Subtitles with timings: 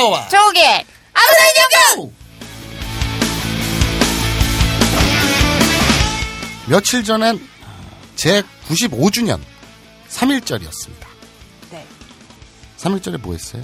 [0.00, 1.54] 좋아와 조개 아브라인
[1.98, 2.12] 연구
[6.66, 7.46] 며칠 전엔
[8.16, 9.40] 제 95주년
[10.08, 11.06] 3일절이었습니다.
[11.70, 11.86] 네
[12.78, 13.62] 3일절에 뭐 했어요?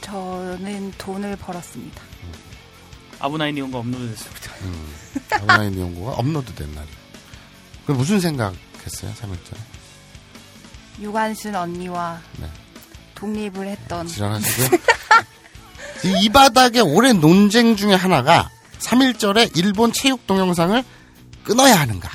[0.00, 2.02] 저는 돈을 벌었습니다
[3.18, 4.52] 아브나인 이온거 업로드 됐습니다.
[5.30, 6.88] 아브라인 연구가 업로드 된 날이.
[7.84, 9.12] 그럼 무슨 생각했어요?
[9.14, 9.58] 3일절에?
[11.00, 12.48] 유관순 언니와 네.
[13.14, 14.80] 독립을 했던 지랄하시고요.
[16.04, 20.82] 이, 이 바닥의 오랜 논쟁 중에 하나가 3일절에 일본 체육 동영상을
[21.44, 22.10] 끊어야 하는가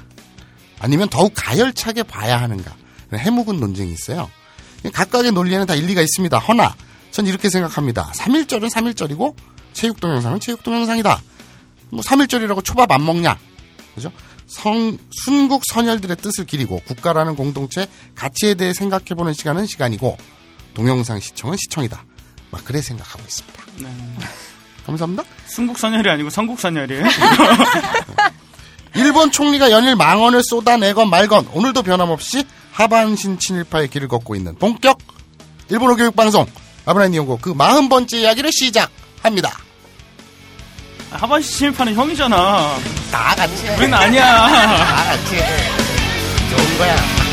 [0.80, 2.76] 아니면 더욱 가열차게 봐야 하는가
[3.14, 4.30] 해묵은 논쟁이 있어요.
[4.94, 6.38] 각각의 논리에는 다 일리가 있습니다.
[6.38, 6.76] 허나
[7.12, 8.12] 전 이렇게 생각합니다.
[8.16, 9.36] 3일절은 3일절이고
[9.74, 11.22] 체육 동영상은 체육 동영상이다.
[11.90, 13.38] 뭐 3일절이라고 초밥 안 먹냐?
[13.96, 14.12] 그죠?
[14.46, 20.18] 성, 순국 선열들의 뜻을 기리고 국가라는 공동체 가치에 대해 생각해보는 시간은 시간이고
[20.74, 22.04] 동영상 시청은 시청이다.
[22.58, 23.64] 막 그래 생각하고 있습니다.
[23.78, 23.88] 네.
[24.86, 25.24] 감사합니다.
[25.46, 27.04] 순국선열이 아니고 선국선열이에요.
[28.96, 34.98] 일본 총리가 연일 망언을 쏟아내건 말건 오늘도 변함없이 하반신 친일파의 길을 걷고 있는 본격
[35.70, 36.48] 일본어 교육방송
[36.86, 39.52] 아브라인 이용고 그 40번째 이야기를 시작합니다.
[41.12, 42.78] 하반시 침입하는 형이잖아.
[43.12, 44.26] 다 같이 우린 아니야.
[44.26, 45.38] 다 같이
[46.50, 47.27] 좋은 거야.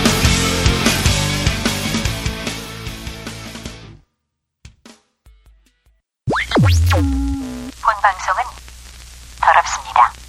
[8.04, 8.42] 방송은
[9.40, 10.23] 더럽습니다.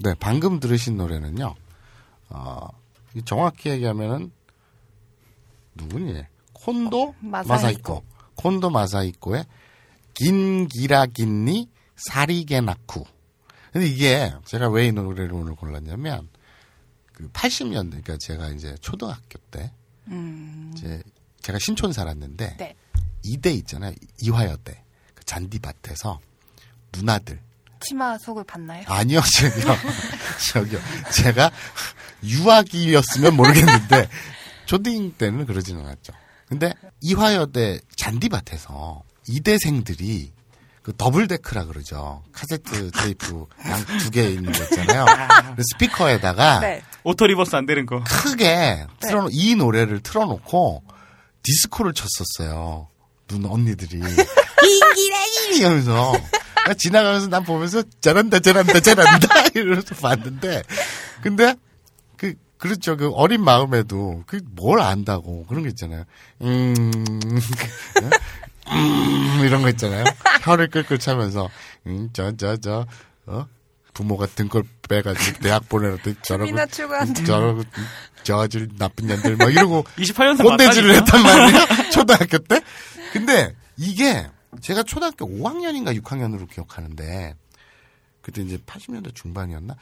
[0.00, 1.54] 네, 방금 들으신 노래는요.
[2.30, 2.68] 어,
[3.14, 4.30] 이 정확히 얘기하면은
[5.74, 6.22] 누구니?
[6.52, 7.48] 콘도 마사히코.
[7.48, 8.04] 마사히코.
[8.36, 9.44] 콘도 마사히코의
[10.14, 13.04] 긴기라긴니 사리게나쿠.
[13.72, 16.28] 근데 이게 제가 왜 이 노래를 오늘 골랐냐면
[17.12, 19.72] 그 80년대 그러니까 제가 이제 초등학교 때
[20.72, 21.02] 이제
[21.40, 22.76] 제가 신촌 살았는데 네.
[23.24, 23.94] 이대 있잖아요.
[24.22, 24.82] 이화여대.
[25.14, 26.20] 그 잔디밭에서
[26.96, 27.40] 누나들
[27.80, 28.84] 치마 속을 봤나요?
[28.86, 29.76] 아니요, 저기요.
[30.52, 30.80] 저기요.
[31.12, 31.50] 제가
[32.24, 34.08] 유아기였으면 모르겠는데,
[34.66, 36.12] 초딩 때는 그러지는 않았죠.
[36.48, 40.32] 근데 이화여대 잔디밭에서 이대생들이
[40.82, 42.22] 그 더블 데크라 그러죠.
[42.32, 45.04] 카세트 테이프 양 두 개 있는 거 있잖아요.
[45.56, 46.82] 그 스피커에다가 네.
[47.04, 48.02] 오토 리버스 안 되는 거.
[48.04, 50.82] 크게 틀어 이 노래를 틀어 놓고
[51.42, 52.88] 디스코를 쳤었어요.
[53.26, 56.12] 눈 언니들이 잉기라기 이러면서
[56.74, 60.62] 지나가면서 난 보면서 잘한다 잘한다 잘한다 이러면서 봤는데
[61.22, 61.54] 근데
[62.16, 66.04] 그 그렇죠 그 어린 마음에도 그 뭘 안다고 그런 거 있잖아요.
[66.42, 66.74] 음,
[68.70, 70.04] 음 이런 거 있잖아요.
[70.42, 71.48] 혀를 끌끌 차면서
[71.86, 72.86] 음저저저
[73.26, 73.46] 어?
[73.94, 77.24] 부모가 등골 빼가지고 대학 보내놓더니 저러고 추구한다.
[77.24, 77.62] 저러고
[78.22, 80.94] 저질 나쁜 년들 막 이러고 28년생 꼰대질을?
[80.96, 81.90] 했단 말이에요.
[81.92, 82.60] 초등학교 때.
[83.12, 84.26] 근데 이게
[84.60, 87.34] 제가 초등학교 5학년인가 6학년으로 기억하는데
[88.20, 89.76] 그때 이제 80년대 중반이었나?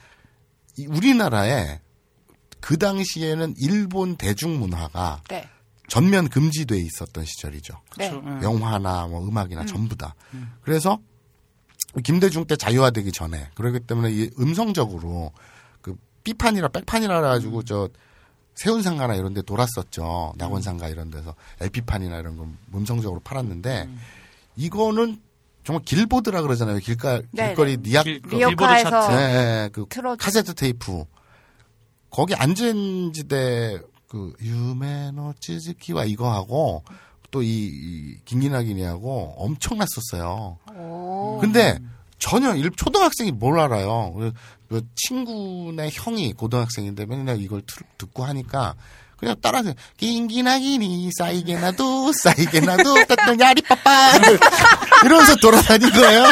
[0.79, 1.81] 이 우리나라에
[2.61, 5.49] 그 당시에는 일본 대중문화가 네.
[5.89, 7.81] 전면 금지돼 있었던 시절이죠.
[7.97, 8.11] 네.
[8.11, 8.27] 그렇죠.
[8.27, 8.43] 응.
[8.43, 10.15] 영화나 뭐 음악이나 전부 다.
[10.63, 10.99] 그래서
[12.05, 15.33] 김대중 때 자유화되기 전에 그렇기 때문에 이 음성적으로
[15.81, 17.89] 그 B판이라 백판이라 가지고 저
[18.55, 20.35] 세운상가나 이런 데 돌았었죠.
[20.37, 23.89] 낙원상가 이런 데서 LP판이나 이런 거 음성적으로 팔았는데
[24.57, 25.21] 이거는
[25.65, 26.79] 정말 길보드라 그러잖아요.
[26.79, 29.13] 길가 네, 길거리 니악 길- 그 리어카에서 빌보드 차트.
[29.13, 31.05] 네, 네, 그 틀어주- 카세트 테이프
[32.11, 36.83] 거기 안전지대 그 夢の続き와 이거 하고
[37.31, 40.59] 또이 김기나기니하고 엄청났었어요.
[40.77, 41.39] 오.
[41.41, 41.79] 근데
[42.19, 44.13] 전혀 일 초등학생이 뭘 알아요.
[44.15, 44.33] 그-
[44.69, 48.75] 그 친구네 형이 고등학생인데 맨날 이걸 틀- 듣고 하니까
[49.17, 54.13] 그냥 따라서 긴기나기니 싸이게 나도 싸이게 나도 따뜻한 야리 빠빠
[55.05, 56.25] 이러면서 돌아다닌 거예요.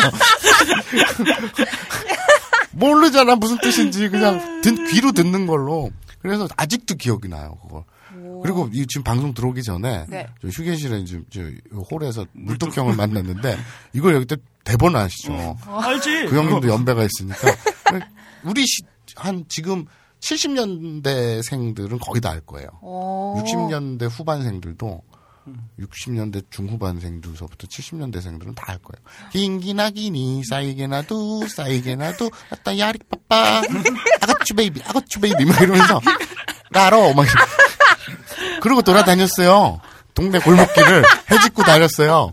[2.73, 5.91] 모르잖아 무슨 뜻인지 그냥 듣, 귀로 듣는 걸로
[6.21, 7.85] 그래서 아직도 기억이 나요 그거.
[8.43, 10.27] 그리고 이 지금 방송 들어오기 전에 네.
[10.43, 11.41] 저 휴게실에 이제 저
[11.91, 13.57] 홀에서 물뚝 형을 만났는데
[13.95, 15.57] 이걸 여기 때 대본 아시죠?
[15.67, 16.27] 알지?
[16.27, 17.55] 그 형님도 연배가 있으니까
[18.45, 18.83] 우리 시,
[19.17, 19.87] 한 지금
[20.25, 22.69] 70년대생들은 거의 다 알 거예요.
[22.83, 23.41] 오.
[23.43, 25.03] 60년대 후반생들도
[25.79, 29.05] 60년대 중후반생들서부터 70년대생들은 다 알 거예요.
[29.33, 33.63] 긴기나기니 싸이게 나도 싸이게 나도 아따 야리 빠빠
[34.23, 36.01] 아가추 베이비 아가추 베이비 막 이러면서
[36.73, 39.81] 알아 막 이러- 그러고 돌아다녔어요.
[40.15, 42.33] 동네 골목길을 해집고 다녔어요.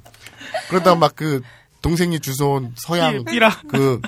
[0.70, 1.42] 그러다 막 그
[1.82, 3.60] 동생이 주워온 서양 삐- 삐라.
[3.68, 4.00] 그,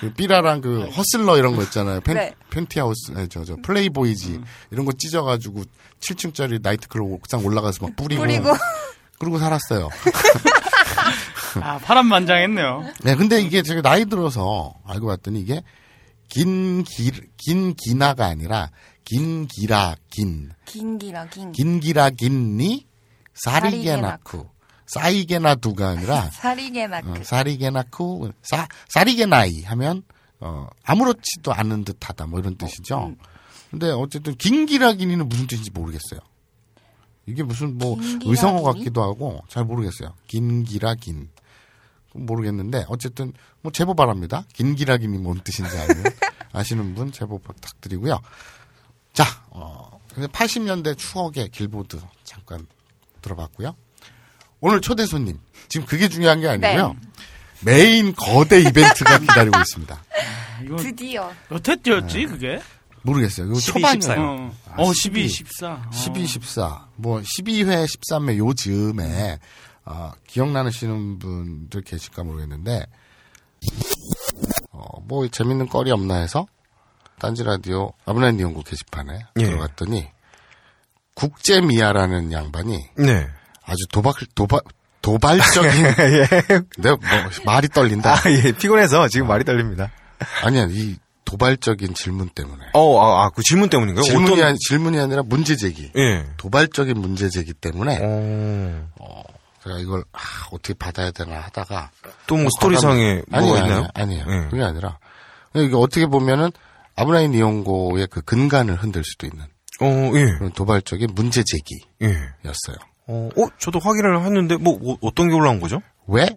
[0.00, 2.00] 그 삐라랑 그 허슬러 이런 거 있잖아요.
[2.00, 2.34] 펜, 네.
[2.50, 4.40] 펜티하우스, 아니, 저, 저, 플레이보이지.
[4.70, 5.64] 이런 거 찢어가지고
[6.00, 8.22] 7층짜리 나이트클럽 옥상 올라가서 막 뿌리고.
[8.22, 8.50] 뿌리고.
[9.18, 9.88] 그러고 살았어요.
[11.60, 12.84] 아, 파란만장했네요.
[13.04, 15.62] 네, 근데 이게 제가 나이 들어서 알고 봤더니 이게
[16.28, 18.70] 긴 기, 긴 기나가 아니라
[19.04, 20.50] 긴 기라 긴.
[20.64, 21.52] 긴 기라 긴.
[21.52, 22.86] 긴 기라 긴니
[23.34, 24.50] 사리게 낳고.
[24.86, 27.10] 싸이게 나두가 아니라 사리게 낳고.
[27.10, 30.02] 어, 사리게 낳고 사 사리게 나이 하면
[30.40, 33.14] 어 아무렇지도 않은 듯하다 뭐 이런 뜻이죠.
[33.70, 36.20] 근데 어쨌든 긴기라기니는 무슨 뜻인지 모르겠어요.
[37.26, 38.30] 이게 무슨 뭐 긴기라기니?
[38.30, 40.14] 의성어 같기도 하고 잘 모르겠어요.
[40.26, 41.30] 긴기라긴
[42.12, 43.32] 모르겠는데 어쨌든
[43.62, 44.44] 뭐 제보 바랍니다.
[44.52, 46.04] 긴기라긴이 뭔 뜻인지 알면
[46.52, 48.20] 아시는 분 제보 부탁드리고요.
[49.12, 52.66] 자, 어, 80년대 추억의 길보드 잠깐
[53.22, 53.74] 들어봤고요.
[54.66, 55.38] 오늘 초대 손님
[55.68, 56.96] 지금 그게 중요한 게 아니고요.
[57.60, 60.04] 메인 거대 이벤트가 기다리고 있습니다.
[60.64, 61.30] 이거 드디어.
[61.50, 62.58] 몇회 뛰었지, 그게?
[63.02, 63.48] 모르겠어요.
[63.48, 64.00] 이거 12, 초반이에요.
[64.00, 64.22] 14 요.
[64.22, 65.72] 어, 아, 어 12, 12, 14.
[65.72, 65.90] 어.
[65.92, 69.38] 12, 14, 뭐 12회, 13회 요 즈음에
[69.84, 72.86] 어, 기억나시는 분들 계실까 모르겠는데
[74.70, 76.46] 어, 뭐 재밌는 거리 없나 해서
[77.18, 79.44] 딴지 라디오 아브라인 연구 게시판에 예.
[79.44, 80.08] 들어갔더니
[81.16, 83.28] 국제미아라는 양반이 네.
[83.66, 84.64] 아주 도박 도박
[85.02, 85.70] 도발적인
[86.78, 88.14] 내가 뭐 말이 떨린다.
[88.14, 88.52] 아, 예.
[88.52, 89.90] 피곤해서 지금 말이 떨립니다.
[90.42, 94.02] 아니야 이 도발적인 질문 때문에 어, 아, 아, 그 질문 때문인가요?
[94.04, 96.24] 질문이 어떤- 아니, 질문이 아니라 문제 제기 예.
[96.36, 99.22] 도발적인 문제 제기 때문에 어,
[99.64, 100.18] 제가 이걸 아,
[100.52, 101.90] 어떻게 받아야 되나 하다가
[102.26, 103.88] 또 뭐 스토리상에 아니에요, 뭐가 있나요?
[103.94, 104.44] 아니에요, 아니에요.
[104.44, 104.48] 예.
[104.50, 104.98] 그게 아니라
[105.54, 106.50] 이게 어떻게 보면은
[106.96, 109.44] 아브라인 이용고의 그 근간을 흔들 수도 있는
[109.80, 110.50] 어, 예.
[110.54, 112.76] 도발적인 문제 제기였어요.
[112.76, 112.93] 예.
[113.06, 115.80] 어, 어, 저도 확인을 했는데, 뭐, 뭐 어떤 게 올라온 거죠?
[116.06, 116.28] 왜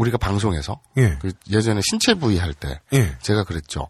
[0.00, 1.18] 우리가 방송에서 예.
[1.20, 3.16] 그 예전에 신체 부위 할때 예.
[3.20, 3.88] 제가 그랬죠.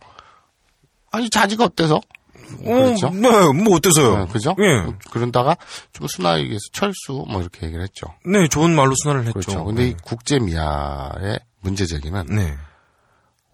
[1.13, 1.97] 아니 자지가 어때서?
[1.97, 3.11] 어, 그랬죠.
[3.11, 4.19] 네, 뭐 어때서요?
[4.19, 4.57] 네, 그죠?
[4.59, 4.93] 예.
[5.11, 5.57] 그런다가
[5.93, 8.07] 좀 순화하기 위해서 철수 뭐 이렇게 얘기를 했죠.
[8.27, 9.33] 네, 좋은 말로 순화를 했죠.
[9.35, 9.65] 그렇죠.
[9.65, 12.57] 근데 이 국제 미아의 문제 제기는 네.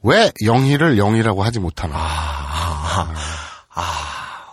[0.03, 1.99] 왜 영희를 영희라고 하지 못하나?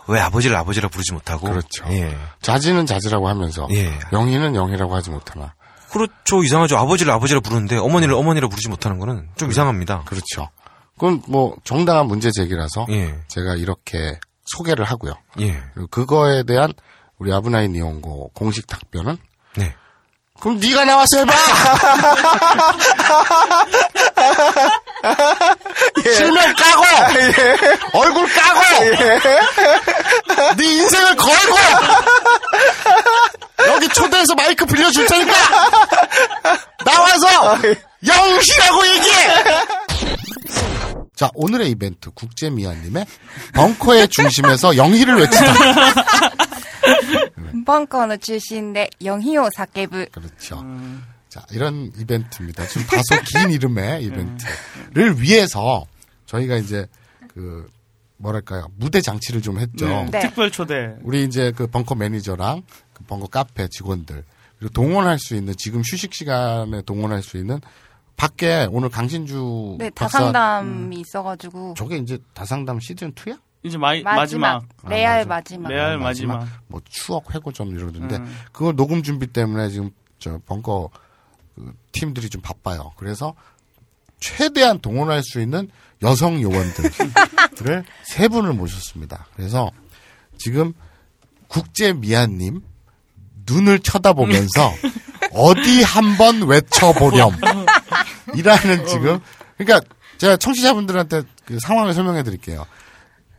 [0.08, 1.48] 왜 아버지를 아버지라 부르지 못하고?
[1.48, 1.84] 그렇죠.
[1.88, 2.16] 예.
[2.42, 3.98] 자지는 자지라고 하면서 예.
[4.12, 5.54] 영희는 영희라고 하지 못하나?
[5.90, 6.42] 그렇죠.
[6.42, 6.76] 이상하죠.
[6.76, 10.02] 아버지를 아버지라 부르는데 어머니를 어머니라 부르지 못하는 거는 좀 이상합니다.
[10.06, 10.48] 그렇죠.
[10.94, 13.14] 그건 뭐 정당한 문제 제기라서 예.
[13.28, 15.14] 제가 이렇게 소개를 하고요.
[15.40, 15.62] 예.
[15.90, 16.72] 그거에 대한
[17.18, 19.16] 우리 아브나인 이용고 공식 답변은
[19.56, 19.74] 네.
[20.40, 21.32] 그럼 네가 나와서 해봐.
[26.06, 26.12] 예.
[26.12, 27.56] 실명 까고 아, 예.
[27.92, 28.96] 얼굴 까고 아, 예.
[30.56, 31.56] 네 인생을 걸고
[33.68, 35.32] 여기 초대해서 마이크 빌려줄 테니까
[36.84, 37.76] 나와서 아, 예.
[38.06, 39.44] 영시라고 얘기해
[41.14, 43.06] 자 오늘의 이벤트 국제미아님의
[43.54, 45.54] 벙커의 중심에서 영희를 외치다
[47.64, 51.13] 벙커의 중심에 영희요 사케부 그렇죠 음...
[51.34, 52.64] 자, 이런 이벤트입니다.
[52.68, 55.84] 지금 다소 긴 이름의 이벤트를 위해서
[56.26, 56.86] 저희가 이제
[57.26, 57.66] 그
[58.18, 59.88] 뭐랄까요 무대 장치를 좀 했죠.
[59.88, 60.20] 네, 네.
[60.20, 60.94] 특별 초대.
[61.02, 62.62] 우리 이제 그 벙커 매니저랑
[62.92, 64.22] 그 벙커 카페 직원들
[64.60, 67.60] 그리고 동원할 수 있는 지금 휴식 시간에 동원할 수 있는
[68.16, 71.74] 밖에 오늘 강신주 네, 박사 다상담이 있어가지고.
[71.76, 73.40] 저게 이제 다상담 시즌 2야?
[73.64, 74.62] 이제 마이, 마지막.
[74.84, 74.88] 마지막.
[74.88, 75.68] 레알 아, 마지막.
[75.68, 76.46] 레알 마지막.
[76.68, 78.36] 뭐 추억 회고전 이러던데 음.
[78.52, 80.90] 그걸 녹음 준비 때문에 지금 저 벙커
[81.54, 82.92] 그 팀들이 좀 바빠요.
[82.96, 83.34] 그래서
[84.20, 85.68] 최대한 동원할 수 있는
[86.02, 89.26] 여성 요원들을 세 분을 모셨습니다.
[89.36, 89.70] 그래서
[90.38, 90.72] 지금
[91.48, 92.62] 국제 미아님
[93.46, 94.72] 눈을 쳐다보면서
[95.32, 97.36] 어디 한번 외쳐보렴.
[98.34, 99.20] 이라는 지금,
[99.56, 99.86] 그러니까
[100.18, 102.66] 제가 청취자분들한테 그 상황을 설명해 드릴게요.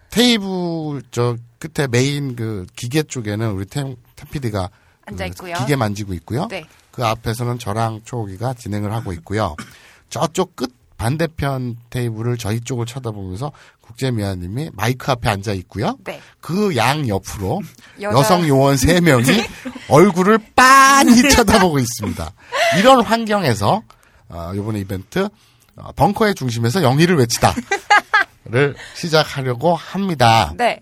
[0.10, 5.56] 테이블 저 끝에 메인 그 기계 쪽에는 우리 템, 템피디가 그 앉아 있고요.
[5.56, 6.48] 기계 만지고 있고요.
[6.50, 6.66] 네.
[6.96, 9.56] 그 앞에서는 저랑 초기가 진행을 하고 있고요.
[10.10, 15.98] 저쪽 끝 반대편 테이블을 저희 쪽을 쳐다보면서 국제미아님이 마이크 앞에 앉아 있고요.
[16.06, 16.22] 네.
[16.40, 17.62] 그 양 옆으로
[18.02, 19.26] 여자- 여성 요원 세명이
[19.90, 22.32] 얼굴을 빤히 쳐다보고 있습니다.
[22.80, 23.82] 이런 환경에서
[24.30, 25.28] 어, 이번에 이벤트
[25.76, 30.54] 어, 벙커의 중심에서 영희를 외치다를 시작하려고 합니다.
[30.56, 30.80] 네.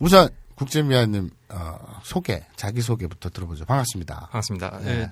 [0.00, 3.64] 우선 국제미아님 어, 소개, 자기 소개부터 들어보죠.
[3.64, 4.28] 반갑습니다.
[4.32, 4.78] 반갑습니다.
[4.82, 4.90] 네.
[4.90, 5.10] 예,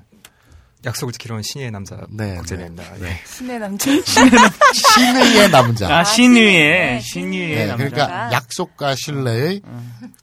[0.84, 2.82] 약속을 지키러 온 신의 남자 네, 국제입니다.
[2.94, 3.08] 네.
[3.08, 3.20] 예.
[3.26, 3.90] 신의 남자.
[4.94, 5.98] 신의의 남자.
[5.98, 7.76] 아, 신유의, 신유의 네, 남자.
[7.88, 9.62] 그러니까 약속과 신뢰의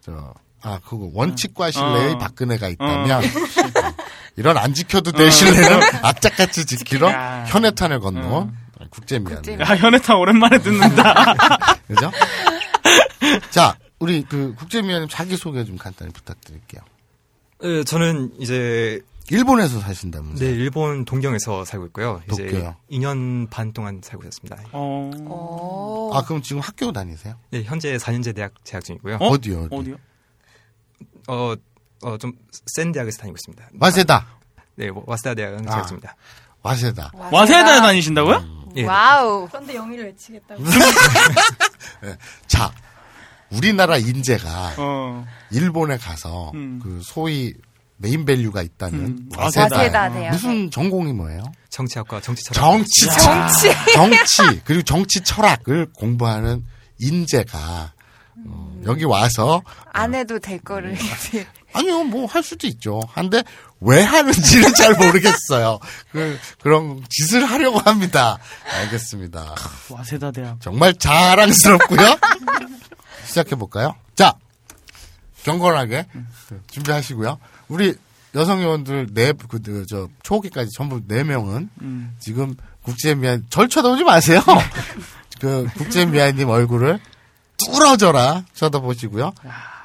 [0.02, 2.18] 저, 아, 그거 원칙과 신뢰의 어.
[2.18, 3.22] 박근혜가 있다면
[4.36, 7.46] 이런 안 지켜도 될 신뢰는 악착같이 지키러 야.
[7.48, 8.54] 현해탄을 건너온
[8.90, 9.36] 국제미안.
[9.36, 9.70] 국제미안.
[9.70, 11.36] 야, 현해탄 오랜만에 듣는다.
[11.88, 12.12] 그죠?
[13.52, 16.82] 자, 우리 그 국제미안님 자기 소개 좀 간단히 부탁드릴게요.
[17.64, 20.48] 예, 저는 이제 일본에서 사신다면서요?
[20.50, 22.22] 네, 일본 동경에서 살고 있고요.
[22.32, 22.76] 이제 도쿄요?
[22.90, 24.58] 2년 반 동안 살고 있었습니다.
[24.72, 25.12] 어.
[25.28, 26.12] 오.
[26.16, 27.36] 아, 그럼 지금 학교 다니세요?
[27.52, 29.18] 네, 현재 4년제 대학 재학 중이고요.
[29.20, 29.28] 어?
[29.28, 29.64] 어디요?
[29.66, 29.76] 어디?
[29.76, 29.96] 어디요?
[31.28, 31.54] 어,
[32.02, 32.34] 어, 좀
[32.68, 33.70] 센 대학에서 다니고 있습니다.
[33.80, 34.26] 와세다.
[34.76, 35.72] 네, 뭐, 와세다 대학은 아.
[35.72, 36.16] 재학 중입니다.
[36.62, 37.12] 와세다.
[37.32, 38.60] 와세다 다니신다고요?
[38.78, 38.86] 예.
[38.86, 39.48] 와우.
[39.50, 40.64] 그런데 영희를 외치겠다고.
[42.48, 42.72] 자,
[43.52, 45.26] 우리나라 인재가 어.
[45.52, 46.80] 일본에 가서 음.
[46.82, 47.54] 그 소위
[47.98, 49.30] 네임 밸류가 있다는 음.
[49.36, 49.76] 와세다.
[49.76, 50.32] 와세다 대학.
[50.32, 51.44] 무슨 전공이 뭐예요?
[51.70, 52.62] 정치학과 정치 철학.
[52.62, 53.70] 정치, 정치.
[53.94, 56.64] 정치 그리고 정치 철학을 공부하는
[57.00, 57.92] 인재가
[58.48, 61.46] 어, 여기 와서 안 해도 될 거를 이제.
[61.74, 63.02] 아니요 뭐 할 수도 있죠.
[63.12, 63.44] 한데
[63.82, 65.80] 왜 하는지는 잘 모르겠어요.
[66.12, 68.38] 그 그런 짓을 하려고 합니다.
[68.80, 69.56] 알겠습니다.
[69.90, 70.60] 와세다 대학.
[70.62, 72.18] 정말 자랑스럽고요.
[73.30, 73.96] 시작해 볼까요?
[74.16, 74.34] 자,
[75.44, 76.08] 경건하게
[76.70, 77.40] 준비하시고요.
[77.70, 77.96] 우리
[78.36, 82.16] 여성 요원들 네그저 초기까지 전부 네 명은 음.
[82.20, 84.42] 지금 국제미안 절 쳐다보지 마세요.
[85.40, 87.00] 그 국제미아님 얼굴을
[87.58, 89.34] 뚫어져라 쳐다보시고요.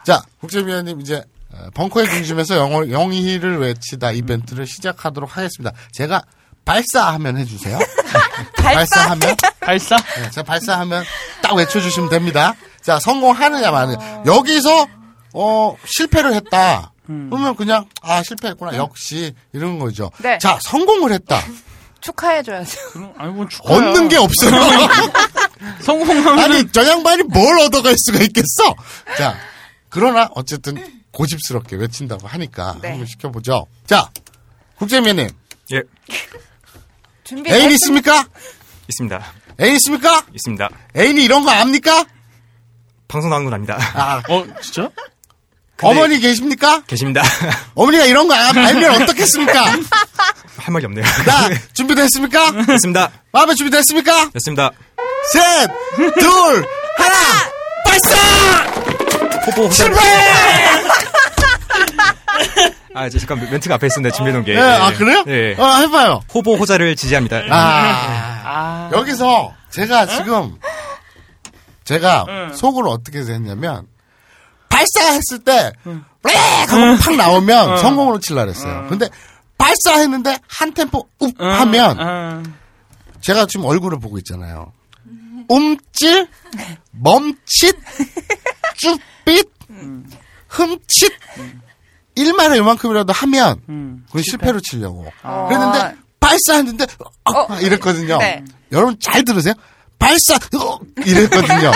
[0.04, 1.22] 자, 국제미아님 이제
[1.52, 5.72] 어, 벙커의 중심에서 영어, 영희를 외치다 이벤트를 시작하도록 하겠습니다.
[5.92, 6.22] 제가
[6.64, 7.78] 발사하면 해주세요.
[8.56, 9.96] 발사하면 발사?
[9.96, 11.04] 네, 제가 발사하면
[11.42, 12.54] 딱 외쳐주시면 됩니다.
[12.84, 14.22] 자, 성공하느냐, 마느냐.
[14.26, 14.86] 여기서,
[15.32, 16.92] 어, 실패를 했다.
[17.06, 18.76] 그러면 그냥, 아, 실패했구나.
[18.76, 20.10] 역시, 이런 거죠.
[20.18, 20.38] 네.
[20.38, 21.40] 자, 성공을 했다.
[22.00, 22.90] 축하해 줘야죠.
[22.92, 23.78] 그럼, 아니, 뭐 축하야.
[23.78, 24.52] 얻는 게 없어요.
[25.80, 26.38] 성공하면.
[26.38, 28.74] 아니, 저 양반이 뭘 얻어갈 수가 있겠어?
[29.16, 29.34] 자,
[29.88, 32.90] 그러나, 어쨌든, 고집스럽게 외친다고 하니까, 네.
[32.90, 33.66] 한번 시켜보죠.
[33.86, 34.10] 자,
[34.76, 35.30] 국제미님,
[35.72, 35.80] 예,
[37.22, 38.26] 준비 애인 있습니까?
[38.88, 39.24] 있습니다.
[39.60, 40.26] 애인 있습니까?
[40.34, 40.68] 있습니다.
[40.96, 42.04] 애인이 이런 거 압니까?
[43.14, 43.78] 방송 나온 건 압니다.
[43.94, 44.90] 아, 어, 진짜?
[45.82, 46.82] 어머니 계십니까?
[46.86, 47.22] 계십니다.
[47.76, 49.64] 어머니가 이런 거 알- 알면 어떻겠습니까?
[50.58, 51.04] 할 말이 없네요.
[51.24, 52.64] 자, 준비됐습니까?
[52.66, 53.10] 됐습니다.
[53.32, 54.30] 마음에 준비됐습니까?
[54.30, 54.70] 됐습니다.
[55.32, 55.70] 셋,
[56.18, 56.66] 둘,
[56.96, 57.14] 하나,
[57.86, 59.54] 발사!
[59.56, 59.70] 호자.
[59.74, 59.98] 실패!
[62.96, 64.54] 아, 저 잠깐 멘트가 앞에 있었는데 준비해놓은 게.
[64.54, 65.24] 네, 아, 그래요?
[65.26, 65.54] 네.
[65.58, 66.22] 어, 해봐요.
[66.32, 67.42] 호보 호자를 지지합니다.
[67.50, 68.90] 아, 아.
[68.92, 70.56] 여기서 제가 지금,
[71.84, 72.52] 제가 응.
[72.54, 73.86] 속으로 어떻게 했냐면,
[74.68, 75.72] 발사했을 때,
[76.22, 76.34] 렉!
[76.68, 77.76] 하고 팍 나오면 응.
[77.78, 78.86] 성공으로 칠라 그랬어요.
[78.88, 79.08] 근데,
[79.58, 81.32] 발사했는데, 한 템포 웁!
[81.40, 82.54] 응, 하면, 응.
[83.20, 84.72] 제가 지금 얼굴을 보고 있잖아요.
[85.48, 86.28] 움찔,
[86.90, 87.76] 멈칫,
[88.76, 89.46] 쭈삣,
[90.48, 91.12] 흠칫,
[92.14, 94.04] 일만에 요만큼이라도 하면 음.
[94.06, 95.06] 그건 실패로 치려고.
[95.22, 95.46] 어.
[95.48, 96.86] 그랬는데 발사했는데
[97.24, 97.56] 어, 어.
[97.60, 98.18] 이랬거든요.
[98.18, 98.44] 네.
[98.72, 99.54] 여러분 잘 들으세요.
[99.98, 101.72] 발사 어, 이랬거든요.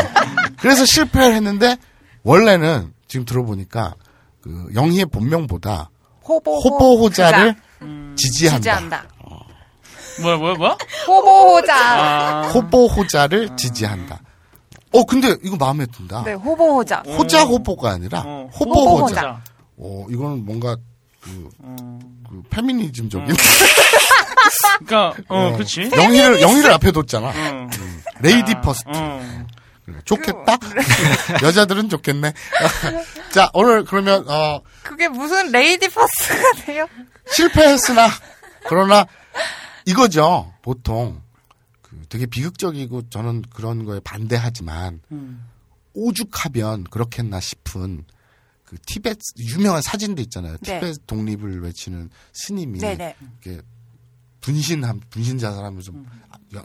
[0.61, 1.77] 그래서 실패를 했는데
[2.23, 3.95] 원래는 지금 들어보니까
[4.41, 5.91] 그 영희의 본명보다
[6.27, 7.57] 호보 호보호자를
[8.17, 8.59] 지지한다.
[8.59, 9.05] 지지한다.
[10.21, 10.77] 뭐야, 뭐야, 뭐야?
[11.07, 11.75] 호보호자.
[11.77, 12.43] 아.
[12.49, 14.21] 호보호자를 지지한다.
[14.93, 16.25] 어 근데 이거 마음에 든다.
[16.25, 17.03] 네, 호보호자.
[17.07, 18.49] 호자 호보가 아니라 어.
[18.59, 18.91] 호보호자.
[18.91, 19.43] 호보호자.
[19.77, 20.77] 어 이거는 뭔가
[21.21, 21.99] 그, 어.
[22.29, 23.29] 그 페미니즘적인
[24.79, 25.57] 그니까, 어, 어.
[25.57, 25.91] 그치.
[25.91, 27.29] 영희를 영희를 앞에 뒀잖아.
[27.29, 27.71] 어.
[28.21, 28.89] lady first.
[28.89, 29.47] 어.
[29.85, 30.59] 그래, 좋겠다.
[31.43, 32.33] 여자들은 좋겠네.
[33.33, 36.87] 자 오늘 그러면 어 그게 무슨 lady first가 돼요?
[37.33, 38.09] 실패했으나
[38.69, 39.07] 그러나
[39.87, 40.53] 이거죠.
[40.63, 41.23] 보통
[41.81, 45.47] 그 되게 비극적이고 저는 그런 거에 반대하지만 음.
[45.95, 48.05] 오죽하면 그렇겠나 싶은
[48.65, 50.59] 그 티베트 유명한 사진도 있잖아요.
[50.61, 50.81] 네.
[50.81, 53.17] 티베트 독립을 외치는 스님이 네네.
[53.43, 53.63] 이렇게
[54.41, 55.93] 분신한 분신 자살하면서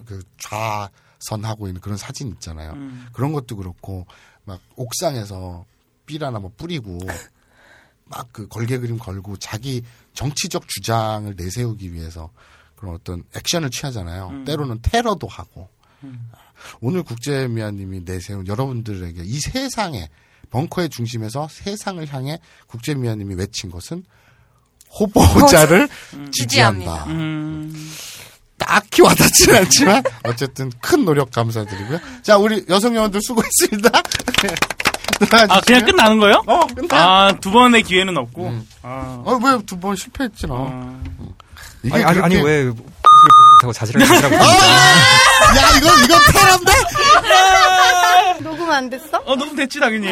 [0.06, 2.74] 그 좌선하고 있는 그런 사진 있잖아요.
[2.74, 3.08] 음.
[3.14, 4.06] 그런 것도 그렇고
[4.46, 5.66] 막 옥상에서
[6.06, 6.98] 삘하나 뭐 뿌리고
[8.06, 12.30] 막 그 걸개 그림 걸고 자기 정치적 주장을 내세우기 위해서
[12.76, 14.44] 그런 어떤 액션을 취하잖아요.
[14.46, 15.70] 때로는 테러도 하고.
[16.82, 20.10] 오늘 국제미아님이 내세운 여러분들에게 이 세상에
[20.50, 24.04] 벙커의 중심에서 세상을 향해 국제미아님이 외친 것은
[25.00, 25.90] 호보자를
[26.32, 27.06] 지지한다.
[27.08, 27.92] 음.
[28.58, 32.00] 딱히 와닿지는 않지만 어쨌든 큰 노력 감사드리고요.
[32.22, 33.90] 자 우리 여성 여원들 수고했습니다.
[35.50, 36.44] 아, 그냥 끝나는 거예요?
[36.48, 36.88] 어 끝나.
[37.28, 38.54] 아, 두 번의 기회는 없고.
[38.84, 39.22] 아.
[39.26, 40.68] 어왜 두 번 실패했지 너?
[40.70, 41.00] 아.
[41.84, 44.36] 이게 아니, 아니, 아니, 그렇게- 왜, 못하고 자질하게 하라고.
[44.36, 46.72] 야 이거 이거 테러인데?
[48.44, 49.18] 녹음 안 됐어?
[49.26, 50.08] 어, 너무 됐지, 당연히.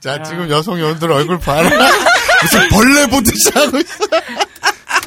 [0.00, 1.70] 자 지금 여성 여원들 얼굴 봐라.
[2.42, 3.98] 무슨 벌레 보듯이 하고 있어.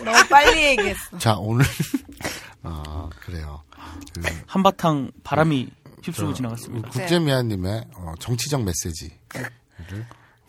[0.04, 1.18] 너무 빨리 얘기했어.
[1.18, 1.66] 자 오늘
[2.64, 3.64] 아 그래요.
[4.16, 5.70] 그 한바탕 바람이
[6.04, 6.90] 휩쓸고 지나갔습니다.
[6.90, 9.16] 국제미아님의 어, 정치적 메시지를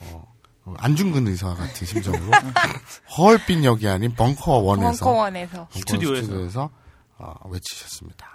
[0.00, 0.24] 어,
[0.64, 2.30] 어, 안중근 의사와 같은 심정으로
[3.16, 5.68] 허얼빛 역이 아닌 벙커 원에서 벙커원에서.
[5.72, 6.22] 스튜디오에서.
[6.22, 6.70] 스튜디오에서
[7.18, 8.26] 어, 외치셨습니다.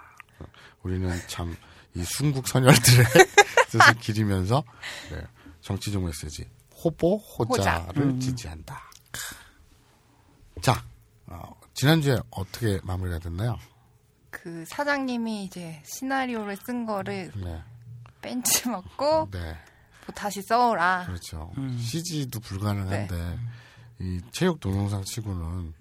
[0.82, 1.56] 우리는 참
[1.94, 3.06] 이 순국 선열들의
[3.70, 4.62] 뜻을 기리면서
[5.10, 5.20] 네,
[5.62, 6.46] 정치적 메시지
[6.84, 8.20] 호보 호자를 음.
[8.20, 8.80] 지지한다.
[10.60, 10.84] 자
[11.26, 13.58] 어, 지난주에 어떻게 마무리가 됐나요?
[14.30, 17.62] 그 사장님이 이제 시나리오를 쓴 거를 네,
[18.20, 19.56] 벤치 먹고 네.
[20.06, 21.04] 뭐 다시 써오라.
[21.06, 21.52] 그렇죠.
[21.58, 21.76] 음.
[21.78, 23.38] CG도 불가능한데 네.
[24.00, 25.74] 이 체육 동영상 치고는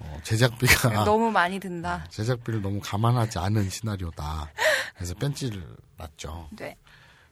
[0.00, 0.94] 어, 제작비가 음.
[1.04, 2.06] 너무 많이 든다.
[2.10, 4.52] 제작비를 너무 감안하지 않은 시나리오다.
[4.94, 6.48] 그래서 벤치를 놨죠.
[6.52, 6.76] 네.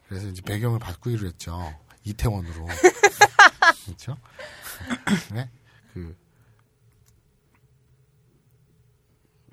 [0.08, 1.74] 그래서 이제 배경을 바꾸기로 했죠.
[2.06, 2.66] 이태원으로.
[3.84, 4.16] 그렇죠?
[5.32, 5.50] 네.
[5.92, 6.16] 그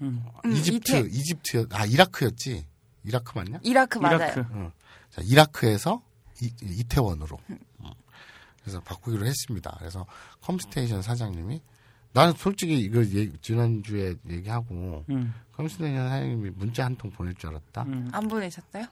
[0.01, 2.65] 음, 이집트, 이태- 이집트, 아 이라크였지.
[3.05, 3.59] 이라크 맞냐?
[3.63, 4.17] 이라크 맞아요.
[4.17, 4.71] 이라크.
[5.09, 6.01] 자, 이라크에서
[6.41, 7.37] 이, 태원으로
[8.61, 9.75] 그래서 바꾸기로 했습니다.
[9.79, 10.05] 그래서
[10.41, 11.61] 컴스테이션 사장님이
[12.13, 15.33] 나는 솔직히 이거 얘- 지난주에 얘기하고 음.
[15.53, 17.83] 컴스테이션 사장님이 문자 한 통 보낼 줄 알았다.
[17.83, 18.09] 음.
[18.11, 18.85] 안 보내셨어요?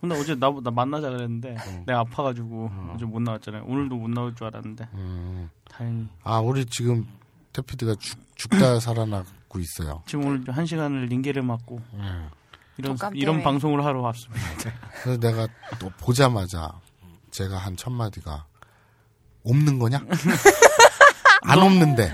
[0.00, 3.64] 근데 어제 나, 나 만나자 그랬는데 내가 아파가지고 어제 못 나왔잖아요.
[3.64, 5.50] 오늘도 못 나올 줄 알았는데 음.
[5.70, 7.06] 다행히 아, 우리 지금
[7.52, 10.02] 태피드가 죽, 죽다 살아나고 있어요.
[10.06, 12.28] 지금 오늘 한 시간을 링게를 맞고 네.
[12.78, 13.42] 이런 이런.
[13.42, 14.42] 방송을 하러 왔습니다.
[15.02, 16.70] 그래서 내가 또 보자마자
[17.30, 18.46] 제가 한 첫 마디가
[19.44, 20.00] 없는 거냐?
[21.46, 22.12] 안 없는데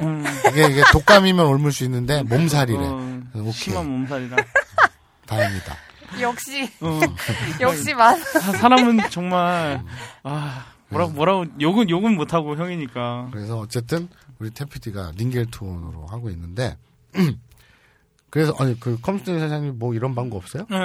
[0.50, 2.78] 이게, 이게 독감이면 옮을 수 있는데 몸살이래.
[2.78, 4.36] 어, 그래서 오케이 심한 몸살이라.
[5.26, 5.76] 다행이다.
[6.20, 7.00] 역시 어,
[7.60, 8.16] 역시 맞.
[8.16, 9.82] 사- 사람은 정말
[10.22, 13.28] 아 뭐라고 뭐라고 욕은 욕은 못 하고 형이니까.
[13.32, 16.76] 그래서 어쨌든 우리 태피디가 링겔 투혼으로 하고 있는데
[18.28, 20.66] 그래서 아니 그 컴스테이션 사장님 뭐 이런 방법 없어요?
[20.70, 20.76] 네,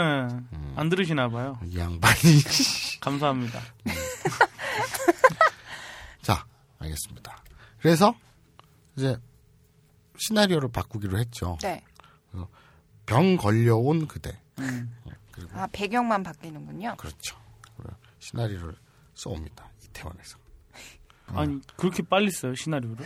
[0.75, 1.57] 안 들으시나 봐요.
[1.65, 2.41] 이 양반이
[3.01, 3.59] 감사합니다.
[6.21, 6.45] 자
[6.79, 7.37] 알겠습니다.
[7.81, 8.13] 그래서
[8.97, 9.17] 이제
[10.17, 11.57] 시나리오를 바꾸기로 했죠.
[11.61, 11.83] 네.
[13.05, 14.37] 병 걸려온 그대.
[14.59, 14.93] 음.
[15.31, 16.95] 그리고 아 배경만 바뀌는군요.
[16.97, 17.37] 그렇죠.
[18.19, 18.75] 시나리오를
[19.13, 19.69] 써옵니다.
[19.85, 20.37] 이태원에서.
[21.27, 23.05] 아니 그렇게 빨리 써요 시나리오를?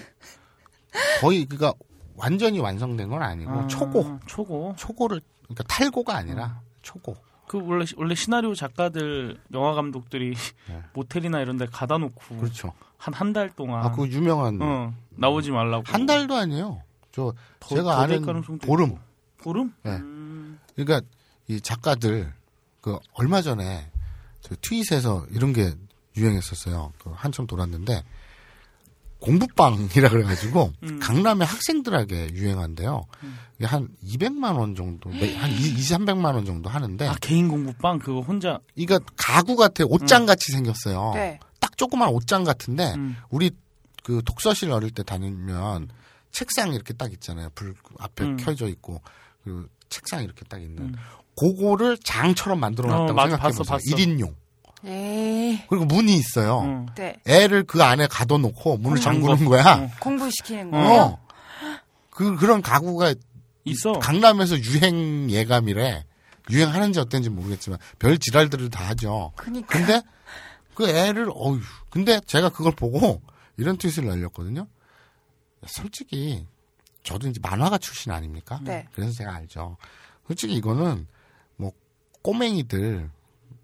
[1.19, 1.73] 거의 그니까
[2.15, 4.19] 완전히 완성된 건 아니고 아, 초고.
[4.25, 4.73] 초고.
[4.77, 7.15] 초고를 그러니까 탈고가 아니라 초고.
[7.47, 10.33] 그 원래 원래 시나리오 작가들 영화 감독들이
[10.69, 10.83] 네.
[10.93, 12.73] 모텔이나 이런 데 가다 놓고 그렇죠.
[12.97, 16.81] 한 한 달 동안 아, 그 유명한 어, 나오지 말라고 한 달도 아니에요.
[17.13, 18.21] 저 더- 제가 아는
[18.59, 18.95] 보름.
[19.37, 19.73] 보름?
[19.83, 19.91] 네.
[19.91, 21.01] 음, 그러니까
[21.47, 22.33] 이 작가들
[22.81, 23.89] 그 얼마 전에
[24.41, 25.73] 저 트윗에서 이런 게
[26.17, 26.91] 유행했었어요.
[26.99, 28.03] 그 한참 돌았는데
[29.19, 30.99] 공부방이라 그래가지고 음.
[30.99, 33.03] 강남의 학생들에게 유행한대요.
[33.57, 37.99] 이게 한 200만 원 정도, 매- 한 2, 300만 원 정도 하는데 아 개인 공부방
[37.99, 41.11] 그거 혼자 이거 가구 같아 옷장 같이 생겼어요.
[41.13, 41.39] 네.
[41.59, 43.15] 딱 조그만 옷장 같은데 음.
[43.29, 43.51] 우리
[44.03, 45.89] 그 독서실 어릴 때 다니면
[46.31, 47.49] 책상 이렇게 딱 있잖아요.
[47.55, 48.37] 불 앞에 음.
[48.37, 49.01] 켜져 있고
[49.43, 50.95] 그 책상 이렇게 딱 있는
[51.37, 53.75] 그거를 장처럼 만들어 어, 놨다고 맞아, 생각해 봤어, 보세요.
[53.75, 53.95] 봤어.
[53.95, 54.35] 1인용.
[54.85, 55.65] 예.
[55.69, 56.57] 그리고 문이 있어요.
[56.57, 56.85] 어.
[56.95, 57.15] 네.
[57.27, 59.27] 애를 그 안에 가둬 놓고 문을 잠궈.
[59.27, 59.73] 잠그는 거야.
[59.75, 59.89] 어.
[59.99, 60.77] 공부시키는 어.
[60.77, 61.17] 거예요.
[62.09, 63.13] 그 그런 가구가
[63.65, 63.93] 있어.
[63.93, 66.05] 강남에서 유행 예감이래.
[66.49, 69.31] 유행하는지 어땠는지 모르겠지만 별 지랄들을 다 하죠.
[69.35, 69.67] 그니까.
[69.67, 70.01] 근데
[70.73, 71.59] 그 애를 어휴.
[71.89, 73.21] 근데 제가 그걸 보고
[73.61, 74.67] 이런 트윗을 날렸거든요.
[75.67, 76.47] 솔직히
[77.03, 78.59] 저도 이제 만화가 출신 아닙니까?
[78.63, 78.87] 네.
[78.93, 79.77] 그래서 제가 알죠.
[80.25, 81.07] 솔직히 이거는
[81.57, 81.71] 뭐
[82.23, 83.09] 꼬맹이들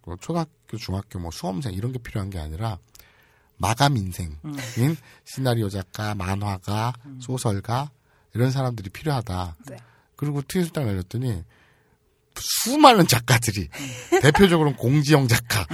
[0.06, 2.78] 뭐 초등학교, 중학교, 뭐 수험생 이런 게 필요한 게 아니라
[3.58, 4.38] 마감 인생인
[5.26, 7.90] 시나리오 작가, 만화가, 소설가
[8.36, 9.56] 이런 사람들이 필요하다.
[9.66, 9.78] 네.
[10.16, 11.44] 그리고 트윗을 딱 날렸더니
[12.36, 13.68] 수많은 작가들이
[14.22, 15.66] 대표적으로는 공지영 작가,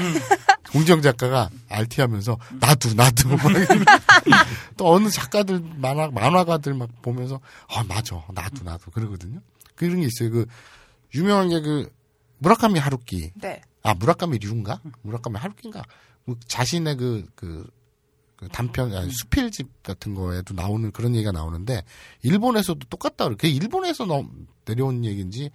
[0.72, 3.74] 공지영 작가가 RT하면서 나도 나도 막 이러고
[4.78, 9.40] 또 어느 작가들 만화 만화가들 막 보면서 아 맞아 나도 나도 그러거든요.
[9.76, 10.32] 그런 게 있어요.
[10.32, 10.46] 그
[11.14, 11.90] 유명한 게 그
[12.44, 13.62] 무라카미 하루키 네.
[13.82, 15.84] 아 무라카미 류인가 무라카미 하루키인가
[16.26, 17.66] 그 자신의 그, 그,
[18.36, 21.84] 그 단편 아니, 수필집 같은 거에도 나오는 그런 얘기가 나오는데
[22.22, 23.36] 일본에서도 똑같다 그래.
[23.36, 24.22] 그게 일본에서 나,
[24.66, 25.50] 내려온 얘기인지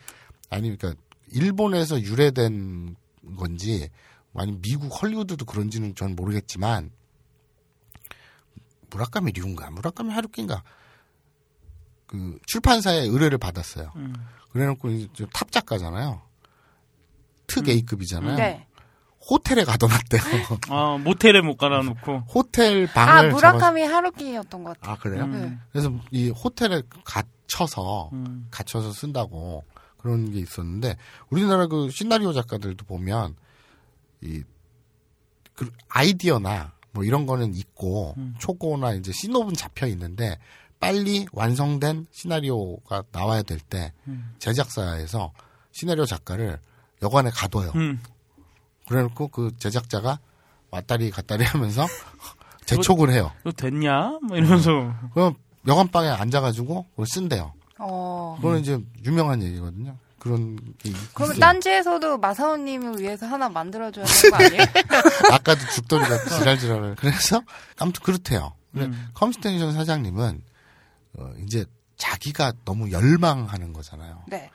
[0.51, 1.01] 아니 그러니까
[1.33, 2.97] 일본에서 유래된
[3.37, 3.91] 건지
[4.41, 6.91] 아니 미국 헐리우드도 그런지는 전 모르겠지만
[8.91, 10.63] 무라카미 류인가 무라카미 하루키인가
[12.07, 13.93] 그 출판사에 의뢰를 받았어요.
[13.97, 14.15] 음.
[14.51, 16.23] 그래놓고 이제 좀탑 작가잖아요.
[17.47, 18.37] 특 A급이잖아요.
[18.37, 18.67] 네.
[19.31, 20.23] 호텔에 가둬놨대요.
[20.71, 22.25] 아 모텔에 못 깔아놓고.
[22.35, 24.95] 호텔 아, 방을 무라카미 하루키였던 것 같아요.
[24.95, 25.25] 아 그래요?
[25.25, 25.33] 음.
[25.33, 25.59] 네.
[25.71, 28.49] 그래서 이 호텔에 갇혀서 음.
[28.51, 29.65] 갇혀서 쓴다고
[29.99, 30.97] 그런 게 있었는데
[31.29, 33.37] 우리나라 그 시나리오 작가들도 보면
[34.23, 34.43] 이
[35.59, 38.35] 그 아이디어나 뭐 이런 거는 있고 음.
[38.39, 40.39] 초고나 이제 시놉은 잡혀 있는데
[40.79, 44.35] 빨리 완성된 시나리오가 나와야 될때 음.
[44.39, 45.33] 제작사에서
[45.73, 46.61] 시나리오 작가를
[47.03, 47.73] 여관에 가둬요.
[47.75, 48.01] 음.
[48.87, 50.21] 그래놓고 그 제작자가
[50.71, 51.85] 왔다리 갔다리 하면서
[52.65, 53.33] 재촉을 해요.
[53.41, 54.19] 이거 됐냐?
[54.29, 54.95] 뭐 이러면서.
[55.13, 55.35] 그럼
[55.67, 57.53] 여관방에 앉아가지고 그걸 쓴대요.
[57.81, 58.37] 어.
[58.37, 59.97] 그거는 이제 유명한 얘기거든요.
[60.19, 61.39] 그런 있어요.
[61.39, 64.63] 딴지에서도 마사오님을 위해서 하나 만들어줘야 되는 거 아니에요?
[65.33, 67.43] 아까도 죽돌이가 지랄지랄을 그래서
[67.79, 68.55] 아무튼 그렇대요.
[68.77, 69.09] 음.
[69.15, 70.43] 컴스테이션 사장님은
[71.19, 71.65] 어, 이제
[71.97, 74.23] 자기가 너무 열망하는 거잖아요.
[74.29, 74.51] 네.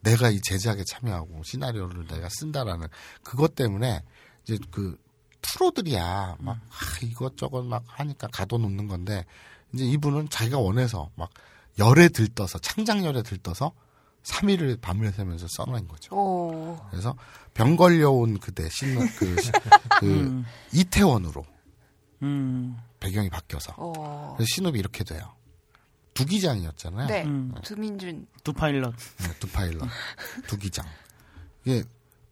[0.00, 2.88] 내가 이 제작에 참여하고 시나리오를 내가 쓴다라는
[3.22, 4.02] 그것 때문에
[4.44, 4.96] 이제 그
[5.42, 9.24] 프로들이야 막 아, 이것저것 막 하니까 가둬놓는 건데
[9.72, 11.30] 이제 이분은 자기가 원해서 막
[11.78, 13.72] 열에 들떠서 창작열에 들떠서
[14.28, 16.14] 3일을 밤을 새면서 써놓은 거죠.
[16.14, 16.78] 오.
[16.90, 17.16] 그래서
[17.54, 19.50] 병 걸려온 그대 신, 그, 시-
[20.00, 20.44] 그 음.
[20.72, 21.44] 이태원으로
[22.22, 22.76] 음.
[23.00, 23.92] 배경이 바뀌어서 오.
[24.36, 25.34] 그래서 신업이 이렇게 돼요.
[26.14, 27.06] 두 기장이었잖아요.
[27.06, 27.24] 네.
[27.24, 27.54] 음.
[27.62, 28.26] 두민준.
[28.42, 28.94] 두 파일럿.
[29.18, 29.88] 네, 두 파일럿,
[30.48, 30.84] 두기장.
[31.64, 31.84] 이게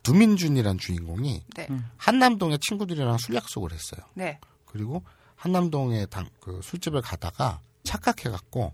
[0.02, 1.66] 두민준이란 주인공이 네.
[1.70, 1.88] 음.
[1.96, 4.00] 한남동에 친구들이랑 술 약속을 했어요.
[4.14, 4.38] 네.
[4.64, 5.02] 그리고
[5.37, 8.72] 한남동에 당, 그 술집을 가다가 착각해갖고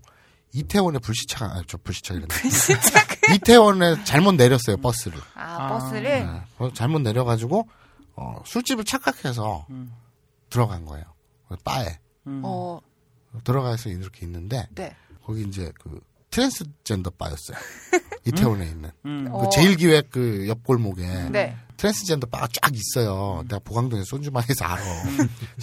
[0.54, 2.34] 이태원에 불시착, 아니, 저 불시착 이랬네.
[3.36, 5.18] 이태원에 잘못 내렸어요, 버스를.
[5.34, 5.68] 아, 아.
[5.68, 6.02] 버스를?
[6.02, 7.68] 네, 어, 잘못 내려가지고,
[8.16, 9.92] 어, 술집을 착각해서 음.
[10.50, 11.04] 들어간 거예요.
[11.64, 11.98] 바에.
[12.26, 12.42] 음.
[12.44, 12.80] 어,
[13.44, 14.94] 들어가서 이렇게 있는데, 네.
[15.24, 17.56] 거기 이제 그 트랜스젠더 바였어요.
[18.26, 18.90] 이태원에 있는.
[19.06, 19.28] 음.
[19.30, 19.42] 어.
[19.42, 21.56] 그 제일기획 그 옆골목에 네.
[21.76, 23.42] 트랜스젠더 바가 쫙 있어요.
[23.48, 24.82] 내가 보광동에 소주방에서 알아.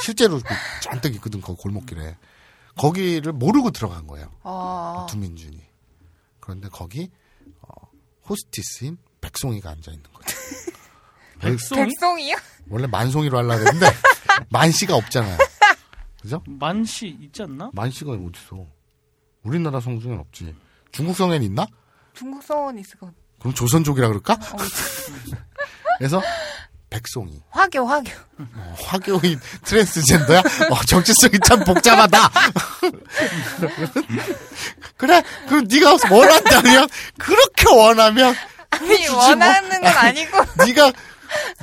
[0.02, 2.17] 실제로 그 잔뜩 있거든, 그 골목길에.
[2.80, 4.32] 거기를 모르고 들어간 거예요.
[4.44, 5.62] 어, 두민준이.
[6.39, 7.12] 그런데 거기,
[7.62, 7.89] 어,
[8.28, 10.36] 호스티스인 백송이가 앉아 있는 거죠.
[11.39, 11.82] 백송이?
[11.86, 12.36] 백송이요?
[12.70, 13.88] 원래 만송이로 하려고 했는데,
[14.50, 15.38] 만씨가 없잖아요.
[16.22, 16.42] 그죠?
[16.48, 17.70] 만시 있지 않나?
[17.74, 18.65] 만씨가 어딨어.
[19.44, 20.56] 우리나라 성 중엔 없지.
[20.92, 21.68] 중국 성엔 있나?
[22.13, 23.13] 중국 성원 있을 것.
[23.39, 24.34] 그럼 조선족이라 그럴까?
[24.34, 24.58] 어,
[25.98, 26.22] 그래서
[26.89, 28.10] 백송이, 화교, 화교.
[28.39, 30.39] 어, 화교인 트랜스젠더야?
[30.39, 32.17] 어, 정체성이 참 복잡하다.
[34.97, 38.36] 그래, 그럼 네가 뭘 한다면 그렇게 원하면
[38.71, 39.80] 아니, 주지 원하는 뭐.
[39.82, 40.38] 건 아니고.
[40.65, 40.91] 네가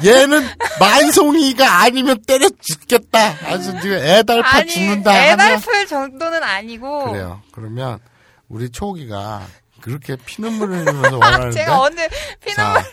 [0.05, 3.37] 얘는 만송이가 아니면 때려 죽겠다.
[3.47, 7.13] 아주 네가 애달파 아니, 죽는다 애달플 정도는 아니고.
[7.13, 7.43] 그래요.
[7.53, 7.99] 그러면
[8.49, 9.47] 우리 초옥이가
[9.81, 12.09] 그렇게 피눈물을 흘리면서 원하는데 제가 언제
[12.45, 12.83] 피눈물.
[12.83, 12.91] 자,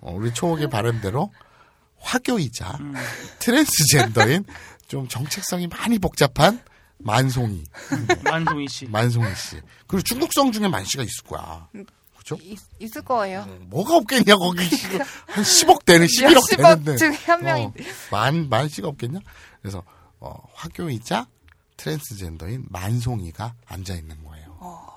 [0.00, 1.32] 어, 우리 초옥의 바람대로
[2.00, 2.78] 화교이자
[3.38, 4.44] 트랜스젠더인
[4.86, 6.62] 좀 정체성이 많이 복잡한
[6.98, 7.64] 만송이,
[8.24, 8.86] 만송이 씨.
[8.86, 9.60] 만송이 씨.
[9.86, 11.68] 그리고 중국성 중에 만 씨가 있을 거야.
[12.16, 12.36] 그죠?
[12.42, 13.44] 있, 있을 거예요.
[13.68, 14.68] 뭐가 없겠냐, 거기.
[14.68, 16.96] 지금 한 10억 되는, 11억 몇십억 되는데.
[16.96, 17.64] 중에 한 명이.
[17.66, 17.72] 어,
[18.10, 19.20] 만, 만 씨가 없겠냐?
[19.62, 19.82] 그래서,
[20.18, 21.26] 어, 화교이자
[21.76, 24.56] 트랜스젠더인 만송이가 앉아있는 거예요.
[24.58, 24.88] 어,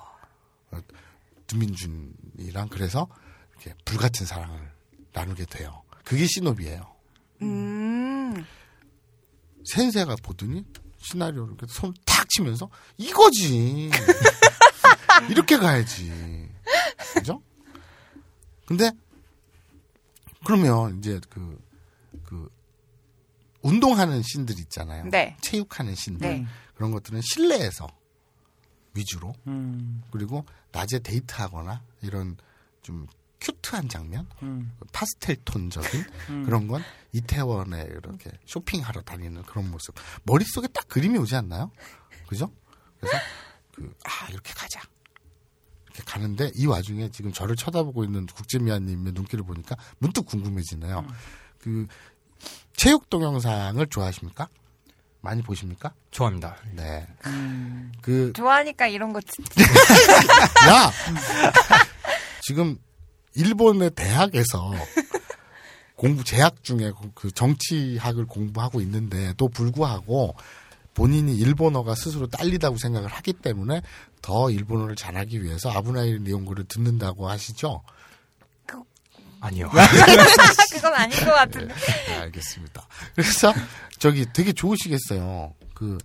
[1.46, 3.06] 두민준이랑 그래서
[3.52, 4.72] 이렇게 불같은 사랑을
[5.12, 5.82] 나누게 돼요.
[6.04, 6.91] 그게 신업이에요.
[7.42, 8.44] 음.
[9.64, 10.64] 센세가 보더니
[10.98, 13.90] 시나리오를 이렇게 손 탁 치면서 이거지.
[15.28, 16.48] 이렇게 가야지.
[17.14, 17.42] 그죠?
[18.64, 18.92] 근데
[20.44, 21.58] 그러면 이제 그,
[22.24, 22.48] 그,
[23.62, 25.04] 운동하는 신들 있잖아요.
[25.10, 25.36] 네.
[25.40, 26.28] 체육하는 신들.
[26.28, 26.46] 네.
[26.76, 27.88] 그런 것들은 실내에서
[28.94, 30.02] 위주로 음.
[30.12, 32.36] 그리고 낮에 데이트하거나 이런
[32.82, 33.06] 좀
[33.42, 34.72] 큐트한 장면, 음.
[34.92, 36.44] 파스텔 톤적인 음.
[36.44, 39.94] 그런 건 이태원에 이렇게 쇼핑하러 다니는 그런 모습.
[40.22, 41.70] 머릿속에 딱 그림이 오지 않나요?
[42.28, 42.50] 그죠?
[43.00, 43.18] 그래서
[43.74, 44.80] 그, 아, 이렇게 가자.
[45.86, 51.06] 이렇게 가는데 이 와중에 지금 저를 쳐다보고 있는 국제미아님의 눈길을 보니까 문득 궁금해지네요.
[51.58, 51.86] 그
[52.76, 54.48] 체육 동영상을 좋아하십니까?
[55.20, 55.92] 많이 보십니까?
[56.10, 56.56] 좋아합니다.
[56.72, 57.06] 네.
[57.26, 57.92] 음.
[58.00, 59.44] 그 좋아하니까 이런 거 듣-
[60.68, 60.90] 야!
[62.42, 62.78] 지금
[63.34, 64.72] 일본의 대학에서
[65.96, 70.34] 공부 재학 중에 그 정치학을 공부하고 있는데도 불구하고
[70.94, 73.82] 본인이 일본어가 스스로 딸리다고 생각을 하기 때문에
[74.20, 77.82] 더 일본어를 잘하기 위해서 아브나이 니온고를 듣는다고 하시죠?
[79.42, 79.68] 아니요.
[80.72, 81.74] 그건 아닌 것 같은데.
[82.06, 82.86] 네, 알겠습니다.
[83.14, 83.52] 그래서
[83.98, 85.52] 저기 되게 좋으시겠어요.
[85.74, 85.98] 그,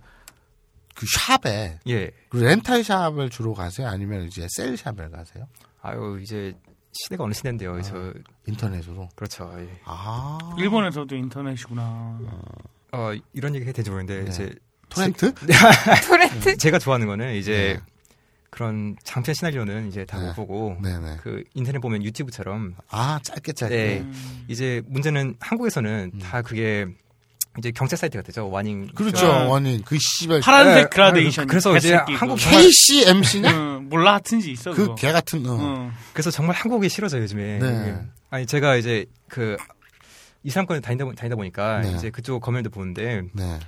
[0.94, 2.10] 그 샵에 예.
[2.28, 3.86] 그 렌탈 샵을 주로 가세요?
[3.86, 5.46] 아니면 이제 셀 샵을 가세요?
[5.80, 6.52] 아유 이제
[7.02, 7.80] 시대가 어느 시대인데요.
[7.82, 8.12] 저
[8.46, 9.08] 인터넷으로?
[9.14, 9.52] 그렇죠.
[9.58, 9.68] 예.
[9.84, 10.38] 아.
[10.58, 12.18] 일본에서도 인터넷이구나.
[12.92, 14.30] 어 이런 얘기 해도 되는지 모르겠는데 네.
[14.30, 14.54] 이제
[14.88, 15.34] 토렌트?
[16.08, 16.56] 토렌트?
[16.56, 17.92] 제가 좋아하는 거는 이제 네.
[18.50, 20.28] 그런 장편 시나리오는 이제 다 네.
[20.28, 21.18] 못 보고 네네.
[21.20, 23.76] 그 인터넷 보면 유튜브처럼 아, 짧게 짧게.
[23.76, 24.00] 네.
[24.00, 24.44] 음.
[24.48, 26.18] 이제 문제는 한국에서는 음.
[26.18, 26.86] 다 그게
[27.58, 28.48] 이제 경고 사이트가 되죠.
[28.48, 28.88] Warning.
[28.94, 29.48] 그렇죠, 어.
[29.48, 29.82] 원인.
[29.84, 30.40] 그 씨발.
[30.40, 31.46] 파란색 네, 그라데이션.
[31.48, 32.50] 그래서 이제 한국 그거.
[32.50, 33.50] KCMC냐?
[33.50, 34.94] 응, 몰라 하튼지 있어 그.
[34.94, 35.56] 개 같은, 어.
[35.58, 35.92] 응.
[36.12, 37.58] 그래서 정말 한국이 싫어져요 요즘에.
[37.58, 38.00] 네.
[38.30, 39.56] 아니 제가 이제 그
[40.44, 41.92] 이스람권에 다니다, 보- 다니다 보니까 네.
[41.92, 43.58] 이제 그쪽 검열도 보는데 네.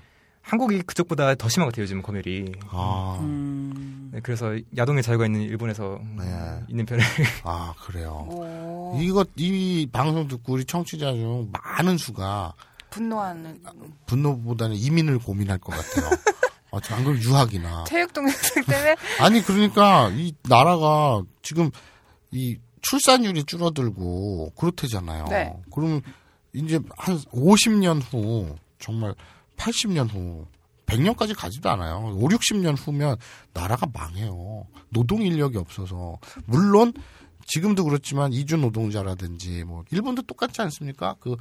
[0.43, 2.53] 한국이 그쪽보다 더 심한 것 같아요 요즘 검열이.
[2.71, 4.11] 아, 음.
[4.13, 6.25] 네, 그래서 야동의 자유가 있는 일본에서 네.
[6.69, 7.03] 있는 편을
[7.45, 8.27] 아, 그래요.
[8.31, 12.55] 오, 이거, 이 방송 듣고 우리 청취자 중 많은 수가
[12.91, 13.63] 분노하는
[14.07, 16.11] 분노보다는 이민을 고민할 것 같아요.
[16.73, 17.85] 아, 안 그러면 유학이나.
[17.89, 21.71] 체육 동영상 때문에 아니, 그러니까 이 나라가 지금
[22.31, 25.27] 이 출산율이 줄어들고 그렇대잖아요.
[25.29, 25.53] 네.
[25.73, 26.01] 그럼
[26.53, 29.15] 이제 한 50년 후, 정말
[29.57, 30.47] 80년 후,
[30.87, 32.13] 100년까지 가지도 않아요.
[32.17, 33.17] 5, 60년 후면
[33.53, 34.67] 나라가 망해요.
[34.89, 36.19] 노동 인력이 없어서.
[36.47, 36.93] 물론
[37.47, 41.17] 지금도 그렇지만 이주 노동자라든지 뭐 일본도 똑같지 않습니까?
[41.21, 41.37] 그,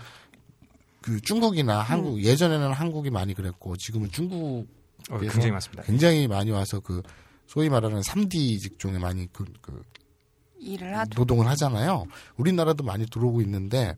[1.01, 4.67] 그 중국이나 한국 예전에는 한국이 많이 그랬고 지금은 중국
[5.09, 5.83] 어, 굉장히 많습니다.
[5.83, 7.01] 굉장히 많이 와서 그
[7.47, 9.81] 소위 말하는 3D 직종에 많이 그, 그
[10.59, 11.19] 일을 하죠.
[11.19, 12.05] 노동을 하잖아요.
[12.37, 13.95] 우리나라도 많이 들어오고 있는데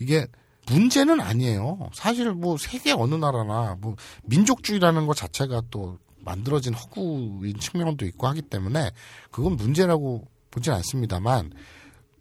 [0.00, 0.26] 이게
[0.66, 1.90] 문제는 아니에요.
[1.92, 8.42] 사실 뭐 세계 어느 나라나 뭐 민족주의라는 것 자체가 또 만들어진 허구인 측면도 있고 하기
[8.42, 8.90] 때문에
[9.30, 11.52] 그건 문제라고 보진 않습니다만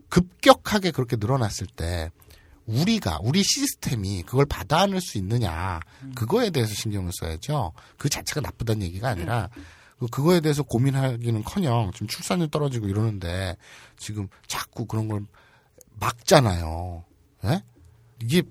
[0.09, 2.11] 급격하게 그렇게 늘어났을 때
[2.65, 5.79] 우리가 우리 시스템이 그걸 받아 안을 수 있느냐
[6.15, 7.73] 그거에 대해서 신경을 써야죠.
[7.97, 9.49] 그 자체가 나쁘다는 얘기가 아니라
[9.99, 13.55] 그- 그거에 대해서 고민하기는커녕 지금 출산율 떨어지고 이러는데
[13.97, 15.25] 지금 자꾸 그런 걸
[15.99, 17.03] 막잖아요.
[17.45, 17.63] 예?
[18.21, 18.41] 이게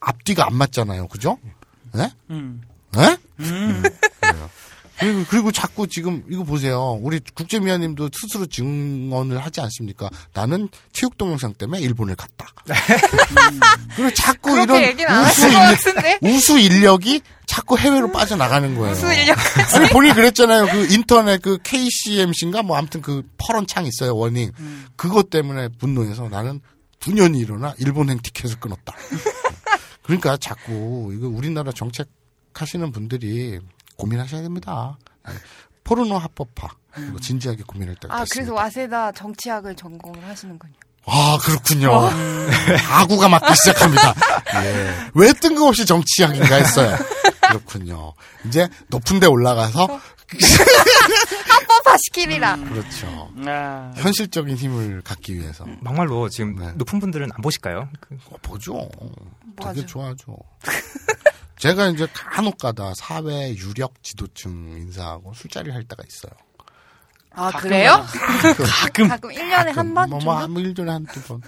[0.00, 1.08] 앞뒤가 안 맞잖아요.
[1.08, 1.38] 그죠?
[1.96, 2.10] 예?
[2.30, 2.62] 음.
[2.96, 3.16] 예?
[3.40, 3.82] 음.
[4.20, 4.50] 그래요.
[4.98, 6.98] 그리고, 그리고 자꾸 지금 이거 보세요.
[7.00, 10.10] 우리 국제미아님도 스스로 증언을 하지 않습니까?
[10.34, 12.46] 나는 체육 동영상 때문에 일본을 갔다.
[13.94, 16.22] 그리고 자꾸 이런 우수 인력?
[16.22, 18.92] 우수 인력이 자꾸 해외로 빠져나가는 거예요.
[18.92, 19.36] 우수 인력.
[19.74, 20.66] 아니 본인이 그랬잖아요.
[20.66, 24.52] 그 인터넷 그 KCMC인가 뭐 아무튼 그 퍼런 창 있어요 워닝.
[24.96, 26.60] 그것 때문에 분노해서 나는
[26.98, 28.94] 분연히 일어나 일본행 티켓을 끊었다.
[30.02, 32.08] 그러니까 자꾸 이거 우리나라 정책
[32.54, 33.60] 하시는 분들이
[34.02, 34.96] 고민하셔야 됩니다.
[35.26, 35.34] 네.
[35.84, 36.68] 포르노 합법화
[37.08, 38.34] 이거 진지하게 고민할 때가 아, 됐습니다.
[38.34, 40.72] 그래서 와세다 정치학을 전공을 하시는군요.
[41.06, 41.90] 아 그렇군요.
[42.90, 44.14] 아구가 맞기 시작합니다.
[44.62, 44.94] 예.
[45.14, 46.96] 왜 뜬금없이 정치학인가 했어요.
[47.48, 48.12] 그렇군요.
[48.46, 49.86] 이제 높은데 올라가서
[51.48, 52.56] 합법화 시키리라.
[52.56, 53.32] 그렇죠.
[53.46, 53.90] 아.
[53.96, 56.72] 현실적인 힘을 갖기 위해서 막말로 지금 네.
[56.74, 57.88] 높은 분들은 안 보실까요?
[58.00, 58.90] 그- 어, 보죠.
[59.56, 59.72] 맞아.
[59.72, 60.36] 되게 좋아하죠.
[61.58, 66.32] 제가 이제 간혹가다 사회 유력 지도층 인사하고 술자리를 할 때가 있어요.
[67.30, 68.06] 아, 가끔 그래요?
[68.82, 69.08] 가끔.
[69.08, 70.10] 가끔 1년에 한 번?
[70.10, 70.18] 뭐?
[70.20, 71.40] 뭐, 한 1년에 한두 번.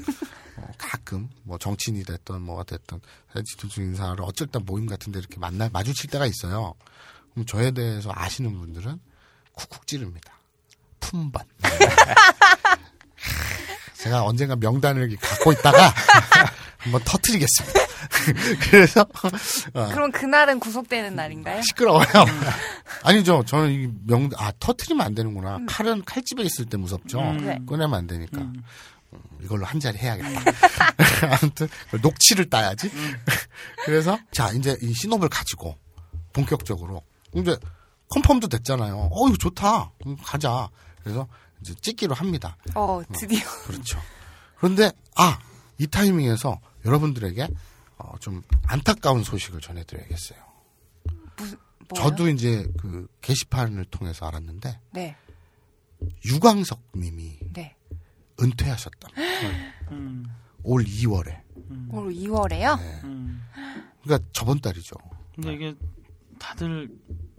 [0.57, 3.01] 어, 가끔, 뭐, 정치인이 됐던, 뭐가 됐던,
[3.33, 6.75] 사회 지도층 인사를 어쩔 때 모임 같은 데 이렇게 만나, 마주칠 때가 있어요.
[7.33, 9.01] 그럼 저에 대해서 아시는 분들은
[9.53, 10.35] 쿡쿡 찌릅니다.
[11.01, 11.43] 품번.
[13.97, 15.93] 제가 언젠가 명단을 갖고 있다가
[16.79, 17.81] 한번 터트리겠습니다.
[18.71, 19.03] 그래서,
[19.75, 21.63] 어, 그럼 그날은 구속되는 날인가요?
[21.63, 22.07] 시끄러워요.
[23.05, 23.43] 아니죠.
[23.47, 25.61] 저는 이 명, 아, 터트리면 안 되는구나.
[25.69, 27.21] 칼은 칼집에 있을 때 무섭죠.
[27.21, 27.45] 음.
[27.45, 27.59] 네.
[27.67, 28.41] 꺼내면 안 되니까.
[28.41, 28.63] 음.
[29.13, 30.29] 음, 이걸로 한 자리 해야겠다.
[31.43, 31.69] 아무튼,
[32.01, 32.91] 녹취를 따야지.
[33.85, 35.77] 그래서, 자, 이제 이 신호를 가지고,
[36.33, 37.03] 본격적으로.
[37.35, 37.57] 이제,
[38.11, 39.09] 컨펌도 됐잖아요.
[39.13, 39.91] 어, 이거 좋다.
[40.07, 40.69] 음, 가자.
[41.03, 41.27] 그래서,
[41.61, 42.57] 이제 찍기로 합니다.
[42.75, 43.41] 어, 드디어.
[43.67, 44.01] 그렇죠.
[44.57, 45.39] 그런데 아
[45.81, 47.49] 이 타이밍에서 여러분들에게
[48.01, 50.39] 어, 좀 안타까운 소식을 전해드려야겠어요.
[51.37, 51.95] 뭐요?
[51.95, 55.17] 저도 이제 그 게시판을 통해서 알았는데 네,
[56.25, 57.77] 유광석님이 네.
[58.41, 59.09] 은퇴하셨다.
[59.91, 60.25] 음,
[60.63, 61.43] 올 2월에.
[61.91, 62.79] 올 2월에요?
[62.79, 63.01] 네.
[63.05, 63.43] 음.
[64.03, 64.95] 그러니까 저번 달이죠.
[65.35, 65.75] 근데 이게
[66.39, 66.91] 다들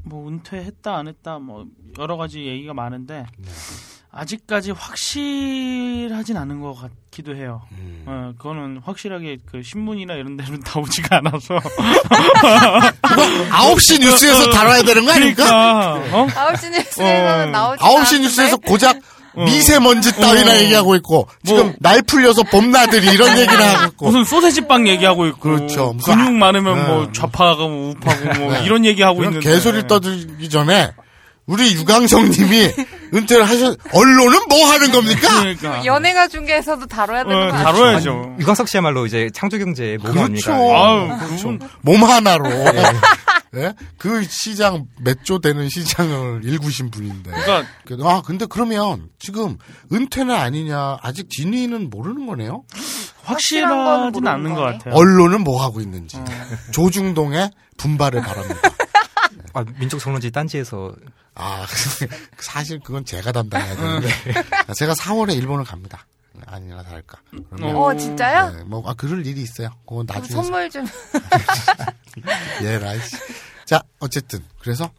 [0.03, 3.51] 뭐 은퇴했다 안 했다 뭐 여러 가지 얘기가 많은데 네.
[4.13, 7.61] 아직까지 확실하진 않은 것 같기도 해요.
[7.71, 8.03] 음.
[8.05, 11.59] 어, 그거는 확실하게 그 신문이나 이런 데는 나오지가 않아서.
[13.01, 15.93] 9시 뉴스에서 다뤄야 되는 거 아닙니까?
[15.93, 16.27] 그러니까 어?
[16.27, 18.97] 9시 뉴스에서는 어, 나오지 9시 뉴스에서 고작
[19.33, 20.55] 미세먼지 따위나 어.
[20.55, 21.73] 얘기하고 있고 지금 뭐.
[21.79, 25.95] 날 풀려서 봄나들이 이런 얘기를 하고 있고 무슨 소세지 빵 얘기하고 있고 그렇죠.
[26.03, 26.83] 근육 아- 많으면 네.
[26.85, 28.65] 뭐 좌파하고 뭐 우파고 뭐 네.
[28.65, 30.91] 이런 얘기하고 있는데 개소리를 떠들기 전에
[31.47, 32.69] 우리 유강성님이
[33.13, 35.39] 은퇴를 하셨 언론은 뭐 하는 겁니까?
[35.41, 37.63] 그러니까 연예가 중계에서도 다뤄야 되는 어, 거 아니에요?
[37.63, 38.35] 다뤄야죠.
[38.39, 40.53] 유광석 씨야말로 이제 창조경제의 몸 그렇죠.
[40.53, 42.45] 아유, 그건 몸 하나로
[43.57, 43.73] 예?
[43.97, 49.57] 그 시장 몇 조 되는 시장을 일구신 분인데 그러니까 그- 아 근데 그러면 지금
[49.91, 52.63] 은퇴는 아니냐 아직 진위는 모르는 거네요.
[53.23, 54.77] 확실하진 않는 것 거네.
[54.77, 54.93] 같아요.
[54.95, 56.25] 언론은 뭐 하고 있는지 어.
[56.71, 58.59] 조중동의 분발을 바랍니다.
[59.53, 60.93] 아, 민족 성론지 딴지에서
[61.35, 61.65] 아
[62.39, 64.09] 사실 그건 제가 담당해야 되는데
[64.77, 66.05] 제가 4월에 일본을 갑니다.
[66.45, 67.21] 아니나 다를까.
[67.49, 68.51] 그러면 어, 진짜요?
[68.51, 69.69] 네, 뭐 아, 그럴 일이 있어요.
[69.85, 70.85] 그건 나중에 선물 좀.
[72.63, 73.17] 예, 라이씨.
[73.65, 74.91] 자, 어쨌든 그래서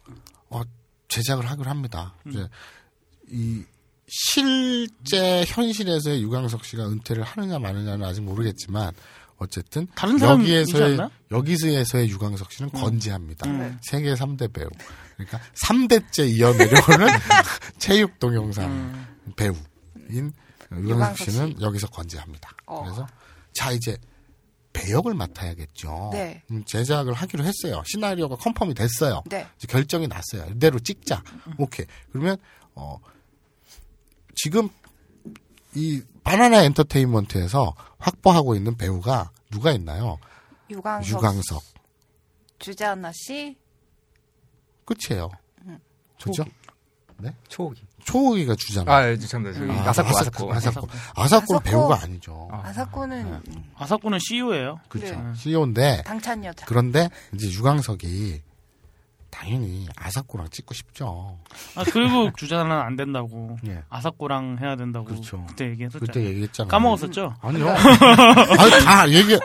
[0.49, 0.61] 어,
[1.07, 2.13] 제작을 하기로 합니다.
[2.27, 2.47] 이제
[3.29, 3.63] 이
[4.07, 8.93] 실제 현실에서의 유광석 씨가 은퇴를 하느냐 마느냐는 아직 모르겠지만
[9.43, 11.11] 어쨌든 다른 여기에서의 않나?
[11.31, 13.49] 여기서에서의 유광석 씨는 건재합니다.
[13.49, 13.77] 음.
[13.81, 14.69] 세계 3대 배우.
[15.15, 17.07] 그러니까 3대째 이어내려오는
[17.77, 19.07] 체육 동영상 음.
[19.35, 20.31] 배우인
[20.71, 21.55] 유광석 씨는 씨.
[21.61, 22.49] 여기서 건재합니다.
[22.65, 22.83] 어.
[22.83, 23.07] 그래서
[23.53, 23.97] 자 이제
[24.73, 26.09] 배역을 맡아야겠죠.
[26.13, 26.41] 네.
[26.49, 27.83] 음, 제작을 하기로 했어요.
[27.85, 29.21] 시나리오가 confirm이 됐어요.
[29.27, 29.47] 네.
[29.57, 30.51] 이제 결정이 났어요.
[30.51, 31.23] 이대로 찍자.
[31.57, 31.85] 오케이.
[32.11, 32.37] 그러면
[32.73, 32.99] 어
[34.35, 34.69] 지금
[35.75, 40.17] 이 바나나 엔터테인먼트에서 확보하고 있는 배우가 누가 있나요?
[40.69, 41.63] 유광석, 유광석.
[42.57, 43.55] 주자나 씨.
[44.85, 45.29] 끝이에요.
[46.21, 46.43] 그죠?
[47.47, 47.81] 초기.
[48.03, 48.93] 초호기가 주잖아.
[48.93, 49.59] 아, 죄송합니다.
[49.59, 50.87] 저기 아, 아사코, 아사코, 아사코.
[50.87, 50.87] 아사코.
[51.15, 51.59] 아사코.
[51.59, 52.49] 배우가 아니죠.
[52.51, 53.51] 아사코는 네.
[53.55, 54.79] 음, 아사코는 CEO예요.
[54.89, 55.15] 그렇죠.
[55.15, 55.33] 그래.
[55.35, 56.65] CEO인데 당찬 여자.
[56.65, 58.41] 그런데 이제 유광석이
[59.33, 61.39] 당연히 아사코랑 찍고 싶죠.
[61.75, 63.57] 아, 그리고 주자는 안 된다고.
[63.67, 63.81] 예.
[63.89, 65.05] 아사코랑 해야 된다고.
[65.05, 65.43] 그렇죠.
[65.49, 66.05] 그때 얘기했었잖아요.
[66.05, 66.69] 그때 얘기했잖아요.
[66.69, 67.35] 까먹었었죠?
[67.41, 67.69] 아니요.
[67.69, 69.39] 아니, 다 얘기, 어,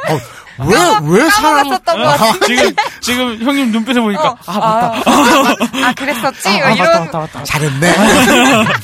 [0.67, 2.33] 왜, 왜 사람, 아.
[2.47, 5.89] 지금 지금 형님 눈빛을 보니까 어, 아 맞다.
[5.89, 6.49] 아, 그랬었지?
[6.49, 6.87] 아, 이런.
[6.87, 7.45] 맞다 맞다 맞다.
[7.45, 7.95] 잘했네.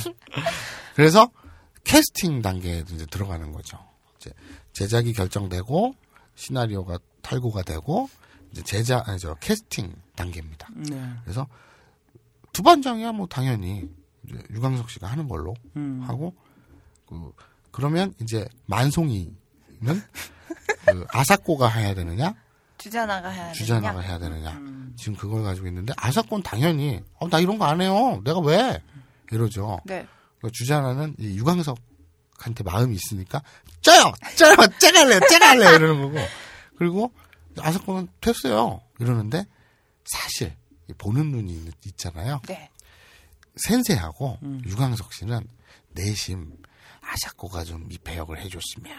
[0.96, 1.30] 그래서
[1.84, 3.78] 캐스팅 단계에 이제 들어가는 거죠.
[4.18, 4.30] 이제
[4.72, 5.94] 제작이 결정되고
[6.34, 8.23] 시나리오가 탈고가 되고 이
[8.54, 10.68] 제 제작 아니 저 캐스팅 단계입니다.
[10.74, 11.10] 네.
[11.24, 11.46] 그래서
[12.52, 13.88] 두 반장이야 뭐 당연히
[14.26, 16.02] 이제 유광석 씨가 하는 걸로 음.
[16.06, 16.34] 하고
[17.06, 17.32] 그
[17.70, 19.34] 그러면 이제 만송이는
[20.86, 22.34] 그 아사코가 해야 되느냐
[22.78, 23.52] 주자나가 해야 되냐?
[23.52, 24.94] 주자나가 해야 되느냐 음.
[24.96, 28.80] 지금 그걸 가지고 있는데 아사코는 당연히 어, 나 이런 거 안 해요 내가 왜
[29.32, 30.06] 이러죠 네.
[30.40, 33.42] 그 주자나는 이 유광석한테 마음이 있으니까
[33.80, 36.26] 쪄요 쪄요 째갈래 째갈래 이러는 거고
[36.76, 37.12] 그리고
[37.58, 39.44] 아사코는 됐어요 이러는데
[40.04, 40.54] 사실
[40.88, 42.70] 이 보는 눈이 있- 있잖아요 네.
[43.56, 44.62] 센세하고 음.
[44.66, 45.46] 유광석 씨는
[45.90, 46.56] 내심
[47.00, 48.96] 아사코가 좀 이 배역을 해줬으면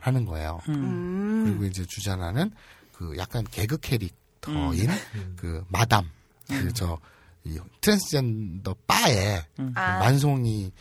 [0.00, 0.60] 하는 거예요.
[0.68, 0.74] 음.
[0.74, 1.44] 음.
[1.46, 2.50] 그리고 이제 주자나는
[2.92, 5.34] 그 약간 개그 캐릭터인 음.
[5.36, 6.08] 그 마담
[6.48, 9.72] 그저이 트랜스젠더 바에 음.
[9.74, 10.72] 그 아, 만송이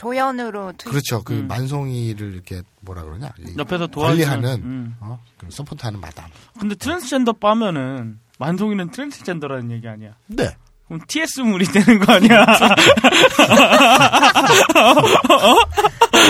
[0.00, 0.88] 조연으로 투...
[0.88, 1.46] 그렇죠 그 음.
[1.46, 4.24] 만송이를 이렇게 뭐라 그러냐 이 옆에서 도와주는.
[4.24, 4.96] 관리하는 음.
[5.00, 5.22] 어?
[5.36, 6.30] 그 support하는 마담.
[6.58, 10.14] 근데 트랜스젠더 빠면은 만송이는 트랜스젠더라는 얘기 아니야.
[10.26, 10.56] 네.
[10.86, 12.46] 그럼 TS 물이 되는 거 아니야?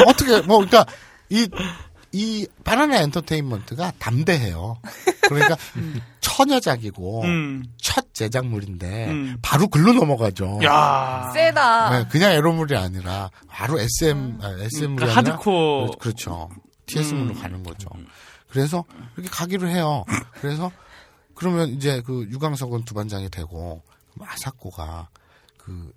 [0.05, 0.85] 어 떻게 뭐 그러니까
[1.29, 1.49] 이
[2.13, 4.81] 이 바나나 엔터테인먼트가 담대해요.
[5.29, 5.57] 그러니까
[6.21, 7.65] 처녀작이고 음.
[7.81, 9.39] 첫 제작물인데 음.
[9.43, 10.61] 바로 글로 넘어가죠.
[10.65, 11.31] 야.
[11.33, 11.91] 세다.
[11.91, 15.91] 네, 그냥 에로물이 아니라 바로 SM 아, SM물이 그러니까 아니라 하드코어.
[15.99, 16.51] 그, 렇죠
[16.87, 17.41] TS물로 음.
[17.41, 17.89] 가는 거죠.
[18.49, 18.85] 그래서
[19.17, 20.05] 이렇게 가기로 해요.
[20.41, 20.73] 그래서
[21.35, 23.83] 그러면 이제 그 유광석은 두 반장이 되고
[24.13, 25.09] 그럼 아사코가
[25.57, 25.93] 그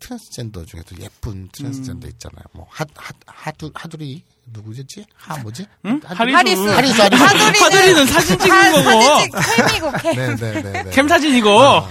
[0.00, 2.44] 트랜스젠더 중에도 예쁜 트랜스젠더 있잖아요.
[2.52, 5.04] 뭐 하, 하, 하두 하두리 누구지?
[5.16, 5.66] 하 뭐지?
[5.86, 6.00] 응?
[6.04, 6.32] 하두리?
[6.32, 6.70] 하리수.
[6.70, 7.24] 하리수 하리수.
[7.24, 9.02] 하두리는 하두리는 사진 찍는 사- 거고.
[9.02, 10.14] 사진 찍, 캠이고 캠.
[10.36, 10.90] 네네네.
[10.90, 11.88] 캠 사진 이거.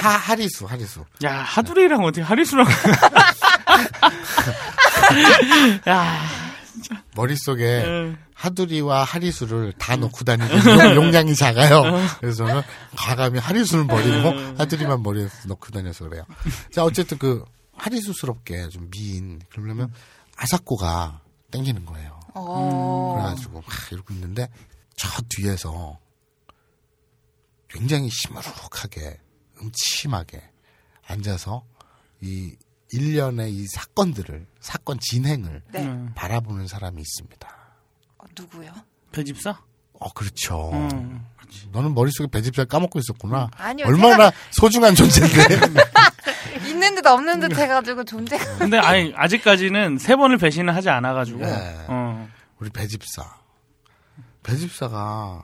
[0.00, 1.04] 하 하리수 하리수.
[1.24, 2.66] 야 하두리랑 어떻게 하리수랑.
[5.88, 6.20] 야.
[7.14, 8.16] 머릿속에 음.
[8.34, 10.48] 하두리와 하리수를 다 넣고 다니는
[10.94, 11.82] 용량이 작아요.
[12.20, 12.62] 그래서 저는
[12.96, 16.22] 과감히 하리수는 버리고 하두리만 머리에 넣고 다녀서 그래요.
[16.72, 17.44] 자, 어쨌든 그
[17.76, 19.92] 하리수스럽게 좀 미인 그러려면
[20.36, 21.20] 아사코가
[21.50, 22.20] 땡기는 거예요.
[22.34, 23.14] 어.
[23.16, 24.48] 그래가지고 막 이러고 있는데
[24.96, 25.98] 저 뒤에서
[27.68, 29.18] 굉장히 시무룩하게
[29.60, 30.42] 음침하게
[31.06, 31.64] 앉아서
[32.20, 32.54] 이
[32.92, 35.84] 일련의 이 사건들을 사건 진행을 네.
[35.84, 36.12] 음.
[36.14, 37.48] 바라보는 사람이 있습니다.
[38.18, 38.72] 어, 누구요?
[39.12, 39.60] 배집사?
[40.00, 40.70] 어 그렇죠.
[40.72, 41.26] 음.
[41.72, 43.50] 너는 머릿속에 배집살 까먹고 있었구나.
[43.56, 43.86] 아니요.
[43.86, 45.58] 얼마나 소중한 존재인데.
[46.88, 48.58] 있는 듯 없는 듯 해가지고 존재가.
[48.58, 51.38] 근데 아니 아직까지는 세 번을 배신을 하지 않아가지고.
[51.40, 51.84] 네.
[51.88, 52.28] 어.
[52.58, 53.24] 우리 배집사.
[54.42, 55.42] 배집사가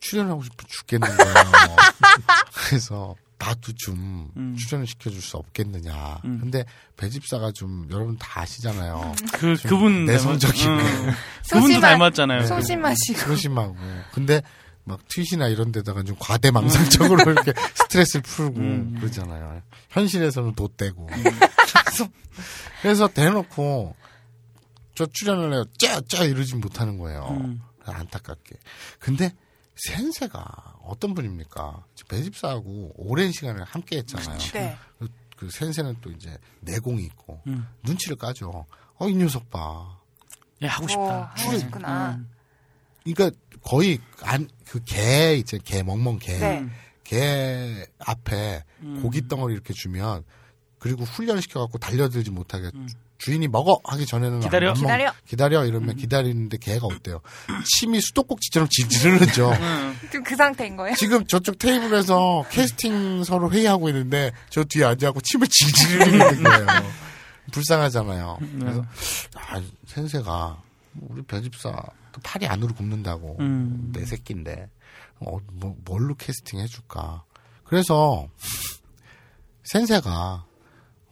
[0.00, 1.34] 출연하고 싶어 죽겠는 거예요.
[2.68, 4.56] 그래서 나도 좀 음.
[4.56, 6.20] 출연을 시켜줄 수 없겠느냐.
[6.24, 6.38] 음.
[6.40, 6.64] 근데
[6.96, 9.14] 배집사가 좀 여러분 다 아시잖아요.
[9.32, 11.12] 그 그분 닮았- 응.
[11.50, 12.46] 그분도 닮았잖아요.
[12.46, 13.18] 소심하시고.
[13.18, 13.76] 소심하고.
[14.12, 14.42] 근데
[14.84, 18.96] 막 트윗이나 이런 데다가 좀 과대망상적으로 이렇게 스트레스를 풀고 음.
[18.98, 19.62] 그러잖아요.
[19.90, 21.06] 현실에서는 돛대고.
[21.06, 22.08] 그래서,
[22.82, 23.96] 그래서 대놓고
[24.94, 25.64] 저 출연을 해요.
[25.78, 26.24] 짜!
[26.24, 27.26] 이러지 못하는 거예요.
[27.30, 27.60] 음.
[27.84, 28.56] 안타깝게.
[28.98, 29.32] 근데
[29.76, 31.84] 센세가 어떤 분입니까?
[32.08, 34.38] 배집사하고 오랜 시간을 함께 했잖아요.
[34.52, 34.76] 네.
[34.98, 37.66] 그, 그 센세는 또 이제 내공이 있고 음.
[37.82, 38.66] 눈치를 까죠.
[38.96, 39.98] 어, 이 녀석 봐.
[40.62, 41.32] 야 하고 어, 싶다.
[41.34, 42.10] 하고 싶구나.
[42.12, 42.30] 음.
[43.04, 46.36] 그러니까 거의 안 그 개 이제 개 멍멍 개.
[46.38, 46.66] 네.
[47.04, 49.00] 개 앞에 음.
[49.02, 50.24] 고기 덩어리 이렇게 주면
[50.78, 52.70] 그리고 훈련시켜 갖고 달려들지 못하게
[53.18, 54.40] 주인이 먹어 하기 전에는 음.
[54.40, 54.68] 기다려.
[54.70, 55.12] 안 먹- 기다려.
[55.26, 57.20] 기다려 이러면 기다리는데 개가 어때요?
[57.78, 59.50] 침이 수도꼭지처럼 질질 흐르죠.
[59.60, 59.96] 음.
[60.10, 60.96] 지금 그 상태인 거예요?
[60.96, 66.66] 지금 저쪽 테이블에서 캐스팅 서로 회의하고 있는데 저 뒤에 앉아갖고 침을 질질 흘리는 거예요.
[67.52, 68.38] 불쌍하잖아요.
[68.58, 68.84] 그래서
[69.36, 70.62] 아, 센세가
[71.00, 71.70] 우리 변집사
[72.14, 73.90] 또 팔이 안으로 굽는다고 음.
[73.92, 74.70] 내 새끼인데
[75.18, 77.24] 어, 뭐, 뭘로 캐스팅 해줄까?
[77.64, 78.28] 그래서
[79.64, 80.46] 센세가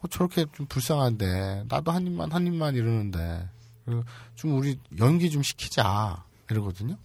[0.00, 3.48] 어, 저렇게 좀 불쌍한데 나도 한 입만 한 입만 이러는데
[3.84, 6.96] 그좀 우리 연기 좀 시키자 이러거든요.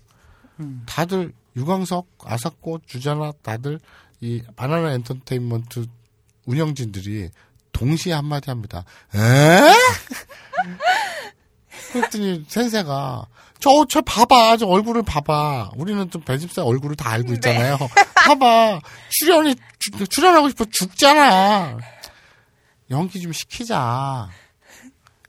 [0.86, 3.80] 다들 유광석, 아사코, 주자나 다들
[4.22, 5.88] 이 바나나 엔터테인먼트
[6.46, 7.32] 운영진들이
[7.72, 8.86] 동시에 한마디 합니다.
[9.16, 9.18] 에?
[11.94, 13.26] 그랬더니 센세가
[13.60, 14.58] 저, 저 봐봐.
[14.58, 15.72] 저 얼굴을 봐봐.
[15.76, 17.78] 우리는 또 배집사 얼굴을 다 알고 있잖아요.
[18.16, 18.80] 봐봐.
[19.10, 21.78] 출연이, 주- 출연하고 싶어 죽잖아.
[22.90, 24.30] 연기 좀 시키자.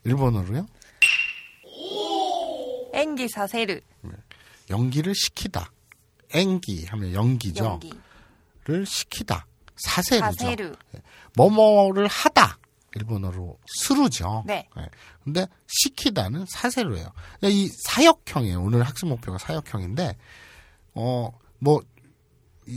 [0.03, 0.65] 일본어로요?
[2.93, 3.81] 엔기 사세르.
[4.69, 5.71] 연기를 시키다.
[6.33, 7.65] en기 하면 연기죠.
[7.65, 7.91] 연기.
[8.65, 9.45] 를 시키다.
[9.77, 10.25] 사세루죠.
[10.37, 10.75] 사세르.
[11.35, 12.57] 뭐뭐를 하다.
[12.95, 14.43] 일본어로 스루죠.
[14.45, 14.67] 네.
[15.23, 17.11] 근데 시키다는 사세루예요.
[17.43, 18.61] 이 사역형이에요.
[18.61, 20.17] 오늘 학습 목표가 사역형인데
[20.93, 21.83] 어뭐이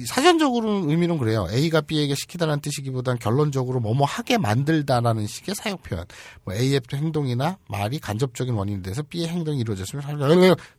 [0.07, 1.47] 사전적으로는 의미는 그래요.
[1.51, 6.05] A가 B에게 시키다는 뜻이기보다는 결론적으로 뭐뭐 하게 만들다라는 식의 사역 표현.
[6.45, 10.05] 뭐 A의 행동이나 말이 간접적인 원인이 돼서 B의 행동이 이루어졌으면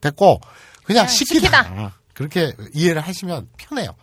[0.02, 0.40] 됐고
[0.84, 1.64] 그냥 그냥 시키다.
[1.64, 2.00] 시키다.
[2.14, 3.96] 그렇게 이해를 하시면 편해요.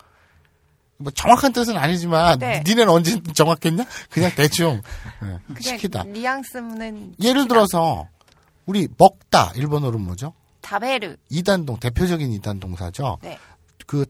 [1.01, 2.62] 뭐 정확한 뜻은 아니지만 네.
[2.66, 3.84] 니네는 언제 정확했냐?
[4.11, 4.82] 그냥 대충
[5.22, 6.05] 예, 그냥 시키다.
[6.05, 8.07] 뉘앙스는 예를 들어서
[8.66, 10.34] 우리 먹다 일본어로 뭐죠?
[10.61, 11.16] 다베르.
[11.30, 13.18] 이단동 대표적인 이단 동사죠.
[13.22, 13.38] 네.
[13.86, 14.05] 그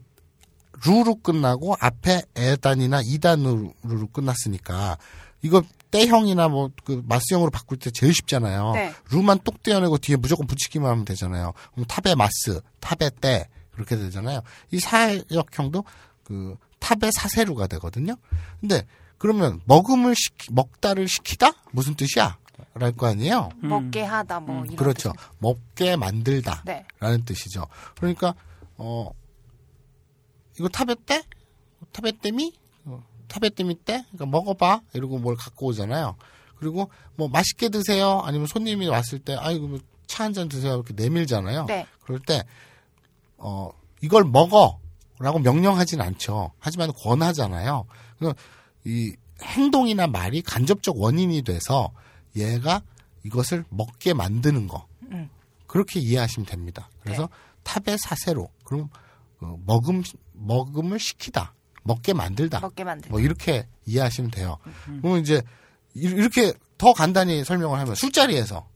[0.85, 4.97] 루로 끝나고 앞에 에단이나 이단으로 끝났으니까
[5.43, 8.71] 이거 때형이나 뭐 그 마스형으로 바꿀 때 제일 쉽잖아요.
[8.73, 8.93] 네.
[9.11, 11.53] 루만 똑 떼어내고 뒤에 무조건 붙이기만 하면 되잖아요.
[11.73, 14.41] 그럼 탑에 마스, 탑에 때 그렇게 되잖아요.
[14.71, 15.83] 이 사역형도
[16.23, 18.15] 그 탑에 사세루가 되거든요.
[18.59, 18.85] 근데
[19.17, 22.37] 그러면 먹음을 시키, 먹다를 시키다 무슨 뜻이야?
[22.73, 23.49] 랄 거 아니에요.
[23.61, 25.13] 먹게 하다 뭐 이런 그렇죠.
[25.13, 25.29] 뜻이요.
[25.39, 26.63] 먹게 만들다.
[26.65, 26.85] 네.
[26.99, 27.65] 라는 뜻이죠.
[27.95, 28.33] 그러니까
[28.77, 29.09] 어
[30.59, 31.23] 이거 타베떼?
[31.91, 32.53] 타베떼미?
[32.85, 34.03] 어, 타베떼미 때?
[34.11, 36.15] 그러니까 먹어봐 이러고 뭘 갖고 오잖아요.
[36.57, 38.21] 그리고 뭐 맛있게 드세요.
[38.23, 41.65] 아니면 손님이 왔을 때 아이고 뭐 차 한 잔 드세요 이렇게 내밀잖아요.
[41.67, 41.87] 네.
[42.01, 42.43] 그럴 때
[43.37, 43.71] 어
[44.01, 44.79] 이걸 먹어
[45.21, 46.51] 라고 명령하진 않죠.
[46.59, 47.85] 하지만 권하잖아요.
[48.17, 48.35] 그래서
[48.85, 49.13] 이
[49.43, 51.91] 행동이나 말이 간접적 원인이 돼서
[52.35, 52.81] 얘가
[53.23, 54.87] 이것을 먹게 만드는 거.
[55.11, 55.29] 음.
[55.67, 56.89] 그렇게 이해하시면 됩니다.
[57.01, 57.29] 그래서
[57.63, 58.89] 탑의 사세로 그럼
[59.41, 60.03] 어, 먹음
[60.33, 61.53] 먹음을 시키다,
[61.83, 63.09] 먹게 만들다, 먹게 만들.
[63.11, 64.57] 뭐 이렇게 이해하시면 돼요.
[65.01, 65.41] 그러면 이제
[65.95, 68.67] 이- 이렇게 더 간단히 설명을 하면 술자리에서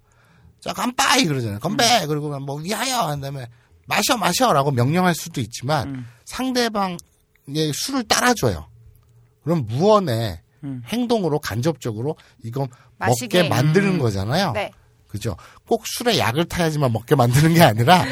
[0.60, 1.60] 자 깜빠이 그러잖아요.
[1.60, 3.48] 건배 그리고 뭐 위하여 한 다음에
[3.86, 6.08] 마셔 마셔라고 명령할 수도 있지만 음.
[6.26, 6.98] 상대방의
[7.74, 8.68] 술을 따라줘요.
[9.44, 10.82] 그럼 무언의 음.
[10.88, 12.68] 행동으로 간접적으로 이거
[12.98, 13.44] 마시게.
[13.44, 14.00] 먹게 만드는 음.
[14.00, 14.52] 거잖아요.
[14.54, 14.72] 네.
[15.08, 15.38] 그죠?
[15.68, 18.04] 꼭 술에 약을 타야지만 먹게 만드는 게 아니라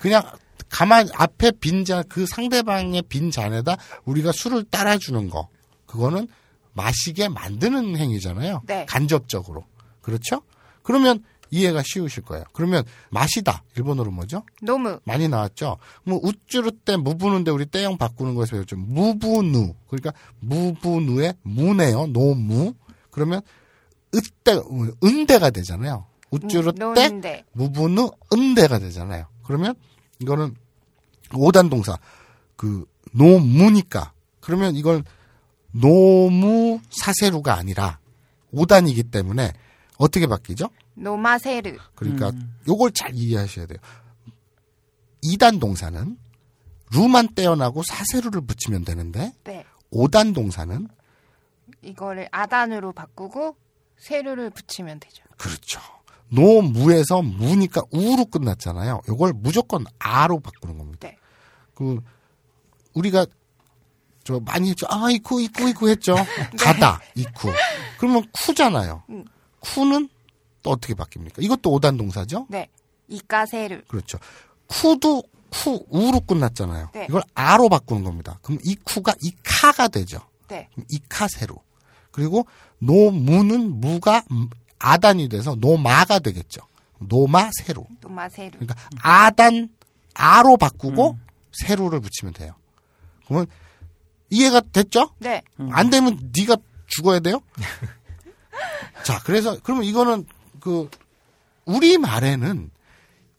[0.00, 0.22] 그냥
[0.68, 5.48] 가만 앞에 빈잔 그 상대방의 빈 잔에다 우리가 술을 따라주는 거
[5.86, 6.28] 그거는
[6.72, 8.62] 마시게 만드는 행위잖아요.
[8.66, 8.84] 네.
[8.86, 9.64] 간접적으로
[10.00, 10.42] 그렇죠?
[10.82, 12.44] 그러면 이해가 쉬우실 거예요.
[12.52, 14.44] 그러면 마시다 일본어로 뭐죠?
[14.62, 15.00] 노무.
[15.04, 15.78] 많이 나왔죠.
[16.04, 18.76] 뭐 우쭈르 때 무부누인데 우리 때형 바꾸는 거에서 배웠죠.
[18.76, 19.74] 무부누.
[19.88, 22.06] 그러니까 무부누의 무네요.
[22.06, 22.74] 노무.
[23.10, 23.40] 그러면
[24.14, 24.58] 으때
[25.04, 26.06] 은대가 되잖아요.
[26.30, 27.44] 우쭈르 음, 때 노인데.
[27.52, 29.26] 무부누 은대가 되잖아요.
[29.44, 29.74] 그러면
[30.20, 30.54] 이거는
[31.34, 31.98] 오단 동사
[32.56, 35.02] 그 노무니까 그러면 이걸
[35.72, 37.98] 노무 사세루가 아니라
[38.52, 39.52] 오단이기 때문에
[39.98, 40.68] 어떻게 바뀌죠?
[40.94, 41.76] 노마세르.
[41.94, 42.32] 그러니까
[42.68, 43.78] 요걸 잘 이해하셔야 돼요.
[45.22, 46.18] 이단 동사는
[46.92, 49.64] 루만 떼어나고 사세루를 붙이면 되는데 네.
[49.90, 50.88] 오단 동사는
[51.82, 53.56] 이거를 아단으로 바꾸고
[53.98, 55.22] 세르를 붙이면 되죠.
[55.36, 55.80] 그렇죠.
[56.28, 59.02] 노무에서 무니까 우로 끝났잖아요.
[59.08, 61.08] 요걸 무조건 아로 바꾸는 겁니다.
[61.08, 61.18] 네.
[61.74, 62.00] 그
[62.94, 63.26] 우리가
[64.24, 64.86] 저 많이 했죠.
[64.90, 66.14] 아 이쿠 이쿠 이쿠 했죠.
[66.58, 67.52] 가다 이쿠.
[67.98, 69.02] 그러면 쿠잖아요.
[69.10, 69.24] 음.
[69.60, 70.08] 쿠는
[70.62, 71.42] 또 어떻게 바뀝니까?
[71.42, 72.46] 이것도 오단 동사죠.
[72.48, 72.68] 네.
[73.08, 73.82] 이까세르.
[73.88, 74.18] 그렇죠.
[74.66, 76.90] 쿠도 쿠 우로 끝났잖아요.
[76.94, 77.06] 네.
[77.08, 78.38] 이걸 아로 바꾸는 겁니다.
[78.42, 80.20] 그럼 이 쿠가 이 카가 되죠.
[80.48, 80.68] 네.
[80.72, 81.56] 그럼 이 카세로.
[82.10, 82.46] 그리고
[82.78, 84.48] 노무는 무가 음,
[84.78, 86.62] 아단이 돼서 노마가 되겠죠.
[86.98, 87.86] 노마세로.
[88.00, 88.58] 노마세르.
[88.58, 89.70] 그러니까 아단
[90.14, 91.18] 아로 바꾸고
[91.52, 92.54] 세로를 붙이면 돼요.
[93.26, 93.46] 그러면
[94.30, 95.10] 이해가 됐죠?
[95.18, 95.42] 네.
[95.70, 96.56] 안 되면 네가
[96.86, 97.40] 죽어야 돼요.
[99.04, 100.26] 자, 그래서 그러면 이거는
[100.60, 100.88] 그
[101.64, 102.70] 우리 말에는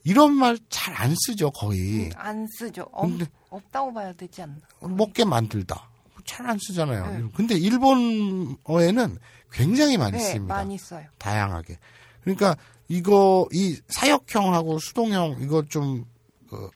[0.03, 2.09] 이런 말 잘 안 쓰죠, 거의.
[2.15, 2.87] 안 쓰죠.
[2.91, 4.55] 없, 근데- 없다고 봐야 되지 않나.
[4.81, 5.89] 먹게 만들다.
[6.25, 7.05] 잘 안 쓰잖아요.
[7.11, 7.23] 네.
[7.35, 9.17] 근데 일본어에는
[9.51, 10.55] 굉장히 많이 네, 씁니다.
[10.55, 11.05] 많이 써요.
[11.17, 11.77] 다양하게.
[12.23, 12.55] 그러니까
[12.87, 16.05] 이거 이 사역형하고 수동형 이거 좀
[16.49, 16.69] 그,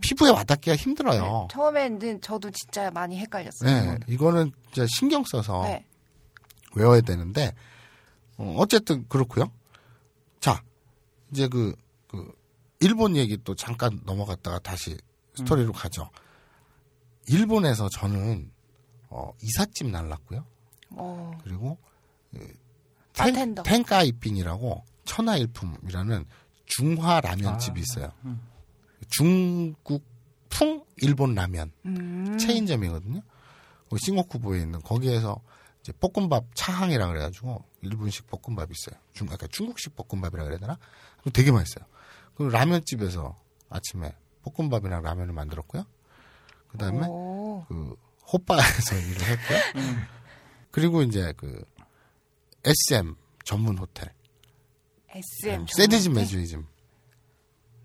[0.00, 1.48] 피부에 와닿기가 힘들어요.
[1.50, 3.70] 처음에는 저도 진짜 많이 헷갈렸어요.
[3.92, 5.84] 네, 이거는 진짜 신경 써서 네.
[6.74, 7.54] 외워야 되는데
[8.38, 9.50] 어, 어쨌든 그렇고요.
[11.30, 11.74] 자, 이제 그,
[12.08, 12.32] 그
[12.80, 14.96] 일본 얘기 또 잠깐 넘어갔다가 다시
[15.34, 16.10] 스토리로 가죠.
[17.28, 18.50] 일본에서 저는
[19.08, 20.44] 어, 이삿짐 날랐고요.
[20.90, 21.78] 어, 그리고
[23.16, 23.62] 바텐더.
[23.62, 26.24] 텐카이핑이라고 천하일품이라는
[26.66, 28.12] 중화 라면집이 있어요.
[29.08, 32.38] 중국풍 일본 라면 음.
[32.38, 33.20] 체인점이거든요.
[33.90, 35.40] 그 싱오쿠보에 있는 거기에서
[35.80, 39.00] 이제 볶음밥 차항이라 그래가지고 일본식 볶음밥 있어요.
[39.12, 40.78] 중, 아까 중국식 볶음밥이라 그래야 되나?
[41.32, 41.84] 되게 맛있어요.
[42.34, 43.36] 그 라면집에서
[43.68, 45.84] 아침에 볶음밥이랑 라면을 만들었고요.
[46.68, 47.64] 그 다음에 오.
[47.68, 47.96] 그
[48.32, 49.58] 호빠에서 일을 했고요.
[50.70, 51.64] 그리고 이제 그
[52.64, 53.14] SM
[53.44, 54.12] 전문 호텔,
[55.10, 55.66] SM.
[55.68, 56.12] 사디즘?
[56.14, 56.66] 매저키즘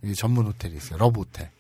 [0.04, 1.00] 이 전문 호텔이 있어요.
[1.00, 1.52] 러브 호텔.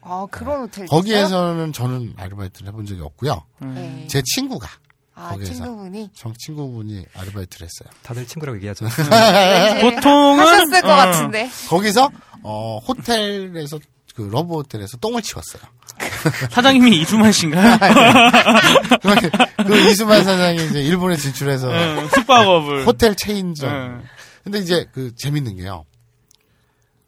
[0.00, 0.86] 아, 그런 호텔.
[0.86, 3.44] 거기에서는 저는 아르바이트를 해본 적이 없고요.
[3.60, 4.06] 네.
[4.08, 4.66] 제 친구가
[5.14, 5.52] 아, 거기에서.
[5.54, 6.10] 친구분이.
[6.14, 7.92] 정 친구분이 아르바이트를 했어요.
[8.02, 8.86] 다들 친구라고 얘기하죠.
[9.82, 11.50] 보통은 하셨을 것 어, 같은데.
[11.68, 12.10] 거기서
[12.42, 13.78] 어 호텔에서
[14.14, 15.62] 그 러브 호텔에서 똥을 치웠어요.
[16.50, 17.78] 사장님이 이수만 씨인가요?
[19.66, 22.86] 그 이수만 사장이 이제 일본에 진출해서 응, 숙박업을.
[22.86, 23.70] 호텔 체인점.
[23.70, 24.02] 응.
[24.44, 25.84] 근데 이제 그 재밌는 게요.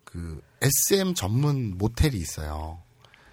[0.05, 2.81] 그 SM 전문 모텔이 있어요.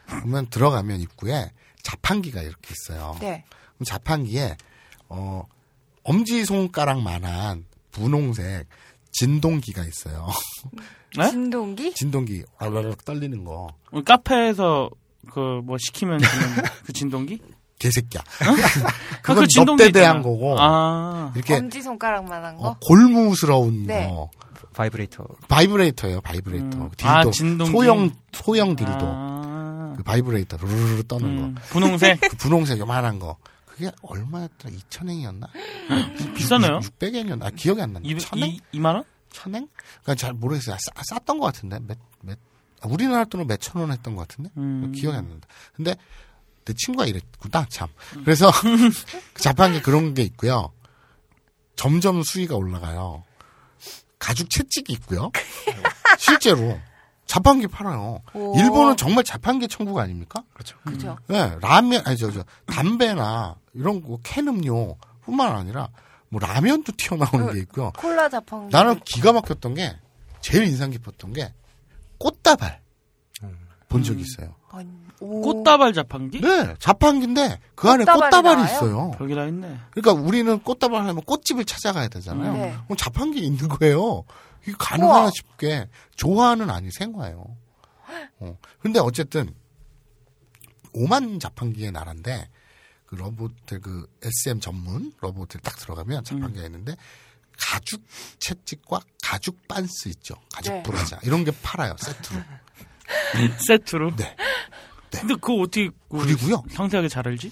[0.07, 1.51] 그러면 들어가면 입구에
[1.84, 3.15] 자판기가 이렇게 있어요.
[3.22, 3.43] 네.
[3.86, 4.57] 자판기에
[5.09, 5.43] 어
[6.03, 8.67] 엄지 손가락만한 분홍색
[9.11, 10.27] 진동기가 있어요.
[11.17, 11.29] 네?
[11.29, 11.93] 진동기?
[11.93, 13.67] 진동기 왈랄락 떨리는 거.
[13.91, 14.89] 우리 카페에서
[15.32, 16.19] 그 뭐 시키면
[16.86, 17.39] 그 진동기?
[17.79, 18.21] 개새끼야.
[18.21, 20.21] 아, 그건 진동기 넙대대한 있잖아.
[20.23, 21.32] 거고 아.
[21.36, 22.67] 이렇게 엄지 손가락만한 거?
[22.69, 24.07] 어, 골무스러운 네.
[24.07, 24.29] 거.
[24.73, 25.25] 바이브레이터.
[25.47, 26.21] 바이브레이터예요.
[26.21, 26.77] 바이브레이터.
[26.77, 26.89] 음.
[26.95, 27.71] 딜도 아, 진동기.
[27.71, 28.93] 소형 소형 딜도.
[29.01, 29.93] 아.
[29.97, 31.61] 그 바이브레이터 루루루 떠는 음, 거.
[31.69, 32.19] 분홍색.
[32.32, 33.38] 그 분홍색 요만한 거.
[33.72, 34.76] 그게 얼마였더라?
[34.76, 35.47] 2천엔이었나?
[36.36, 36.80] 비싸네요.
[36.80, 37.43] 600엔이었나?
[37.43, 38.05] 아, 기억이 안 1000엔?
[38.05, 39.03] 이, 2만 원?
[39.32, 39.69] 천엔?
[40.03, 40.76] 그러니까 잘 모르겠어요.
[40.78, 41.80] 싸, 쌌던 것 같은데.
[41.80, 42.38] 몇, 몇,
[42.82, 44.51] 아, 우리나라 돈으로 몇천 원 했던 것 같은데.
[44.57, 44.91] 음.
[44.91, 45.47] 기억이 안 난다.
[45.74, 45.95] 근데
[46.65, 47.88] 내 친구가 이랬구나, 참.
[48.26, 48.51] 그래서
[49.34, 50.74] 그 자판기 그런 게 있고요.
[51.78, 53.24] 점점 수위가 올라가요.
[54.19, 55.32] 가죽 채찍이 있고요.
[56.19, 56.78] 실제로
[57.26, 58.22] 자판기 팔아요.
[58.34, 58.59] 오.
[58.59, 60.43] 일본은 정말 자판기 천국 아닙니까?
[60.53, 60.78] 그렇죠.
[60.86, 61.17] 그죠?
[61.28, 65.89] 네, 라면, 아니, 저, 저, 담배나 이런 거, 캔 음료 뿐만 아니라
[66.30, 67.91] 뭐 라면도 튀어나오는 게 있고요.
[67.97, 68.72] 콜라 자판기.
[68.72, 69.95] 나는 기가 막혔던 게
[70.41, 71.53] 제일 인상 깊었던 게
[72.17, 72.82] 꽃다발
[73.89, 74.55] 본 적이 있어요.
[75.19, 75.41] 오.
[75.41, 76.39] 꽃다발 자판기?
[76.39, 78.74] 네, 자판기인데 그 안에 꽃다발이 꽃다발이 나와요?
[78.74, 79.11] 있어요.
[79.17, 79.78] 별게 다 있네.
[79.91, 82.53] 그러니까 우리는 꽃다발 하면 꽃집을 찾아가야 되잖아요.
[82.53, 82.76] 네.
[82.86, 84.24] 그럼 자판기 있는 거예요.
[84.63, 85.32] 이게 가능하나 우와.
[85.32, 87.57] 싶게 좋아하는 아니 생화예요.
[88.39, 88.57] 어.
[88.80, 89.53] 근데 어쨌든
[90.93, 92.49] 오만 자판기의 나라인데
[93.12, 96.95] 그 로봇들 그 SM 전문 로봇들 딱 들어가면 자판기가 있는데
[97.57, 98.01] 가죽
[98.39, 100.36] 채찍과 가죽 반스 있죠.
[100.53, 100.84] 가죽 네.
[100.84, 102.41] 브라자 이런 게 팔아요 세트로.
[103.68, 104.16] 세트로.
[104.16, 104.36] 네.
[105.12, 106.64] 근데 그거 어떻게 그 그리고요.
[106.72, 107.51] 상세하게 잘 알지?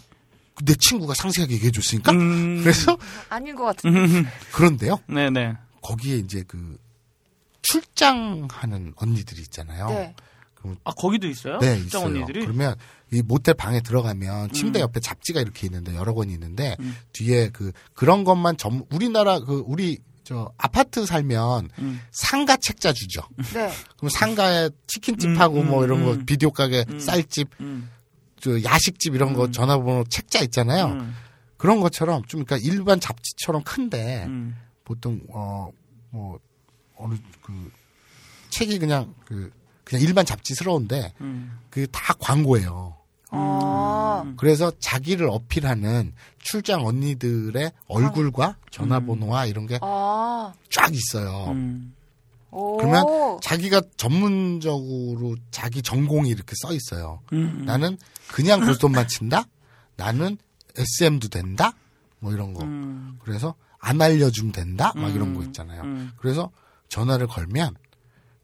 [0.64, 2.62] 내 친구가 상세하게 얘기해 줬으니까 음.
[2.62, 2.98] 그래서
[3.28, 4.30] 아닌 것 같은데.
[4.54, 5.00] 그런데요.
[5.08, 5.58] 네네.
[5.82, 6.78] 거기에 이제 그
[7.64, 9.90] 출장하는 언니들이 있잖아요.
[9.90, 10.16] 네.
[10.84, 11.58] 아 거기도 있어요?
[11.60, 12.06] 네, 있어요.
[12.06, 12.42] 언니들이.
[12.42, 12.76] 그러면
[13.12, 14.82] 이 모텔 방에 들어가면 침대 음.
[14.82, 16.96] 옆에 잡지가 이렇게 있는데 여러 권이 있는데 음.
[17.14, 22.02] 뒤에 그 그런 것만 전 우리나라 그 우리 저 아파트 살면 음.
[22.12, 23.24] 상가 책자 주죠.
[23.54, 23.72] 네.
[23.98, 26.26] 그럼 상가에 치킨집하고 음, 뭐 이런 거 음.
[26.26, 27.00] 비디오 가게 음.
[27.00, 27.90] 쌀집 음.
[28.40, 29.52] 저 야식집 이런 거 음.
[29.52, 30.86] 전화번호 책자 있잖아요.
[30.86, 31.16] 음.
[31.58, 34.56] 그런 것처럼 좀 그러니까 일반 잡지처럼 큰데 음.
[34.86, 36.40] 보통 어뭐
[36.96, 37.72] 어느 그
[38.52, 39.52] 책이 그냥 그
[39.90, 41.58] 그냥 일반 잡지스러운데 음.
[41.72, 42.96] 그다 광고예요.
[43.32, 44.22] 아.
[44.24, 44.36] 음.
[44.38, 50.54] 그래서 자기를 어필하는 출장 언니들의 얼굴과 전화번호와 이런 게쫙 아.
[50.92, 51.48] 있어요.
[51.50, 51.96] 음.
[52.52, 52.78] 오.
[52.78, 57.22] 그러면 자기가 전문적으로 자기 전공이 이렇게 써 있어요.
[57.34, 57.64] 음.
[57.66, 59.46] 나는 그냥 고스톱만 친다?
[59.96, 60.38] 나는
[60.78, 61.74] SM도 된다?
[62.20, 62.64] 뭐 이런 거.
[62.64, 63.18] 음.
[63.24, 64.94] 그래서 안 알려주면 된다?
[64.96, 65.36] 막 이런 음.
[65.36, 65.82] 거 있잖아요.
[65.82, 66.12] 음.
[66.18, 66.52] 그래서
[66.90, 67.74] 전화를 걸면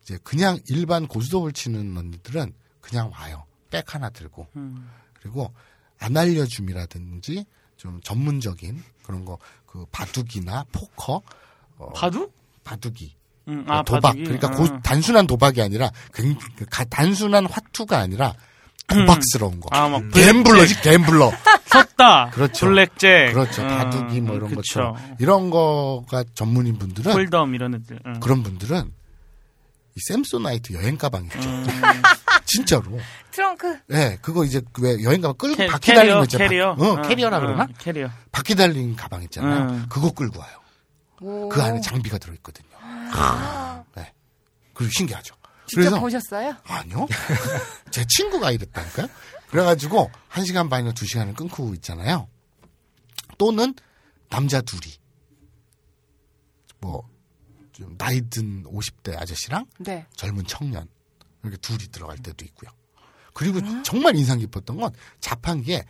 [0.05, 3.43] 이제 그냥 일반 고스톱을 치는 언니들은 그냥 와요.
[3.71, 4.47] 백 하나 들고.
[4.55, 4.87] 음.
[5.19, 5.51] 그리고
[5.99, 7.45] 안 알려줌이라든지
[7.77, 11.21] 좀 전문적인 그런 거 그 바둑이나 포커
[11.79, 12.33] 어, 바둑?
[12.63, 13.13] 바둑이
[13.49, 13.65] 음.
[13.67, 14.23] 어, 아 도박 바둑이?
[14.23, 14.51] 그러니까 아.
[14.51, 18.33] 고- 단순한 도박이 아니라 굉- 그 가- 단순한 화투가 아니라
[18.87, 21.29] 도박스러운 거 아, 막 gambler지 gambler
[21.65, 22.29] 섰다.
[22.29, 22.67] 그렇죠.
[22.67, 23.33] 블랙잭.
[23.33, 24.61] 그렇죠 음, 바둑이 뭐 이런 그쵸.
[24.61, 27.99] 것처럼 이런 거가 전문인 분들은 홀덤 이런 애들.
[28.05, 28.19] 응.
[28.21, 28.93] 그런 분들은
[29.95, 31.65] 이 샘소나이트 여행 가방 있죠 음.
[32.45, 32.99] 진짜로
[33.31, 33.79] 트렁크.
[33.91, 36.71] 예 그거 이제 그왜 여행 가방 끌고 캐- 바퀴 달린 캐리어, 거 있잖아요 캐리어.
[36.71, 38.09] 어, 응, 캐리어라 응, 그러나 캐리어.
[38.31, 39.85] 바퀴 달린 가방 있잖아요 음.
[39.89, 40.57] 그거 끌고 와요
[41.21, 41.49] 오.
[41.49, 42.67] 그 안에 장비가 들어있거든요
[43.95, 44.13] 네
[44.73, 45.33] 그리고 신기하죠
[45.67, 46.55] 직접 보셨어요?
[46.65, 47.07] 아니요.
[47.89, 49.07] 제 친구가 이랬다니까요.
[49.49, 52.27] 그래가지고 한 시간 반이나 두 시간을 끊고 있잖아요.
[53.39, 53.73] 또는
[54.29, 54.93] 남자 둘이
[56.81, 57.01] 뭐
[57.75, 60.05] 좀 나이 든 50대 아저씨랑 네.
[60.15, 60.87] 젊은 청년
[61.43, 62.71] 이렇게 둘이 들어갈 때도 있고요.
[63.33, 65.83] 그리고 정말 인상 깊었던 건 자판기에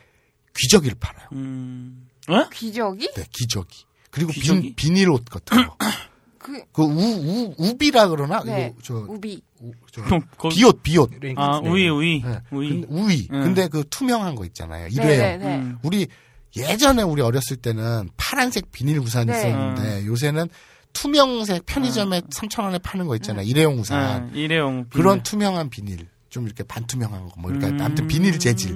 [0.58, 1.28] 귀저귀를 팔아요.
[1.34, 2.08] 음.
[2.28, 2.50] 어?
[2.50, 3.12] 귀저귀?
[3.14, 3.86] 네, 귀저귀.
[4.10, 4.62] 그리고 귀저귀?
[4.62, 5.78] 빈, 비닐 옷 같은 거.
[6.40, 8.44] 그, 그 우, 우, 우비라 그러나?
[8.44, 8.72] 네.
[8.72, 9.42] 이거 저, 우비.
[9.62, 10.02] 우, 저
[10.38, 11.10] 거- 비옷, 비옷.
[11.38, 12.22] 아, 우이, 우이.
[12.24, 12.40] 네.
[12.52, 12.70] 우이.
[12.70, 13.28] 근데 우위.
[13.32, 13.42] 응.
[13.42, 14.88] 근데 그 투명한 거 있잖아요.
[14.88, 15.18] 네, 일회용.
[15.18, 15.56] 네, 네.
[15.58, 15.78] 음.
[15.84, 16.08] 우리
[16.56, 19.38] 예전에 우리 어렸을 때는 파란색 비닐 우산이 네.
[19.38, 20.48] 있었는데 요새는
[20.96, 23.46] 투명색 편의점에 3,000원에 파는 거 있잖아 요.
[23.46, 24.32] 일회용 우산.
[24.34, 24.88] 네, 일회용.
[24.90, 25.24] 그런 비닐.
[25.24, 26.08] 투명한 비닐.
[26.30, 27.34] 좀 이렇게 반투명한 거.
[27.38, 27.80] 뭐 이렇게 음.
[27.82, 28.76] 아무튼 비닐 재질.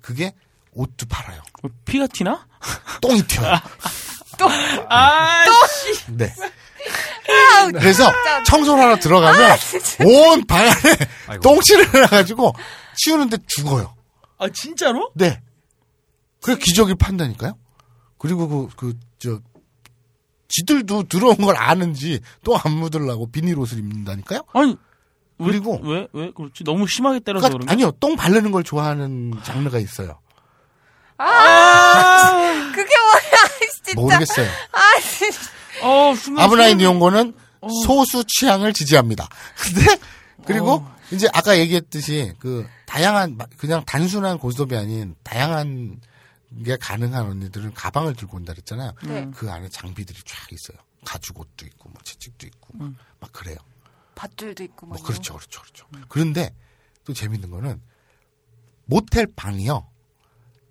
[0.00, 0.32] 그게
[0.72, 1.40] 옷도 팔아요.
[1.62, 2.46] 어, 피가 티나?
[3.00, 3.58] 똥이 튀어요.
[4.88, 5.44] 아,
[6.08, 6.32] 네.
[7.72, 8.10] 그래서
[8.46, 9.58] 청소를 하러 들어가면
[10.06, 11.38] 온 방 안에.
[11.42, 12.54] 똥칠을 해가지고
[12.96, 13.94] 치우는데 죽어요.
[14.38, 15.10] 아, 진짜로?
[15.14, 15.40] 네.
[16.40, 17.56] 그래 기저귀 판다니까요.
[18.18, 19.38] 그리고 그 그 저
[20.50, 24.42] 지들도 들어온 걸 아는지 또 안 묻으려고 비닐 옷을 입는다니까요.
[24.52, 24.76] 아니,
[25.38, 26.64] 왜, 그리고- 왜, 왜, 그렇지?
[26.64, 27.72] 너무 심하게 때려서 그러니까 그런가?
[27.72, 30.18] 아니요 똥 바르는 걸 좋아하는 장르가 있어요.
[31.16, 33.48] 아, 그게 뭐야,
[33.84, 33.92] 진짜.
[34.00, 34.48] 모르겠어요.
[34.72, 35.38] 아, 진짜.
[35.82, 36.14] 어.
[36.38, 37.34] 아브라인 이용고는
[37.86, 39.28] 소수 취향을 지지합니다.
[39.62, 39.96] 근데
[40.46, 46.00] 그리고 이제 아까 얘기했듯이 그 다양한 마- 그냥 단순한 고스톱이 아닌 다양한
[46.64, 48.92] 게 가능한 언니들은 가방을 들고 온다 그랬잖아요.
[49.04, 49.30] 네.
[49.34, 50.78] 그 안에 장비들이 쫙 있어요.
[51.04, 53.56] 가죽 옷도 있고 뭐 채찍도 있고 막, 막 그래요.
[54.14, 54.98] 밧줄도 있고, 막.
[54.98, 55.86] 뭐 그렇죠, 그렇죠, 그렇죠.
[56.08, 56.54] 그런데
[57.04, 57.80] 또 재밌는 거는
[58.84, 59.88] 모텔 방이요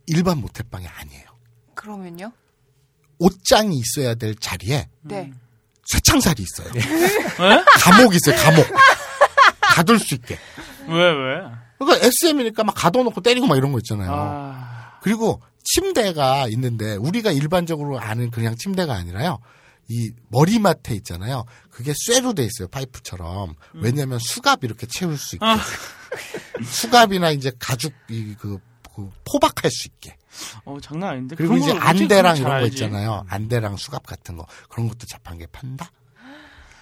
[0.07, 1.25] 일반 모텔 방이 아니에요.
[1.73, 2.31] 그러면요?
[3.17, 5.31] 옷장이 있어야 될 자리에 네.
[5.85, 6.71] 쇠창살이 있어요.
[6.73, 7.63] 왜?
[7.81, 8.65] 감옥이 있어요, 감옥.
[9.61, 10.37] 가둘 수 있게.
[10.87, 11.41] 왜, 왜?
[11.77, 14.11] 그러니까 SM이니까 막 가둬놓고 때리고 막 이런 거 있잖아요.
[14.13, 19.39] 아, 그리고 침대가 있는데 우리가 일반적으로 아는 그냥 침대가 아니라요.
[19.87, 21.45] 이 머리맡에 있잖아요.
[21.71, 22.67] 그게 쇠로 돼 있어요.
[22.67, 23.55] 파이프처럼.
[23.73, 25.45] 왜냐하면 수갑 이렇게 채울 수 있게.
[25.45, 25.57] 아.
[26.63, 28.59] 수갑이나 이제 가죽 이그
[28.95, 30.15] 그 포박할 수 있게.
[30.65, 31.35] 어, 장난 아닌데.
[31.35, 32.67] 그리고 이제 안대랑 이런 거?
[32.67, 33.25] 있잖아요.
[33.27, 35.91] 안대랑 수갑 같은 거 그런 것도 자판기에 판다.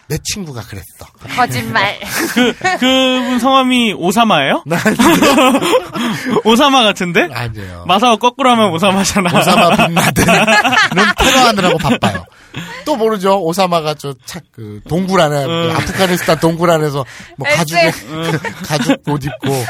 [0.10, 1.06] 내 친구가 그랬어.
[1.36, 2.00] 거짓말.
[2.34, 4.64] 그, 그분 성함이 오사마예요?
[4.66, 4.78] 나
[6.46, 7.28] 오사마 같은데?
[7.32, 7.84] 아니에요.
[7.88, 9.38] 마사오 거꾸로 하면 오사마잖아.
[9.38, 10.26] 오사마 빈라덴.
[10.26, 12.26] 는 테러하느라고 바빠요.
[12.86, 13.42] 또 모르죠.
[13.44, 17.06] 오사마가 저 착 그 동굴 안에 그 아프가니스탄 동굴 안에서
[17.38, 17.78] 뭐 가죽
[18.64, 19.66] 가죽 옷 입고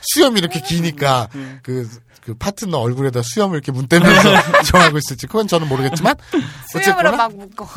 [0.00, 1.28] 수염이 이렇게 기니까
[1.62, 1.86] 그,
[2.24, 6.14] 그 파트너 얼굴에다 수염을 이렇게 문대면서 정하고 있을지 그건 저는 모르겠지만
[6.72, 7.68] 수염으로 막 묶어.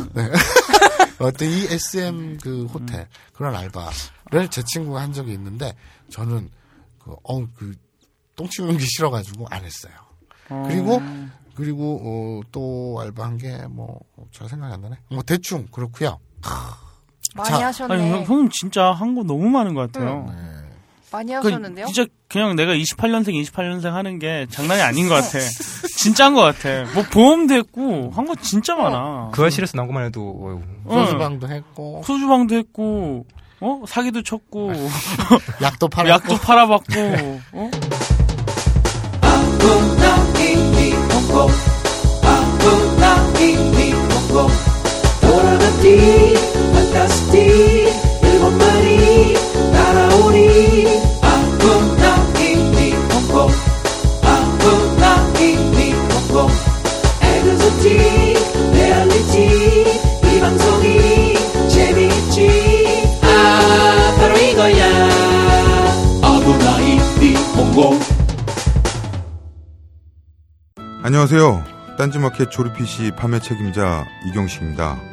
[1.20, 5.76] 어떤 이 SM 그 호텔 그런 알바를 제 친구가 한 적이 있는데
[6.10, 6.50] 저는
[7.00, 7.76] 그, 어, 그,
[8.36, 9.94] 똥치우는 게 싫어가지고 안 했어요.
[10.68, 11.02] 그리고,
[11.56, 14.00] 그리고, 어, 또 알바한 게 뭐,
[14.32, 14.96] 잘 생각이 안 나네.
[15.12, 16.20] 뭐, 대충, 그렇고요
[17.36, 17.94] 많이 자, 하셨네.
[17.94, 20.26] 아니 형, 형님 진짜 한 거 너무 많은 것 같아요.
[21.14, 21.86] 많이 그 하셨는데요?
[21.86, 25.38] 진짜 그냥 내가 28년생, 28년생 하는 게 장난이 아닌 것 같아.
[25.98, 26.92] 진짜인 것 같아.
[26.94, 29.30] 뭐 보험도 했고 한 거 진짜 많아.
[29.32, 30.62] 그 아실에서 나온 것만 해도 어휴.
[31.06, 33.26] 소주방도 했고, 소주방도 했고,
[33.62, 34.72] 어 사기도 쳤고,
[35.62, 36.10] 약도 팔았고.
[36.34, 36.94] 약도 팔아봤고,
[37.54, 37.72] 어?
[45.22, 46.34] 돌아갔디
[46.74, 47.38] 판타스티
[48.24, 49.36] 일본 말이
[71.04, 71.64] 안녕하세요.
[71.98, 75.13] 딴지마켓 PC 판매 책임자 이경식입니다.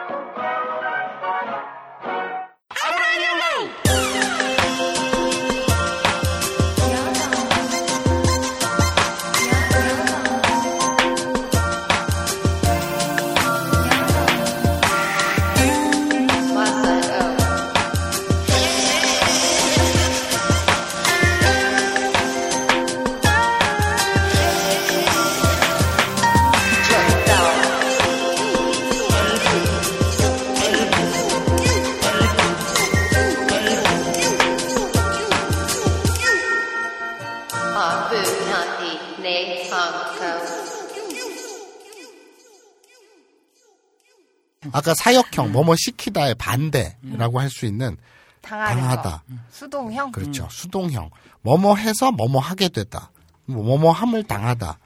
[44.71, 47.97] 아까 사역형, 뭐뭐 시키다의 반대라고 할 수 있는
[48.41, 49.23] 당하다.
[49.27, 49.35] 거.
[49.51, 50.11] 수동형?
[50.11, 50.47] 그렇죠.
[50.49, 51.09] 수동형.
[51.41, 53.11] 뭐뭐 해서 뭐뭐 하게 되다.
[53.45, 54.79] 뭐뭐 함을 당하다.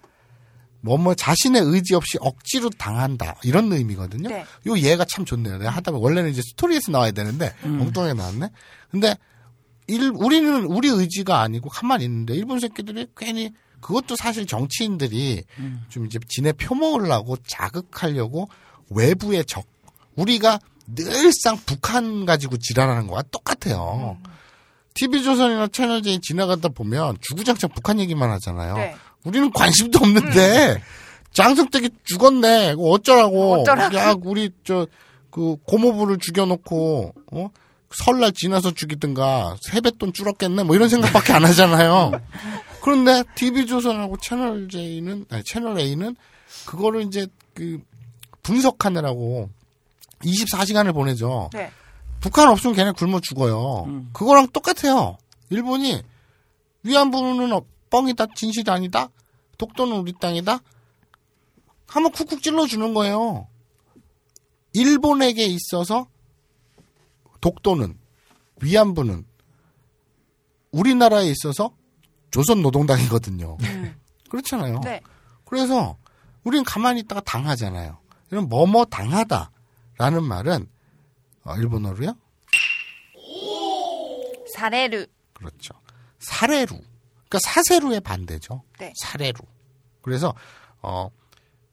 [0.82, 3.36] 뭐뭐 자신의 의지 없이 억지로 당한다.
[3.44, 4.30] 이런 의미거든요.
[4.30, 4.46] 네.
[4.68, 5.58] 요 예가 참 좋네요.
[5.58, 8.50] 내가 하다 보면 원래는 이제 스토리에서 나와야 되는데 엉뚱하게 나왔네.
[8.92, 9.16] 근데
[9.88, 15.44] 일, 우리는 우리 의지가 아니고 가만히 있는데 일본 새끼들이 괜히 그것도 사실 정치인들이
[15.90, 18.50] 좀 이제 지네 표모으려고 자극하려고
[18.90, 19.66] 외부의 적
[20.16, 24.18] 우리가 늘상 북한 가지고 지랄하는 거와 똑같아요.
[24.94, 28.76] TV조선이나 채널제이 지나가다 보면 주구장창 북한 얘기만 하잖아요.
[28.76, 28.96] 네.
[29.24, 30.82] 우리는 관심도 없는데
[31.34, 32.76] 장성택이 죽었네.
[32.78, 33.62] 어쩌라고.
[33.62, 33.96] 어쩌라고.
[33.98, 34.88] 야, 우리 저
[35.36, 37.50] 그 고모부를 죽여놓고 어?
[37.92, 42.12] 설날 지나서 죽이든가 세뱃돈 줄었겠네 뭐 이런 생각밖에 안 하잖아요.
[42.82, 46.16] 그런데 TV조선하고 채널 J는 아니 채널 A는
[46.66, 47.82] 그거를 이제 그
[48.44, 49.50] 분석하느라고
[50.22, 51.50] 24시간을 보내죠.
[51.54, 51.72] 네.
[52.20, 53.84] 북한 없으면 걔네 굶어 죽어요.
[53.88, 54.10] 음.
[54.14, 55.18] 그거랑 똑같아요.
[55.50, 56.02] 일본이
[56.84, 59.10] 위안부는 어- 뻥이다, 진실이 아니다,
[59.58, 60.60] 독도는 우리 땅이다.
[61.88, 63.48] 한번 쿡쿡 찔러주는 거예요.
[64.74, 66.08] 일본에게 있어서
[67.42, 67.98] 독도는
[68.62, 69.26] 위안부는
[70.72, 71.72] 우리나라에 있어서
[72.32, 73.58] 조선 노동당이거든요.
[74.30, 74.82] 그렇잖아요.
[74.82, 75.00] 네.
[75.46, 75.98] 그래서
[76.44, 77.98] 우리는 가만히 있다가 당하잖아요.
[78.32, 79.52] 이런 뭐뭐 당하다
[79.98, 80.68] 라는 말은
[81.44, 82.16] 어, 일본어로요?
[84.54, 85.06] 사례르.
[85.34, 85.74] 그렇죠.
[86.20, 86.68] 사례루.
[86.76, 88.64] 그러니까 사세루의 반대죠.
[88.80, 88.92] 네.
[89.02, 89.40] 사례루.
[90.02, 90.34] 그래서
[90.82, 91.10] 어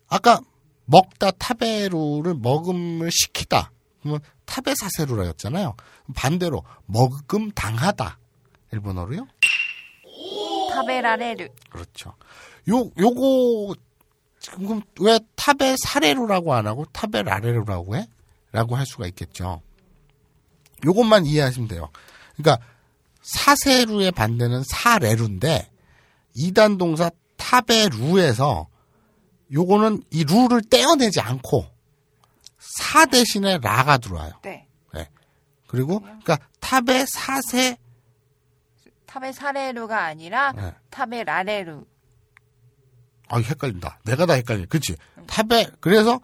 [0.08, 0.40] 아까
[0.84, 3.70] 먹다 타베루를 먹음을 시키다.
[4.00, 5.76] 그러면 타베 사세루라였잖아요.
[6.14, 8.18] 반대로 먹음 당하다.
[8.72, 9.26] 일본어로요?
[10.72, 11.48] 타베라레르.
[11.70, 12.14] 그렇죠.
[12.68, 13.74] 요 요거
[14.43, 18.07] 지금 왜 타베 사레루라고 안 하고 타베 라레루라고 해?
[18.51, 19.62] 라고 할 수가 있겠죠.
[20.84, 21.90] 요것만 이해하시면 돼요.
[22.36, 22.64] 그러니까
[23.22, 25.70] 사세루의 반대는 사레루인데
[26.34, 28.66] 이단 동사 타베루에서
[29.53, 31.66] 요거는 이 る를 떼어내지 않고
[32.59, 34.32] さ 대신에 ら가 들어와요.
[34.43, 34.66] 네.
[35.68, 37.78] 그리고 그러니까 食べさせ
[39.07, 40.74] 타베 사레루가 아니라 네.
[40.90, 41.86] 食べられる.
[43.33, 43.99] 아, 헷갈린다.
[44.05, 44.66] 내가 다 헷갈려.
[44.68, 44.97] 그치?
[45.26, 46.20] 탑에, 그래서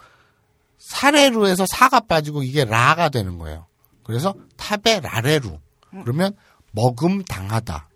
[0.79, 3.67] 사레루 에서 사가 빠지고 이게 ら가 되는 거예요.
[4.05, 5.59] 그래서 食べられる.
[6.03, 6.37] 그러면
[6.73, 7.89] 먹음 당하다.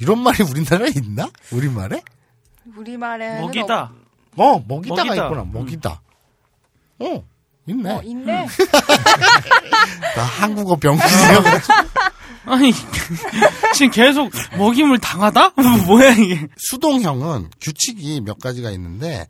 [0.00, 1.30] 이런 말이 우리나라에 있나?
[1.52, 2.02] 우리말에?
[2.76, 3.92] 우리말에는 먹이다.
[4.36, 5.24] 어, 먹이다가 먹이다.
[5.24, 5.42] 있구나.
[5.42, 5.52] 음.
[5.52, 6.02] 먹이다.
[7.00, 7.24] 어,
[7.66, 7.90] 있네.
[7.90, 8.46] 어, 있네.
[10.16, 11.60] 나 한국어 병신이야.
[12.46, 12.72] 아니
[13.74, 15.54] 지금 계속 먹임을 당하다?
[15.86, 16.46] 뭐야 이게?
[16.58, 19.26] 수동형은 규칙이 몇 가지가 있는데,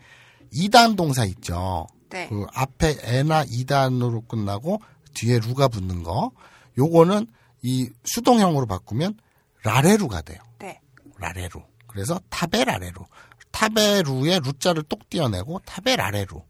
[0.53, 1.87] 2단 동사 있죠.
[2.11, 2.29] 네.
[2.29, 4.81] 그 앞에 에나 2단으로 끝나고
[5.15, 6.33] 뒤에 루가 붙는 거.
[6.77, 7.27] 요거는
[7.63, 9.17] 이 수동형으로 바꾸면
[9.63, 10.39] 라레루가 돼요.
[10.59, 10.81] 네.
[11.19, 11.63] 라레루.
[11.87, 13.05] 그래서 타베라레루.
[13.53, 16.43] 타베루에 루자를 똑 띄어내고 타베라레루.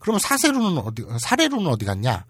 [0.00, 2.26] 그러면 사세루는 어디, 사레루는 어디 갔냐?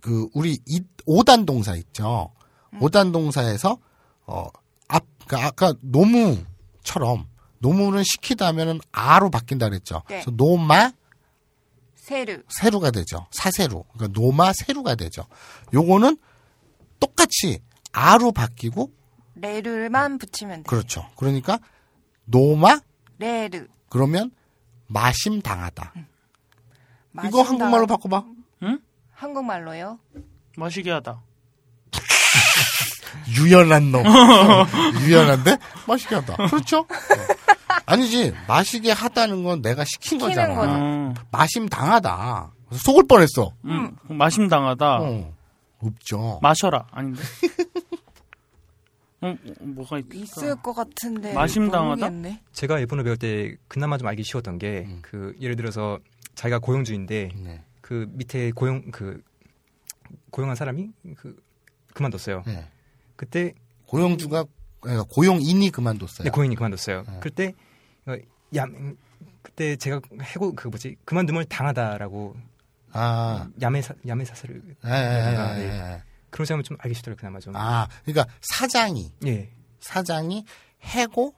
[0.00, 2.32] 그, 우리 이, 5단 동사 있죠.
[2.72, 2.80] 음.
[2.80, 3.78] 5단 동사에서,
[4.26, 4.48] 어,
[4.88, 7.28] 앞, 그 아까 노무처럼,
[7.58, 10.02] 노무는 시키다면은 아로 바뀐다 그랬죠.
[10.08, 10.16] 네.
[10.16, 10.92] 그래서 노마,
[11.94, 12.42] 세르.
[12.48, 13.26] 세루가 되죠.
[13.30, 13.84] 사세루.
[13.92, 15.26] 그러니까 노마 세루가 되죠.
[15.72, 16.16] 요거는
[16.98, 17.60] 똑같이
[17.92, 18.90] 아로 바뀌고
[19.36, 20.68] 레르만 붙이면 돼.
[20.68, 21.08] 그렇죠.
[21.16, 21.60] 그러니까
[22.24, 22.80] 노마
[23.18, 23.68] 레르.
[23.88, 24.32] 그러면
[24.88, 25.92] 마심 당하다.
[25.96, 26.04] 이거
[27.12, 27.38] 마신다.
[27.42, 28.24] 한국말로 바꿔봐.
[29.12, 29.98] 한국말로요?
[30.56, 31.20] 마시게 하다.
[33.38, 34.02] 유연한 놈.
[35.04, 36.36] 유연한데 맛있게 하다.
[36.48, 36.80] 그렇죠?
[36.80, 36.86] 어.
[37.86, 40.54] 아니지 마시게 하다는 건 내가 시킨 시키는 거잖아.
[40.54, 40.72] 거죠.
[40.74, 42.52] 음, 마심 당하다.
[42.72, 43.52] 속을 뻔했어.
[43.64, 45.00] 음, 마심 당하다.
[45.00, 45.34] 어.
[45.80, 46.38] 없죠.
[46.42, 47.22] 마셔라 아닌데?
[49.22, 50.14] 어, 뭐가 있을까?
[50.18, 51.32] 있을 것 같은데.
[51.34, 52.06] 마심 당하다?
[52.10, 52.40] 모르겠네.
[52.52, 55.98] 제가 일본어 배울 때 그나마 좀 알기 쉬웠던 게그 예를 들어서
[56.34, 57.64] 자기가 고용주인데 네.
[57.80, 59.22] 그 밑에 고용 그
[60.30, 61.36] 고용한 사람이 그
[61.94, 62.42] 그만뒀어요.
[62.46, 62.68] 네.
[63.16, 63.52] 그때
[63.86, 64.44] 고용주가
[64.80, 66.24] 그러니까 고용인이 그만뒀어요.
[66.24, 67.04] 네, 고용이 그만뒀어요.
[67.06, 67.20] 네.
[67.20, 67.54] 그때
[68.06, 68.14] 어,
[68.56, 68.96] 야 음,
[69.42, 72.36] 그때 제가 해고 그 뭐지 그만둠을 당하다라고
[72.92, 75.64] 아, 야매 사, 야매 사슬을 예, 예, 예, 네.
[75.64, 76.02] 예.
[76.30, 77.54] 그런 사람은 좀 알기 쉽더라고요 그나마 좀.
[77.56, 79.50] 아, 그러니까 사장이 예.
[79.80, 80.44] 사장이
[80.82, 81.34] 해고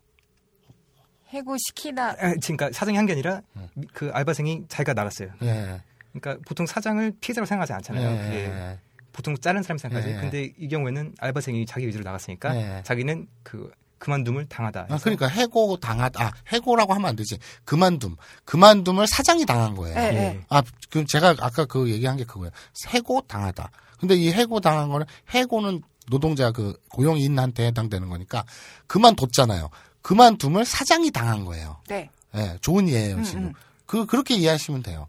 [1.32, 2.10] 해고시키다.
[2.10, 3.42] 아, 그러니까 사장이 한 게 아니라
[3.74, 5.28] 미- 그 알바생이 자기가 나갔어요.
[5.42, 5.80] 예.
[6.12, 8.06] 그러니까 보통 사장을 피해자로 생각하지 않잖아요.
[8.32, 8.34] 예.
[8.34, 8.78] 예.
[9.12, 10.10] 보통 자른 사람 생각하지.
[10.10, 10.16] 예.
[10.20, 12.82] 근데 이 경우에는 알바생이 자기 의지로 나갔으니까 예.
[12.84, 14.86] 자기는 그 그만둠을 당하다.
[14.90, 16.24] 아, 그러니까 해고 당하다.
[16.24, 17.38] 아, 해고라고 하면 안 되지.
[17.64, 18.16] 그만둠.
[18.44, 19.96] 그만둠을 사장이 당한 거예요.
[19.96, 20.40] 예.
[20.48, 20.60] 아,
[20.90, 22.50] 그 제가 아까 그 얘기한 게 그거예요.
[22.88, 23.70] 해고 당하다.
[24.00, 28.44] 근데 이 해고 당한 거는 해고는 노동자 그 고용인한테 해당되는 거니까
[28.88, 29.70] 그만뒀잖아요.
[30.02, 31.78] 그만둠을 사장이 당한 거예요.
[31.88, 32.10] 네.
[32.34, 33.42] 예, 좋은 이해예요, 음, 지금.
[33.44, 33.52] 음.
[33.86, 35.06] 그 그렇게 이해하시면 돼요.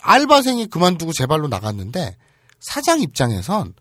[0.00, 2.16] 알바생이 그만두고 제 발로 나갔는데
[2.60, 3.74] 사장 입장에선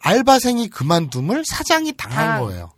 [0.00, 2.40] 알바생이 그만둠을 사장이 당한 당.
[2.40, 2.72] 거예요.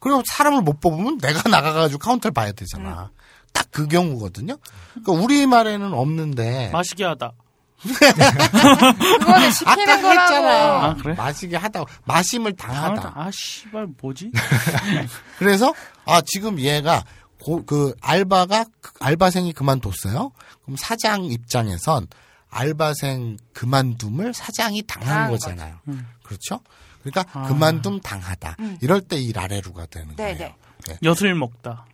[0.00, 3.10] 그리고 사람을 못 뽑으면 내가 나가가지고 카운터를 봐야 되잖아.
[3.52, 4.56] 딱그 경우거든요.
[4.94, 7.32] 그러니까 우리 말에는 없는데 마시게 하다.
[7.82, 10.20] 그거는 시키는 아까 거라고.
[10.20, 10.84] 했잖아.
[10.84, 11.14] 아, 그래?
[11.14, 13.12] 마시게 하다, 마심을 당하다.
[13.14, 14.32] 아 씨발 뭐지?
[15.38, 15.72] 그래서
[16.04, 17.04] 아 지금 얘가
[17.40, 20.32] 고- 그 알바가 그 알바생이 그만뒀어요.
[20.64, 22.06] 그럼 사장 입장에선
[22.50, 25.76] 알바생 그만둠을 사장이 당한 당한 거잖아요.
[25.88, 26.06] 음.
[26.22, 26.60] 그렇죠?
[27.02, 27.46] 그러니까 아.
[27.46, 28.56] 그만둠 당하다.
[28.58, 28.76] 음.
[28.80, 30.52] 이럴 때 이 라레루가 되는 네, 거예요.
[30.88, 30.98] 네.
[31.02, 31.86] 엿을 먹다.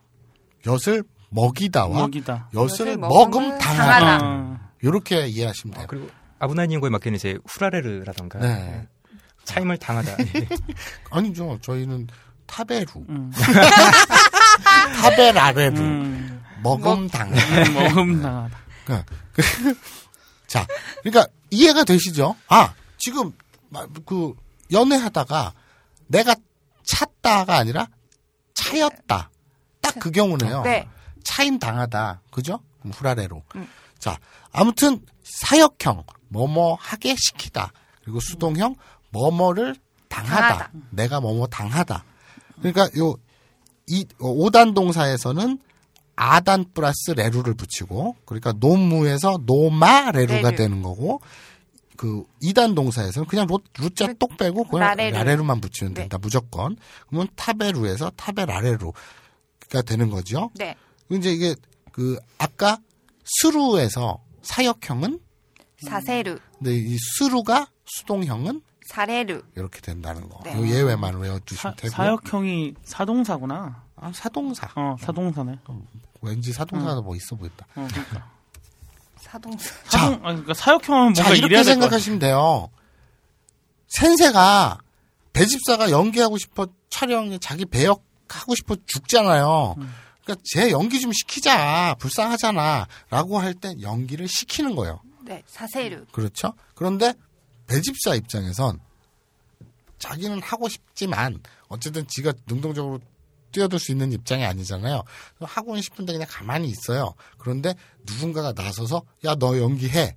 [0.67, 2.49] 엿을 먹이다와 먹이다.
[2.55, 4.01] 엿을 엿을 먹음 당하다.
[4.01, 4.25] 당하다.
[4.25, 4.59] 어.
[4.89, 5.87] 이렇게 이해하시면 돼요.
[5.89, 6.09] 그리고
[6.39, 8.87] 아브나니고에 맡기는 이제 후라레르라던가 네.
[9.45, 10.13] 차임을 당하다.
[10.37, 10.49] 예.
[11.11, 11.59] 아니죠.
[11.63, 12.07] 저희는
[12.47, 13.33] 타베루, 음.
[15.01, 16.43] 타베라레루, 음.
[16.63, 17.71] 먹음 당하다.
[17.71, 18.59] 먹음 당하다.
[20.47, 20.67] 자,
[21.03, 22.37] 그러니까 이해가 되시죠?
[22.49, 23.33] 아, 지금
[23.71, 24.35] 마- 그
[24.73, 25.53] 연애하다가
[26.07, 26.35] 내가
[26.85, 27.87] 찼다가 아니라
[28.55, 29.31] 차였다.
[29.81, 30.63] 딱 그 경우네요.
[30.63, 30.89] 네.
[31.23, 32.21] 차임 당하다.
[32.31, 32.61] 그죠?
[32.93, 33.43] 후라레로.
[33.57, 33.69] 음.
[34.05, 34.19] 자,
[34.53, 37.73] 아무튼 사역형 뭐뭐 하게 시키다.
[38.03, 38.75] 그리고 수동형
[39.11, 39.75] 뭐뭐를
[40.09, 40.35] 당하다.
[40.41, 40.71] 당하다.
[40.91, 42.05] 내가 뭐뭐 당하다.
[42.61, 43.17] 그러니까 요
[43.87, 45.59] 이 오단 동사에서는
[46.17, 50.57] あ단 플러스 れる를 붙이고 그러니까 노무에서 노마 레루가 레루.
[50.57, 51.21] 되는 거고
[51.97, 55.17] 그 이단 동사에서는 그냥 る, る자 똑 빼고 그냥 라레루.
[55.19, 56.01] 라레루만 붙이면 네.
[56.03, 56.77] 된다 무조건
[57.09, 60.51] 그러면 타베루에서 타베 라레루가 되는 거죠.
[60.55, 60.75] 네.
[61.11, 61.55] 이제 이게
[61.93, 62.79] 그 아까
[63.25, 65.21] 스루에서 사역형은
[65.83, 69.43] 사세루, 근데 이 스루가 수동형은 사레루.
[69.57, 70.41] 이렇게 된다는 거.
[70.45, 70.55] 네.
[70.55, 71.91] 요 예외만 사, 외워두시면 되고요.
[71.91, 73.83] 사역형이 사동사구나.
[73.97, 74.69] 아, 사동사.
[74.77, 75.59] 어, 사동사네.
[76.21, 77.67] 왠지 사동사가 뭐 있어 보인다.
[77.75, 78.31] 어, 그러니까.
[79.19, 79.75] 사동사.
[79.85, 81.73] 사동, 아, 그러니까 사역형은 자, 뭔가 이렇게 될것 같아.
[81.73, 82.71] 생각하시면 돼요.
[83.89, 84.79] 센세가
[85.33, 89.77] 배집사가 연기하고 싶어 촬영에 자기 배역 하고 싶어 죽잖아요.
[89.79, 89.95] 음.
[90.25, 91.97] 그러니까 제 연기 좀 시키자.
[91.99, 92.87] 불쌍하잖아.
[93.11, 95.01] 라고 할땐 연기를 시키는 거예요.
[95.23, 96.07] 네, 사세루.
[96.13, 96.53] 그렇죠?
[96.75, 97.15] 그런데
[97.67, 98.79] 배집사 입장에선
[99.99, 103.01] 자기는 하고 싶지만 어쨌든 지가 능동적으로
[103.53, 105.03] 뛰어들 수 있는 입장이 아니잖아요.
[105.41, 107.15] 하고는 싶은데 그냥 가만히 있어요.
[107.39, 110.17] 그런데 누군가가 나서서 야 너 연기해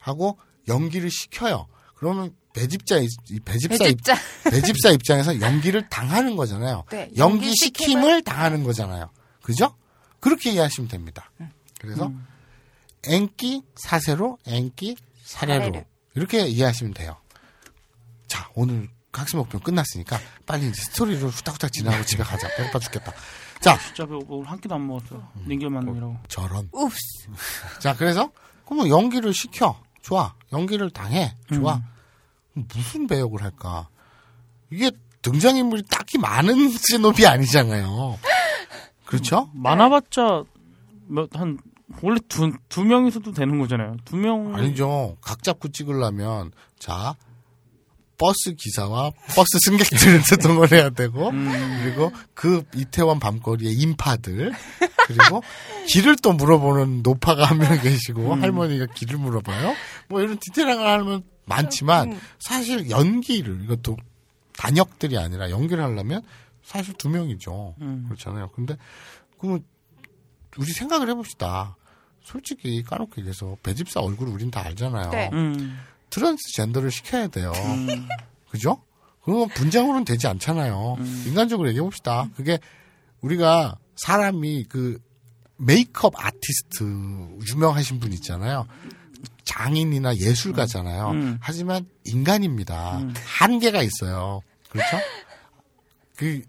[0.00, 1.66] 하고 연기를 시켜요.
[1.94, 2.96] 그러면 배집자
[3.44, 4.14] 배집사 입, 배집자.
[4.50, 6.84] 배집사 입장에서 연기를 당하는 거잖아요.
[6.90, 9.10] 네, 연기 시킴을 당하는 거잖아요.
[9.44, 9.74] 그죠?
[10.20, 11.30] 그렇게 이해하시면 됩니다.
[11.78, 12.10] 그래서
[13.06, 15.84] 앵기 사세로 앵기 사례로.
[16.14, 17.16] 이렇게 이해하시면 돼요.
[18.26, 22.48] 자 오늘 학습 목표 끝났으니까 빨리 이제 스토리로 후딱후딱 지나고 집에 가자.
[22.56, 23.12] 배고파 죽겠다.
[23.60, 25.30] 자 진짜 배 오늘 한 끼도 안 먹었어.
[25.46, 26.16] 닌겔만이라고.
[26.28, 26.70] 저런.
[26.74, 27.28] 읍스.
[27.80, 28.32] 자 그래서
[28.64, 29.78] 그러면 연기를 시켜.
[30.00, 30.34] 좋아.
[30.52, 31.36] 연기를 당해.
[31.52, 31.82] 좋아.
[32.54, 33.88] 무슨 배역을 할까?
[34.70, 34.90] 이게
[35.22, 38.18] 등장인물이 딱히 많은 시노비 아니잖아요.
[39.04, 39.50] 그렇죠?
[39.54, 40.44] 많아봤자
[41.08, 41.58] 몇, 한
[42.02, 43.96] 원래 두, 두 명이서도 되는 거잖아요.
[44.04, 44.54] 두 명.
[44.54, 45.16] 아니죠.
[45.20, 47.14] 각 잡고 찍으려면 자
[48.16, 51.30] 버스 기사와 버스 승객들을 동원해야 되고
[51.82, 54.52] 그리고 그 이태원 밤거리의 인파들
[55.06, 55.42] 그리고
[55.88, 59.74] 길을 또 물어보는 노파가 한 명 계시고 할머니가 길을 물어봐요.
[60.08, 63.96] 뭐 이런 디테일한 걸 하면 많지만 사실 연기를 이것도
[64.56, 66.22] 단역들이 아니라 연기를 하려면
[66.64, 67.76] 사실 두 명이죠.
[67.80, 68.04] 음.
[68.06, 68.48] 그렇잖아요.
[68.48, 68.76] 근데
[69.38, 69.64] 그러면
[70.56, 71.76] 우리 생각을 해봅시다.
[72.22, 75.10] 솔직히 까놓고 얘기해서 배집사 얼굴 우린 다 알잖아요.
[75.10, 75.30] 네.
[75.32, 75.78] 음.
[76.10, 77.52] 트랜스젠더를 시켜야 돼요.
[77.54, 78.08] 음.
[78.50, 78.82] 그죠?
[79.22, 80.96] 그러면 분장으로는 되지 않잖아요.
[80.98, 81.24] 음.
[81.26, 82.28] 인간적으로 얘기해 봅시다.
[82.36, 82.58] 그게
[83.20, 84.98] 우리가 사람이 그
[85.56, 86.84] 메이크업 아티스트
[87.48, 88.66] 유명하신 분 있잖아요.
[89.44, 91.10] 장인이나 예술가잖아요.
[91.10, 91.38] 음.
[91.40, 93.00] 하지만 인간입니다.
[93.24, 94.40] 한계가 있어요.
[94.70, 94.98] 그렇죠?
[96.16, 96.42] 그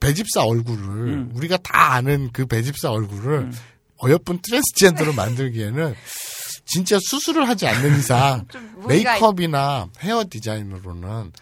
[0.00, 1.30] 배집사 얼굴을 음.
[1.34, 3.50] 우리가 다 아는 그 배집사 얼굴을
[4.02, 5.94] 어여쁜 트랜스젠더로 만들기에는
[6.64, 8.46] 진짜 수술을 하지 않는 이상
[8.88, 11.32] 메이크업이나 헤어 디자인으로는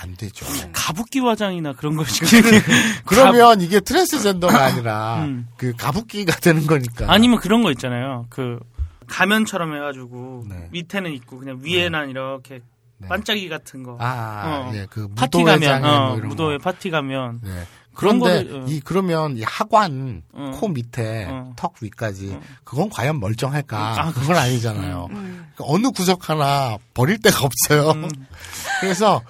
[0.00, 0.46] 안 되죠.
[0.72, 2.60] 가부키 화장이나 그런 걸 시키는 게
[3.04, 5.48] 그러면 이게 트랜스젠더가 아니라 음.
[5.56, 7.06] 그 가부끼가 되는 거니까.
[7.12, 8.26] 아니면 그런 거 있잖아요.
[8.30, 8.60] 그
[9.08, 10.68] 가면처럼 해가지고 네.
[10.70, 12.60] 밑에는 있고 그냥 위에는 이렇게
[12.98, 13.08] 네.
[13.08, 13.96] 반짝이 같은 거.
[14.00, 14.72] 아, 어.
[14.74, 16.62] 예, 그 파티 가면 뭐 어, 이런 무도회 거.
[16.64, 17.66] 파티 가면 네.
[17.98, 18.66] 그런 그런데 거를, 어.
[18.68, 20.52] 이 그러면 이 하관 어.
[20.54, 21.52] 코 밑에 어.
[21.56, 22.40] 턱 위까지 어.
[22.62, 24.00] 그건 과연 멀쩡할까?
[24.00, 25.08] 아, 그건 아니잖아요.
[25.10, 25.50] 음.
[25.52, 27.90] 그러니까 어느 구석 하나 버릴 데가 없어요.
[27.90, 28.08] 음.
[28.80, 29.20] 그래서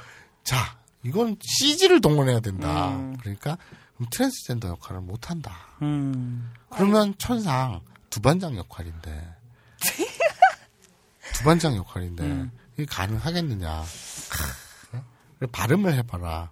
[0.44, 2.90] 자 이건 CG를 동원해야 된다.
[2.90, 3.16] 음.
[3.18, 3.56] 그러니까
[4.10, 5.56] 트랜스젠더 역할을 못 한다.
[5.80, 6.52] 음.
[6.68, 9.34] 그러면 천상 두반장 역할인데
[11.36, 12.50] 두반장 역할인데 음.
[12.74, 13.82] 이게 가능하겠느냐?
[15.40, 16.50] 크, 발음을 해봐라.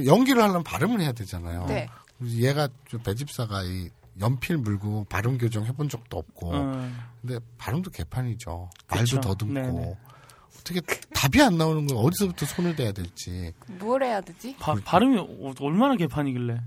[0.00, 0.06] 음.
[0.06, 1.66] 연기를 하려면 발음을 해야 되잖아요.
[1.66, 1.88] 네.
[2.24, 3.90] 얘가 저 배집사가 이
[4.20, 6.90] 연필 물고 발음 교정 해본 적도 없고, 어.
[7.20, 8.70] 근데 발음도 개판이죠.
[8.88, 9.20] 말도 그쵸.
[9.20, 9.54] 더듬고.
[9.54, 9.94] 네네.
[10.60, 10.80] 어떻게
[11.14, 13.52] 답이 안 나오는 거 어디서부터 손을 대야 될지.
[13.78, 14.56] 뭘 해야 되지?
[14.58, 16.60] 바, 발음이 어- 얼마나 개판이길래.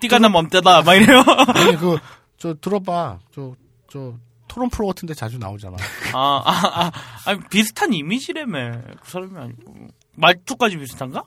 [0.00, 1.18] 띠가 나 멈때다 막 이래요.
[1.54, 1.98] 아니 그
[2.38, 3.18] 저 들어봐.
[3.34, 4.14] 저저
[4.46, 5.76] 토론 프로 같은 데 자주 나오잖아.
[6.12, 6.92] 아, 아, 아,
[7.26, 8.82] 아니, 비슷한 이미지라며.
[9.02, 9.88] 그 사람이 아니고.
[10.16, 11.24] 말투까지 비슷한가?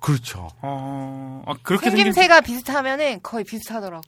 [0.00, 0.48] 그렇죠.
[0.62, 2.04] 어, 아, 그렇게 생긴.
[2.12, 4.02] 생김새가 비슷하면은 거의 비슷하더라고.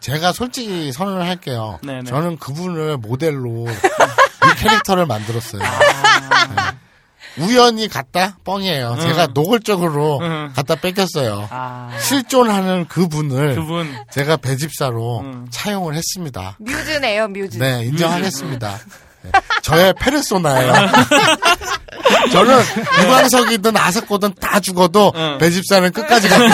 [0.00, 1.78] 제가 솔직히 선언을 할게요.
[1.82, 2.04] 네네.
[2.04, 5.62] 저는 그분을 모델로 이 캐릭터를 만들었어요.
[5.62, 7.42] 네.
[7.42, 8.98] 우연히 갔다 뻥이에요.
[9.00, 10.52] 제가 노골적으로 응.
[10.54, 11.48] 갖다 뺏겼어요.
[11.50, 13.88] 아, 실존하는 그분을 그분.
[14.10, 15.46] 제가 배집사로 응.
[15.50, 16.56] 차용을 했습니다.
[16.58, 17.58] 뮤즈네요, 뮤즈.
[17.58, 18.76] 네, 인정하겠습니다.
[18.76, 18.84] 네.
[19.62, 20.72] 저의 페르소나예요.
[22.32, 22.58] 저는
[23.02, 25.38] 유광석이든 아사코든 다 죽어도 응.
[25.38, 26.48] 배집사는 끝까지 있어요.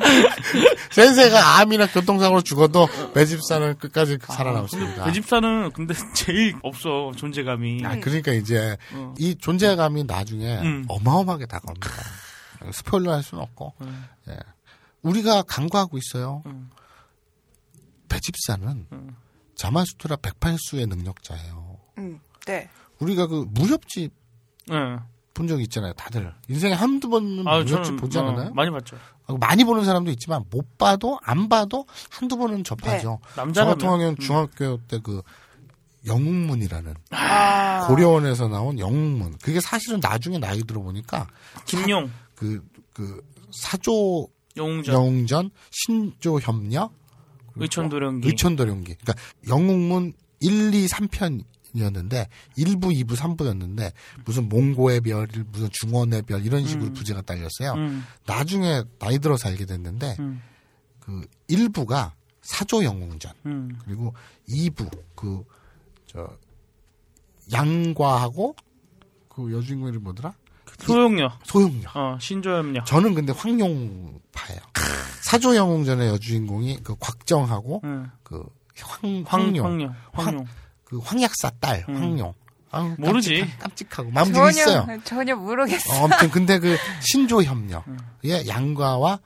[0.90, 5.04] 센세가 암이나 교통사고로 죽어도 배집사는 끝까지 살아남습니다.
[5.04, 7.82] 그 집사는 근데 제일 없어, 존재감이.
[7.84, 9.14] 아, 그러니까 이제 어.
[9.18, 10.84] 이 존재감이 나중에 음.
[10.88, 11.90] 어마어마하게 다가옵니다.
[12.72, 13.74] 스포일러 할 수는 없고.
[14.28, 14.36] 예.
[15.02, 16.42] 우리가 간과하고 있어요.
[16.46, 16.70] 음.
[18.08, 18.86] 배집사는
[19.60, 21.76] 자마수트라 108수의 능력자예요.
[21.98, 22.70] 음, 네.
[22.98, 24.10] 우리가 그 무협집
[24.66, 24.74] 네.
[25.34, 26.32] 본적 있잖아요, 다들.
[26.48, 28.54] 인생에 한두 번은 아, 무협집 저는 보지 어, 않았나요?
[28.54, 28.96] 많이 봤죠.
[29.26, 33.20] 아, 많이 보는 사람도 있지만 못 봐도 안 봐도 한두 번은 접하죠.
[33.34, 33.74] 저 남자라면.
[33.74, 34.16] 같은 경우는 음.
[34.16, 35.20] 중학교 때 그
[36.06, 37.86] 영웅문이라는 아.
[37.86, 39.36] 고려원에서 나온 영웅문.
[39.42, 41.26] 그게 사실은 나중에 나이 들어보니까
[41.66, 46.94] 김용, 그, 그, 사조 영웅전, 영웅전, 신조 협력,
[47.56, 48.28] 의천도령기.
[48.28, 48.94] 의천도령기.
[48.94, 49.14] 그러니까
[49.48, 52.28] 영웅문 1, 2, 3편 이었는데
[52.58, 53.92] 1부, 2부, 3부였는데
[54.24, 56.92] 무슨 몽고의 별, 무슨 중원의 별 이런 식으로 음.
[56.92, 57.74] 부제가 딸렸어요.
[57.74, 60.42] 음, 나중에 나이 들어서 알게 됐는데 음,
[60.98, 63.78] 그 1부가 사조 영웅전 음.
[63.84, 64.14] 그리고
[64.48, 65.44] 2부 그
[66.12, 66.28] 저
[67.52, 68.56] 양과하고
[69.28, 70.34] 그 여주인공 이름 뭐더라?
[70.78, 71.94] 소용력, 소용력.
[71.94, 72.86] 어, 신조협력.
[72.86, 74.60] 저는 근데 황룡파예요.
[75.30, 78.10] 사조 영웅전의 여주인공이 그 곽정하고 응.
[78.24, 78.42] 그
[78.82, 80.46] 황, 황, 황룡, 황룡, 황룡.
[80.84, 81.94] 그 황약사 딸 음.
[81.96, 82.34] 황룡.
[82.72, 83.34] 아유, 모르지.
[83.42, 84.84] 깜찍하- 깜찍하고 마음 좀 있어요.
[84.86, 85.92] 전혀, 전혀 모르겠어.
[85.92, 87.96] 어, 아무튼 근데 그 신조 협력, 음.
[88.24, 89.20] 예, 양과와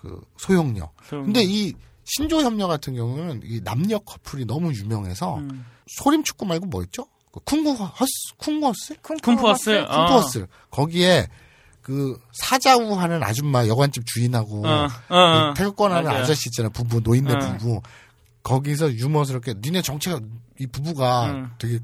[0.00, 0.94] 그 소용력.
[1.04, 1.26] 소용력.
[1.26, 1.74] 근데 이
[2.04, 5.66] 신조 협력 같은 경우는 이 남녀 커플이 너무 유명해서 음.
[5.88, 7.06] 소림 축구 말고 뭐였죠?
[7.32, 8.96] 그 쿵구 허스, 쿵구 허스?
[9.02, 9.84] 쿵푸 허슬.
[9.90, 10.06] 아.
[10.06, 10.46] 쿵구 허스.
[10.70, 11.26] 거기에
[11.84, 15.52] 그 사자우 하는 아줌마 여관집 주인하고 어, 어, 어.
[15.54, 16.22] 그 태극권하는 맞아요.
[16.22, 16.70] 아저씨 있잖아요.
[16.70, 17.38] 부부 노인네 어.
[17.38, 17.82] 부부.
[18.42, 20.18] 거기서 유머스럽게 니네 정체가
[20.58, 21.50] 이 부부가 응.
[21.58, 21.78] 되게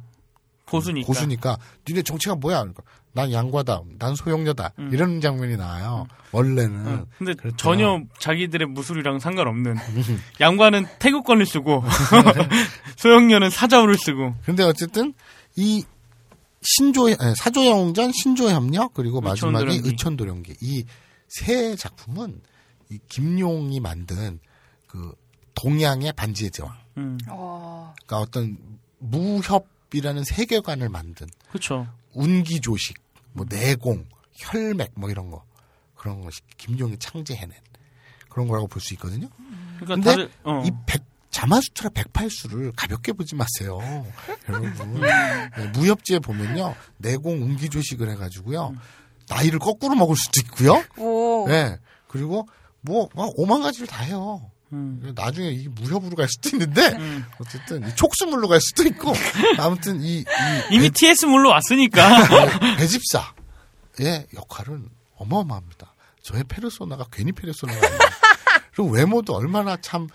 [0.67, 1.07] 고수니까.
[1.07, 2.61] 고수니까 니네 정체가 뭐야?
[2.61, 2.83] 그러니까
[3.13, 4.89] 난 양과다, 난 소용녀다 음.
[4.91, 6.07] 이런 장면이 나와요.
[6.33, 7.07] 원래는 응.
[7.19, 7.57] 근데 그랬대요.
[7.59, 9.77] 전혀 자기들의 무술이랑 상관없는
[10.41, 11.85] 양과는 태극권을 쓰고
[12.97, 15.13] 소영녀는 사자우를 쓰고 근데 어쨌든
[15.57, 15.85] 이
[16.63, 19.89] 신조 아니, 사조영웅전, 신조협력 그리고 마지막에 의천도령기.
[19.89, 20.85] 의천도령기 이
[21.31, 22.43] 세 작품은
[22.91, 24.41] 이 김용이 만든
[24.89, 25.15] 그
[25.55, 26.77] 동양의 반지의 제왕.
[26.97, 27.19] 음.
[27.29, 28.59] 어, 그러니까 어떤
[28.99, 31.87] 무협이라는 세계관을 만든 그렇죠.
[32.15, 32.99] 운기조식,
[33.33, 35.45] 뭐 내공, 혈맥 뭐 이런 거
[35.95, 37.57] 그런 것이 김용이 창제해낸
[38.29, 39.29] 그런 거라고 볼 수 있거든요.
[39.79, 40.63] 그러니까 근데 다들 어.
[40.67, 43.79] 이 백, 자마수트라 108수를 가볍게 보지 마세요.
[44.49, 45.01] 여러분.
[45.01, 46.75] 네, 무협지에 보면요.
[46.99, 48.75] 내공 운기조식을 해가지고요.
[49.29, 50.85] 나이를 거꾸로 먹을 수도 있고요.
[50.97, 51.47] 오.
[51.49, 51.77] 네.
[52.09, 52.49] 그리고
[52.81, 54.51] 뭐, 막 오만 가지를 다 해요.
[54.73, 55.13] 음.
[55.17, 57.25] 나중에 이게 무협으로 갈 수도 있는데, 음.
[57.41, 59.13] 어쨌든 이 촉수물로 갈 수도 있고,
[59.59, 60.25] 아무튼 이, 이
[60.71, 62.27] 이미 TS 물로 왔으니까
[62.59, 65.95] 배- 배집사의 역할은 어마어마합니다.
[66.23, 68.01] 저의 페르소나가 괜히 페르소나가 아니에요.
[68.75, 70.07] 그리고 외모도 얼마나 참,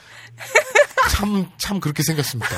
[1.11, 2.56] 참, 참 그렇게 생겼습니까?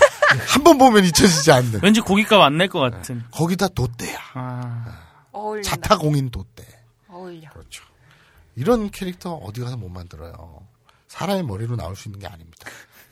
[0.47, 1.79] 한번 보면 잊혀지지 않는.
[1.83, 3.23] 왠지 고깃값 안 낼 것 같은.
[3.31, 4.17] 거기다 돛대야.
[4.33, 5.03] 아.
[5.31, 5.69] 어울린다.
[5.69, 6.65] 자타공인 돛대.
[7.09, 7.49] 어울려.
[7.51, 7.83] 그렇죠.
[8.55, 10.59] 이런 캐릭터 어디 가서 못 만들어요.
[11.07, 12.67] 사람의 머리로 나올 수 있는 게 아닙니다.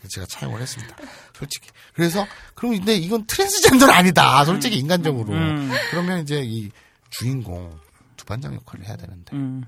[0.07, 0.95] 제가 차용을 했습니다.
[1.33, 1.69] 솔직히.
[1.93, 4.43] 그래서, 그럼 근데 이건 트랜스젠더는 아니다.
[4.45, 5.33] 솔직히 인간적으로.
[5.33, 5.71] 음.
[5.89, 6.69] 그러면 이제 이
[7.09, 7.79] 주인공
[8.17, 9.35] 두 반장 역할을 해야 되는데.
[9.35, 9.63] 음.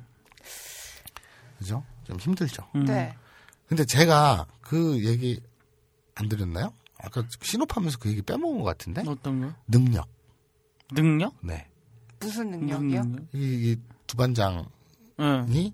[1.57, 1.83] 그죠?
[2.05, 2.67] 좀 힘들죠.
[2.75, 2.85] 음.
[2.85, 3.13] 네.
[3.67, 5.39] 근데 제가 그 얘기
[6.17, 6.73] 안 드렸나요?
[6.99, 9.03] 아까 신호하면서 그 얘기 빼먹은 것 같은데?
[9.07, 9.53] 어떤 거?
[9.67, 10.07] 능력.
[10.93, 11.33] 능력?
[11.41, 11.67] 네.
[12.19, 13.03] 무슨 능력이요?
[13.33, 13.77] 이, 이
[14.07, 14.63] 두반장이
[15.19, 15.71] 응.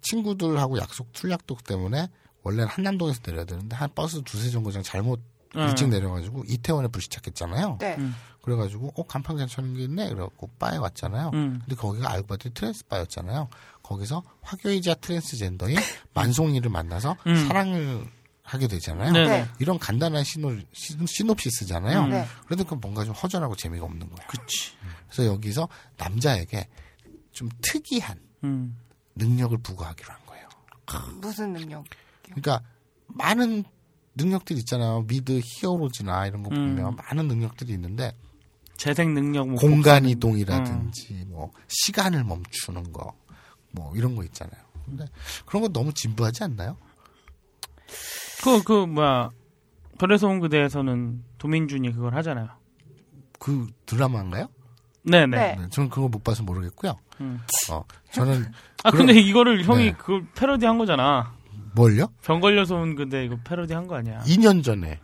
[0.00, 2.08] 친구들하고 약속 출약독 때문에
[2.42, 5.20] 원래는 한남동에서 내려야 되는데 한 버스 두세 정거장 잘못
[5.56, 5.68] 응.
[5.68, 7.78] 일찍 내려가지고 이태원에 불시착했잖아요.
[7.80, 7.96] 네.
[7.98, 8.14] 음.
[8.42, 10.08] 그래가지고 어 간판 괜찮은 게 있네.
[10.10, 11.32] 그래갖고 바에 왔잖아요.
[11.34, 11.58] 음.
[11.60, 13.48] 근데 거기가 알고 봤더니 트랜스 바였잖아요.
[13.82, 15.76] 거기서 화교이자 트랜스젠더인
[16.14, 17.46] 만송이를 만나서 음.
[17.46, 18.06] 사랑을
[18.46, 19.12] 하게 되잖아요.
[19.12, 19.28] 네네.
[19.28, 19.48] 네.
[19.58, 22.04] 이런 간단한 시노, 시- 시놉시스잖아요.
[22.04, 22.10] 음.
[22.10, 22.26] 네.
[22.46, 24.26] 그래도 그 뭔가 좀 허전하고 재미가 없는 거야.
[24.28, 24.72] 그치.
[25.08, 26.68] 그래서 여기서 남자에게
[27.32, 28.78] 좀 특이한 음.
[29.16, 30.48] 능력을 부과하기로 한 거예요.
[31.20, 31.84] 무슨 능력?
[32.24, 32.60] 그러니까
[33.08, 33.64] 많은
[34.14, 35.02] 능력들이 있잖아요.
[35.06, 36.76] 미드 히어로즈나 이런 거 음.
[36.76, 38.12] 보면 많은 능력들이 있는데
[38.76, 43.14] 재생 능력 뭐 공간 이동이라든지 뭐 시간을 멈추는 거
[43.72, 44.58] 뭐 이런 거 있잖아요.
[44.86, 45.04] 근데
[45.44, 46.78] 그런 거 너무 진부하지 않나요?
[48.46, 49.30] 그, 그, 뭐야.
[49.98, 52.48] 별에서 온 그대에서는 도민준이 그걸 하잖아요.
[53.38, 54.48] 그 드라마인가요?
[55.04, 55.26] 네네.
[55.36, 55.56] 네.
[55.58, 56.96] 네, 저는 그거 못 봐서 모르겠고요.
[57.20, 57.40] 음.
[57.70, 58.52] 어, 저는
[58.84, 59.92] 아, 그럼- 근데 이거를 형이 네.
[59.92, 61.34] 그걸 패러디 한 거잖아.
[61.74, 62.08] 뭘요?
[62.24, 64.20] 병 걸려서 온 그대 이거 패러디 한 거 아니야.
[64.20, 64.98] 2년 전에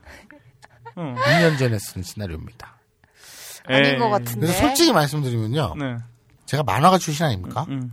[0.99, 1.15] 응.
[1.15, 2.79] 2년 전에 쓴 시나리오입니다.
[3.67, 3.99] 아닌 에이.
[3.99, 4.41] 것 같은데.
[4.41, 5.75] 그래서 솔직히 말씀드리면요.
[5.79, 5.97] 네.
[6.47, 7.65] 제가 만화가 출신 아닙니까?
[7.69, 7.93] 음.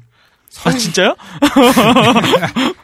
[0.65, 1.15] 아, 진짜요?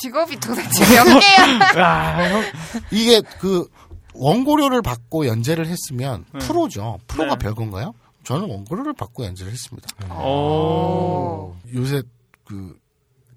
[0.00, 1.82] 직업이 도대체 몇 개야?
[1.82, 2.42] 야, 형.
[2.90, 3.68] 이게 그
[4.14, 6.38] 원고료를 받고 연재를 했으면 네.
[6.40, 6.98] 프로죠.
[7.06, 7.44] 프로가 네.
[7.44, 7.94] 별건가요?
[8.24, 9.88] 저는 원고료를 받고 연재를 했습니다.
[10.14, 11.56] 오.
[11.74, 12.02] 요새
[12.44, 12.76] 그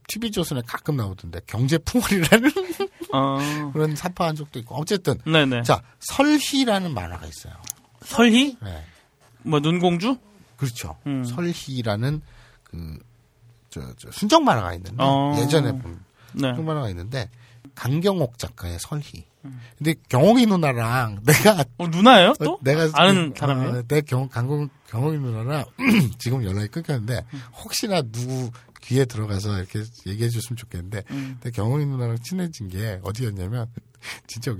[0.07, 2.51] TV조선에 가끔 나오던데 경제풍월이라는
[3.13, 3.37] 어.
[3.71, 5.63] 그런 사파한 적도 있고 어쨌든 네네.
[5.63, 7.53] 자 설희라는 만화가 있어요.
[8.03, 8.57] 설희?
[8.61, 8.83] 네.
[9.43, 10.17] 뭐, 눈공주?
[10.57, 10.97] 그렇죠.
[11.07, 11.23] 음.
[11.23, 12.21] 설희라는
[12.63, 12.99] 그
[13.69, 15.35] 저, 저 순정 만화가 있는데 어.
[15.39, 15.99] 예전에 본
[16.33, 16.49] 네.
[16.49, 17.29] 순정 만화가 있는데
[17.75, 19.25] 강경옥 작가의 설희.
[19.45, 19.59] 음.
[19.77, 22.31] 근데 경옥이 누나랑 내가 어, 누나예요?
[22.31, 22.59] 어, 또?
[22.61, 23.69] 내가 아는 그, 사람이에요?
[23.69, 25.65] 어, 내 경, 강공, 경험이 누나랑
[26.19, 27.41] 지금 연락이 끊겼는데 음.
[27.63, 28.51] 혹시나 누구
[28.81, 31.37] 귀에 들어가서 이렇게 얘기해 줬으면 좋겠는데 음.
[31.41, 33.67] 내 경험이 누나랑 친해진 게 어디였냐면
[34.27, 34.55] 진짜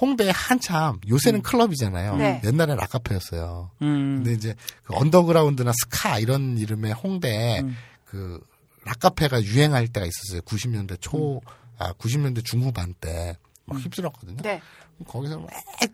[0.00, 2.16] 홍대에 한참 요새는 클럽이잖아요.
[2.16, 2.40] 네.
[2.44, 3.70] 옛날엔 락카페였어요.
[3.82, 4.16] 음.
[4.16, 4.54] 근데 이제
[4.84, 7.76] 그 언더그라운드나 스카 이런 이름의 홍대에 음.
[8.04, 8.40] 그
[8.84, 10.40] 락카페가 유행할 때가 있었어요.
[10.42, 11.40] 90년대 초,
[11.78, 14.42] 아 90년대 중후반 때 막 휩쓸었거든요.
[14.42, 14.60] 네.
[15.06, 15.48] 거기서 막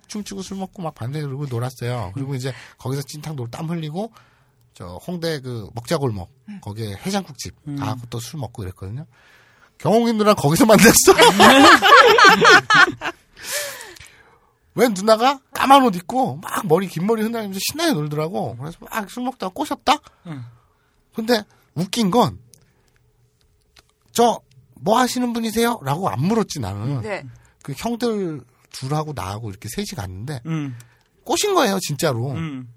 [0.07, 2.13] 춤추고 술 먹고 막 밤새 그러고 놀았어요.
[2.15, 4.13] 그리고 이제 거기서 찐탕 놀땀 흘리고
[4.75, 9.07] 저 홍대 그 먹자골목 거기에 해장국집 가고 또술 먹고 이랬거든요.
[9.79, 11.15] 경홍인누랑 거기서 만났어.
[14.75, 18.57] 왜 누나가 까만 옷 입고 막 머리 긴 머리 흔들면서 신나게 놀더라고.
[18.57, 19.99] 그래서 막 술 먹다가 꼬셨다.
[20.27, 20.45] 응.
[21.15, 21.43] 근데
[21.75, 22.39] 웃긴 건
[24.19, 24.49] 저
[24.81, 25.81] 뭐 하시는 분이세요?
[25.83, 27.01] 라고 안 물었지 나는.
[27.03, 27.25] 네.
[27.63, 30.77] 그 형들 둘하고 나하고 이렇게 셋이 갔는데 음.
[31.25, 32.33] 꼬신 거예요 진짜로.
[32.33, 32.73] 음.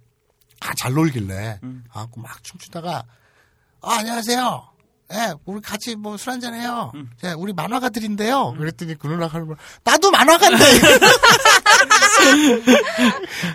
[0.59, 1.59] 아, 잘 놀길래.
[1.63, 1.84] 음.
[1.91, 3.03] 아, 막 춤추다가,
[3.81, 4.70] 아, 안녕하세요.
[5.14, 6.92] 예, 우리 같이 뭐 술 한잔 해요.
[6.96, 7.10] 음.
[7.24, 8.56] 예, 우리 만화가들인데요.
[8.58, 10.64] 그랬더니 그 누나가 하는 말, 나도 만화가인데!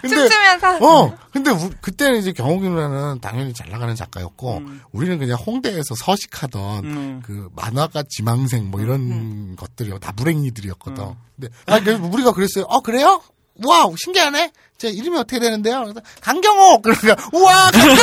[0.03, 0.79] 근데, 춤추면서.
[0.85, 4.81] 어, 근데 우- 그때는 이제 경욱이 누나는 당연히 잘 나가는 작가였고, 음.
[4.93, 7.23] 우리는 그냥 홍대에서 서식하던 음.
[7.25, 9.99] 그 만화가 지망생 뭐 이런 것들이요.
[9.99, 11.03] 다 불행이들이었거든.
[11.05, 11.15] 음.
[11.39, 12.65] 근데, 아, 그래서 우리가 그랬어요.
[12.69, 13.23] 어, 그래요?
[13.65, 14.53] 우와, 신기하네?
[14.79, 15.81] 제 이름이 어떻게 되는데요?
[15.83, 16.83] 그래서 강경옥!
[16.83, 17.97] 그러면, 우와, 강경옥!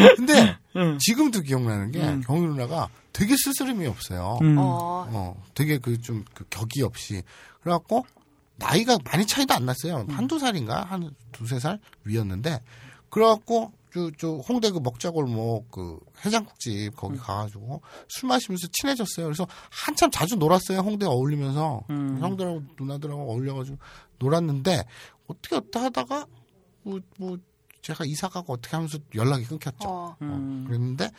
[0.16, 0.98] 근데, 음.
[0.98, 2.22] 지금도 기억나는 게, 음.
[2.26, 4.38] 경희 누나가 되게 스스럼이 없어요.
[4.42, 4.56] 음.
[4.58, 5.06] 어.
[5.10, 7.22] 어, 되게 그 좀 그 격이 없이.
[7.62, 8.04] 그래갖고,
[8.56, 10.06] 나이가 많이 차이도 안 났어요.
[10.10, 10.82] 한두 살인가?
[10.84, 12.60] 한 두세 살 위였는데,
[13.10, 19.26] 그래갖고, 저, 저, 홍대 그 먹자골목 그 해장국집 거기 가가지고 술 마시면서 친해졌어요.
[19.26, 20.78] 그래서 한참 자주 놀았어요.
[20.78, 21.82] 홍대 어울리면서.
[21.90, 22.18] 음.
[22.20, 23.78] 형들하고 누나들하고 어울려가지고
[24.20, 24.84] 놀았는데,
[25.26, 26.26] 어떻게 어떻게 하다가,
[26.82, 27.36] 뭐, 뭐,
[27.82, 29.88] 제가 이사 가고 어떻게 하면서 연락이 끊겼죠.
[29.88, 30.16] 어.
[30.22, 30.64] 음.
[30.64, 31.10] 어, 그랬는데,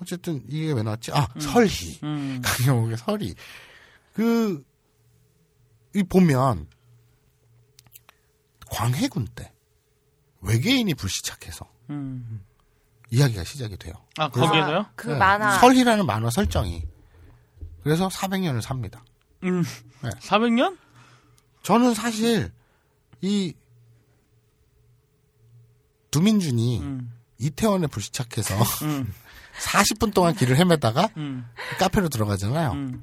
[0.00, 1.12] 어쨌든 이게 왜 나왔지?
[1.12, 2.00] 아, 설희.
[2.02, 2.40] 음.
[2.44, 3.34] 강영욱의 설이
[4.14, 4.64] 그,
[5.94, 6.66] 이 보면,
[8.70, 9.52] 광해군 때,
[10.40, 12.44] 외계인이 불시착해서 음.
[13.10, 13.94] 이야기가 시작이 돼요.
[14.18, 14.86] 아, 거기에서요?
[14.94, 15.18] 그 네.
[15.18, 15.58] 만화.
[15.58, 16.86] 설희라는 만화 설정이.
[17.82, 19.02] 그래서 400년을 삽니다.
[19.44, 19.62] 음.
[20.02, 20.10] 네.
[20.10, 20.76] 400년?
[21.62, 22.52] 저는 사실,
[23.20, 23.54] 이,
[26.10, 27.12] 두민준이 음.
[27.38, 28.54] 이태원에 불시착해서
[28.84, 29.12] 음.
[29.60, 31.46] 40분 동안 길을 헤매다가 음.
[31.78, 32.72] 카페로 들어가잖아요.
[32.72, 33.02] 음.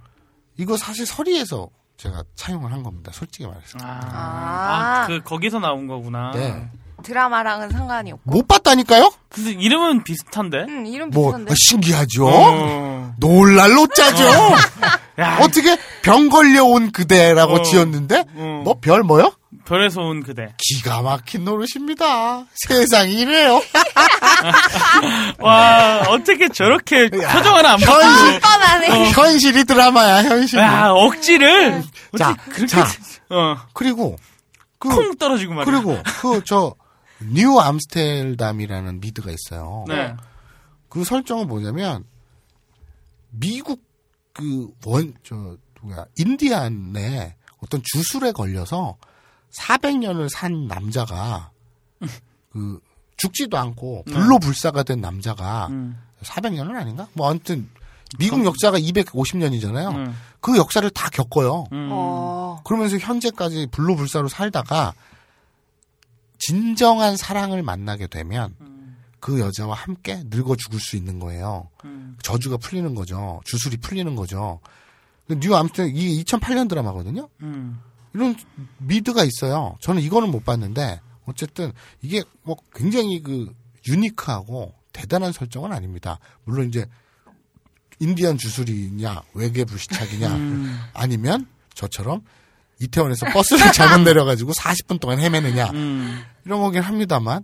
[0.58, 3.12] 이거 사실 서리에서 제가 차용을 한 겁니다.
[3.14, 3.78] 솔직히 말해서.
[3.82, 4.00] 아.
[4.04, 5.04] 아.
[5.04, 6.32] 아, 그, 거기서 나온 거구나.
[6.34, 6.70] 네.
[7.04, 8.32] 드라마랑은 상관이 없고.
[8.32, 9.12] 못 봤다니까요?
[9.30, 10.66] 근데 이름은 비슷한데?
[10.68, 11.52] 음, 이름 뭐 비슷한데.
[11.52, 12.28] 아, 신기하죠.
[12.28, 13.14] 어.
[13.20, 14.24] 놀랄 로 짜죠.
[15.20, 17.62] 야, 어떻게 병 걸려온 그대라고 어.
[17.62, 18.62] 지었는데 어.
[18.64, 19.34] 뭐 별 뭐요?
[19.66, 20.54] 별에서 온 그대.
[20.58, 22.46] 기가 막힌 노릇입니다.
[22.68, 23.62] 세상이 이래요.
[25.40, 28.40] 와, 어떻게 저렇게 표정 하나 안 현실.
[28.40, 29.12] 뻔하네.
[29.12, 30.60] 현실이 드라마야 현실.
[30.60, 31.84] 야, 억지를.
[32.18, 32.68] 자, 어떻게 그렇게.
[32.68, 32.86] 자.
[33.30, 34.18] 어, 그리고
[34.80, 35.66] 그 콩 떨어지고 말이야.
[35.66, 36.76] 그리고 그 저
[37.22, 39.86] 뉴 암스테르담이라는 미드가 있어요.
[39.88, 40.14] 네.
[40.90, 42.04] 그 설정은 뭐냐면
[43.32, 43.82] 미국
[44.34, 48.98] 그 원 저 뭐야 인디안에 어떤 주술에 걸려서
[49.58, 51.52] 400년을 산 남자가
[52.52, 52.80] 그
[53.18, 55.98] 죽지도 않고 불로 불사가 된 남자가 음.
[56.22, 57.08] 400년은 아닌가?
[57.14, 57.70] 뭐 아무튼
[58.18, 59.96] 미국 역사가 250년이잖아요.
[59.96, 60.18] 음.
[60.40, 61.66] 그 역사를 다 겪어요.
[61.72, 61.90] 음.
[61.92, 62.62] 어.
[62.64, 64.94] 그러면서 현재까지 불로불사로 살다가
[66.38, 68.56] 진정한 사랑을 만나게 되면
[69.20, 71.70] 그 여자와 함께 늙어 죽을 수 있는 거예요.
[71.84, 72.16] 음.
[72.22, 73.42] 저주가 풀리는 거죠.
[73.46, 74.60] 주술이 풀리는 거죠.
[75.28, 77.28] 뉴 아무튼 이게 2008년 드라마거든요.
[78.16, 78.20] 음.
[78.20, 78.36] 이런
[78.78, 79.78] 미드가 있어요.
[79.82, 81.72] 저는 이거는 못 봤는데 어쨌든
[82.02, 83.54] 이게 뭐 굉장히 그
[83.88, 86.20] 유니크하고 대단한 설정은 아닙니다.
[86.44, 86.86] 물론 이제
[88.00, 90.80] 인디언 주술이냐 외계 불시착이냐 음.
[90.94, 92.22] 아니면 저처럼
[92.82, 96.22] 이태원에서 버스를 잘못 내려가지고 40분 동안 헤매느냐 음.
[96.46, 97.44] 이런 거긴 합니다만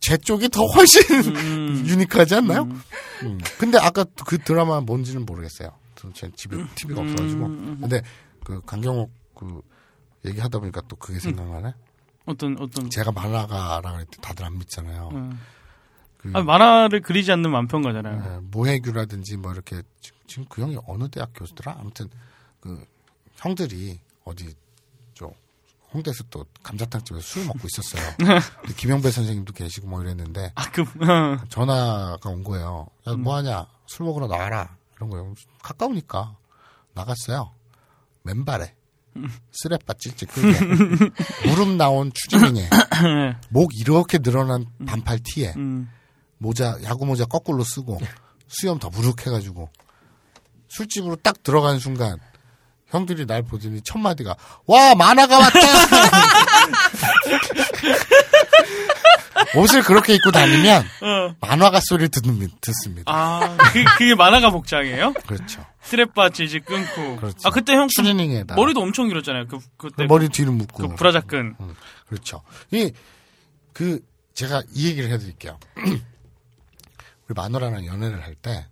[0.00, 1.02] 제 쪽이 더 훨씬
[1.36, 1.84] 음.
[1.86, 2.62] 유니크하지 않나요?
[3.22, 3.38] 음.
[3.58, 5.70] 근데 아까 그 드라마 뭔지는 모르겠어요.
[5.94, 7.08] 저제 집에 TV가 음.
[7.08, 7.46] 없어가지고.
[7.46, 7.78] 음.
[7.80, 8.02] 근데
[8.44, 9.62] 그 강경옥 그
[10.24, 11.74] 얘기하다 보니까 또 그게 생각나네.
[12.26, 15.08] 어떤 어떤 제가 만화가라고 했더니 다들 안 믿잖아요.
[15.12, 15.40] 음.
[16.18, 18.34] 그 아니, 만화를 그리지 않는 만평가잖아요.
[18.34, 21.76] 예, 모해규라든지 뭐 이렇게 지- 지금 그 형이 어느 대학 교수더라?
[21.80, 22.08] 아무튼
[22.60, 22.84] 그
[23.36, 24.54] 형들이 어디
[25.14, 25.32] 저
[25.92, 28.16] 홍대에서 또 감자탕집에서 술 먹고 있었어요.
[28.76, 31.38] 김영배 선생님도 계시고 뭐 이랬는데 아, 그, 어.
[31.48, 32.86] 전화가 온 거예요.
[33.08, 33.66] 야, 뭐 하냐?
[33.86, 34.76] 술 먹으러 나와라.
[34.96, 35.34] 이런 거예요.
[35.60, 36.36] 가까우니까
[36.94, 37.50] 나갔어요.
[38.22, 38.76] 맨발에
[39.52, 40.58] 쓰레빠 찔찔 끌게
[41.46, 42.68] 무릎 나온 추리닝에
[43.50, 45.90] 목 이렇게 늘어난 반팔 티에 음.
[46.38, 48.00] 모자 야구 모자 거꾸로 쓰고
[48.48, 49.70] 수염 더부룩 해가지고
[50.68, 52.18] 술집으로 딱 들어간 순간
[52.88, 54.34] 형들이 날 보더니 첫 마디가
[54.66, 55.58] 와 만화가 왔다
[59.56, 61.34] 옷을 그렇게 입고 다니면 어.
[61.40, 63.12] 만화가 소리를 듣는, 듣습니다.
[63.12, 65.12] 아, 그, 그게 만화가 복장이에요?
[65.26, 65.64] 그렇죠.
[65.84, 67.16] 스트랩바 질질 끊고.
[67.16, 67.36] 그렇죠.
[67.44, 69.46] 아, 그때 형그 추리닝에다 머리도 엄청 길었잖아요.
[69.48, 70.06] 그, 그때.
[70.06, 71.56] 머리 뒤로 묶고 그 브라자끈.
[71.60, 71.74] 음,
[72.06, 72.42] 그렇죠.
[72.72, 72.90] 이
[73.72, 74.00] 그
[74.34, 75.58] 제가 이 얘기를 해드릴게요.
[77.26, 78.66] 우리 마누라랑 연애를 할 때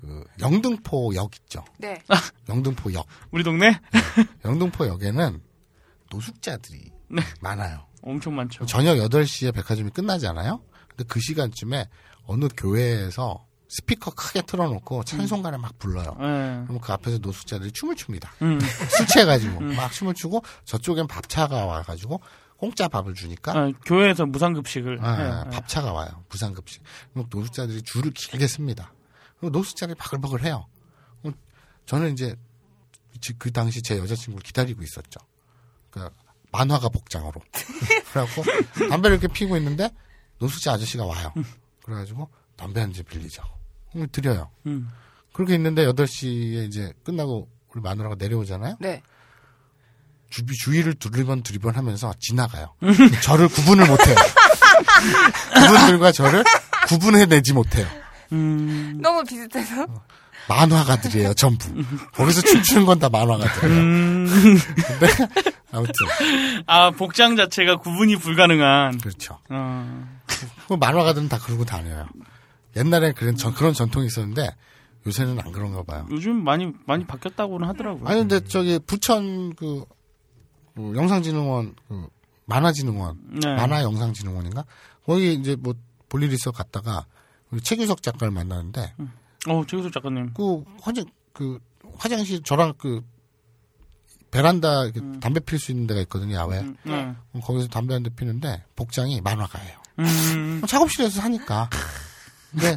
[0.00, 1.64] 그 영등포역 있죠.
[1.78, 2.00] 네.
[2.48, 3.04] 영등포역.
[3.32, 3.80] 우리 동네?
[4.44, 5.42] 영등포역에는
[6.12, 7.22] 노숙자들이 네.
[7.40, 7.84] 많아요.
[8.02, 8.64] 엄청 많죠.
[8.66, 10.62] 저녁 8시에 백화점이 끝나잖아요.
[10.88, 11.88] 근데 그 시간쯤에
[12.26, 16.16] 어느 교회에서 스피커 크게 틀어놓고 찬송가를 막 불러요.
[16.20, 16.64] 예.
[16.66, 18.32] 그럼 그 앞에서 노숙자들이 춤을 춥니다.
[18.42, 18.58] 음.
[18.96, 22.20] 술 취해가지고 막 춤을 추고 저쪽엔 밥차가 와가지고
[22.56, 24.98] 공짜 밥을 주니까 아, 교회에서 무상급식을.
[25.04, 25.44] 아, 해요.
[25.46, 25.50] 예.
[25.50, 26.24] 밥차가 와요.
[26.28, 26.82] 부산급식.
[27.12, 28.92] 그럼 노숙자들이 줄을 길게 씁니다.
[29.38, 30.66] 그리고 노숙자들이 바글바글 해요.
[31.20, 31.34] 그럼
[31.86, 32.34] 저는 이제
[33.20, 35.20] 지- 그 당시 제 여자친구를 기다리고 있었죠.
[35.90, 36.08] 그
[36.52, 37.40] 만화가 복장으로.
[38.12, 38.42] 그래갖고
[38.88, 39.90] 담배를 이렇게 피고 있는데
[40.38, 41.32] 노숙자 아저씨가 와요.
[41.84, 43.42] 그래가지고 담배 한 대 빌리죠.
[43.92, 44.50] 그럼 드려요.
[44.66, 44.90] 음.
[45.32, 48.76] 그렇게 있는데 8시에 이제 끝나고 우리 마누라가 내려오잖아요.
[48.80, 49.02] 네.
[50.30, 52.74] 주비 주위를 두리번 두리번 하면서 지나가요.
[53.22, 54.14] 저를 구분을 못해요.
[55.54, 56.44] 그분들과 저를
[56.88, 57.86] 구분해내지 못해요.
[58.32, 58.98] 음.
[59.00, 59.86] 너무 비슷해서.
[60.48, 61.68] 만화가들이에요, 전부.
[62.12, 63.80] 거기서 춤추는 건 다 만화가들이에요.
[63.80, 64.26] 음.
[64.86, 65.06] 근데
[65.70, 65.92] 아무튼
[66.66, 68.98] 아, 복장 자체가 구분이 불가능한.
[68.98, 69.38] 그렇죠.
[69.50, 70.18] 어.
[70.68, 72.06] 그 만화가들은 다 그러고 다녀요.
[72.76, 74.50] 옛날에 그런 전, 그런 전통이 있었는데
[75.06, 76.06] 요새는 안 그런가 봐요.
[76.10, 78.06] 요즘 많이, 많이 바뀌었다고는 하더라고요.
[78.08, 79.84] 아니 근데 저기 부천 그,
[80.74, 82.08] 그 영상진흥원 그
[82.46, 83.54] 만화진흥원 네.
[83.56, 84.64] 만화 영상진흥원인가
[85.04, 85.74] 거기 이제 뭐
[86.08, 87.06] 볼일 있어 갔다가
[87.50, 88.94] 우리 최규석 작가를 만나는데
[89.48, 90.32] 어, 최규석 작가님.
[90.34, 91.58] 그 화장 그
[91.96, 93.02] 화장실 저랑 그
[94.30, 97.14] 베란다 이렇게 담배 필수 있는 데가 있거든요 야외 음, 네.
[97.42, 100.62] 거기서 담배 한 대 피는데 복장이 만화가예요 음.
[100.66, 101.68] 작업실에서 하니까
[102.50, 102.76] 근데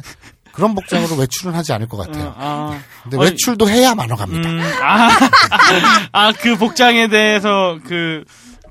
[0.52, 2.80] 그런 복장으로 외출은 하지 않을 것 같아요 어, 아.
[3.02, 5.08] 근데 어이, 외출도 해야 만화갑니다 음, 아,
[6.12, 8.24] 아, 그 복장에 대해서 그,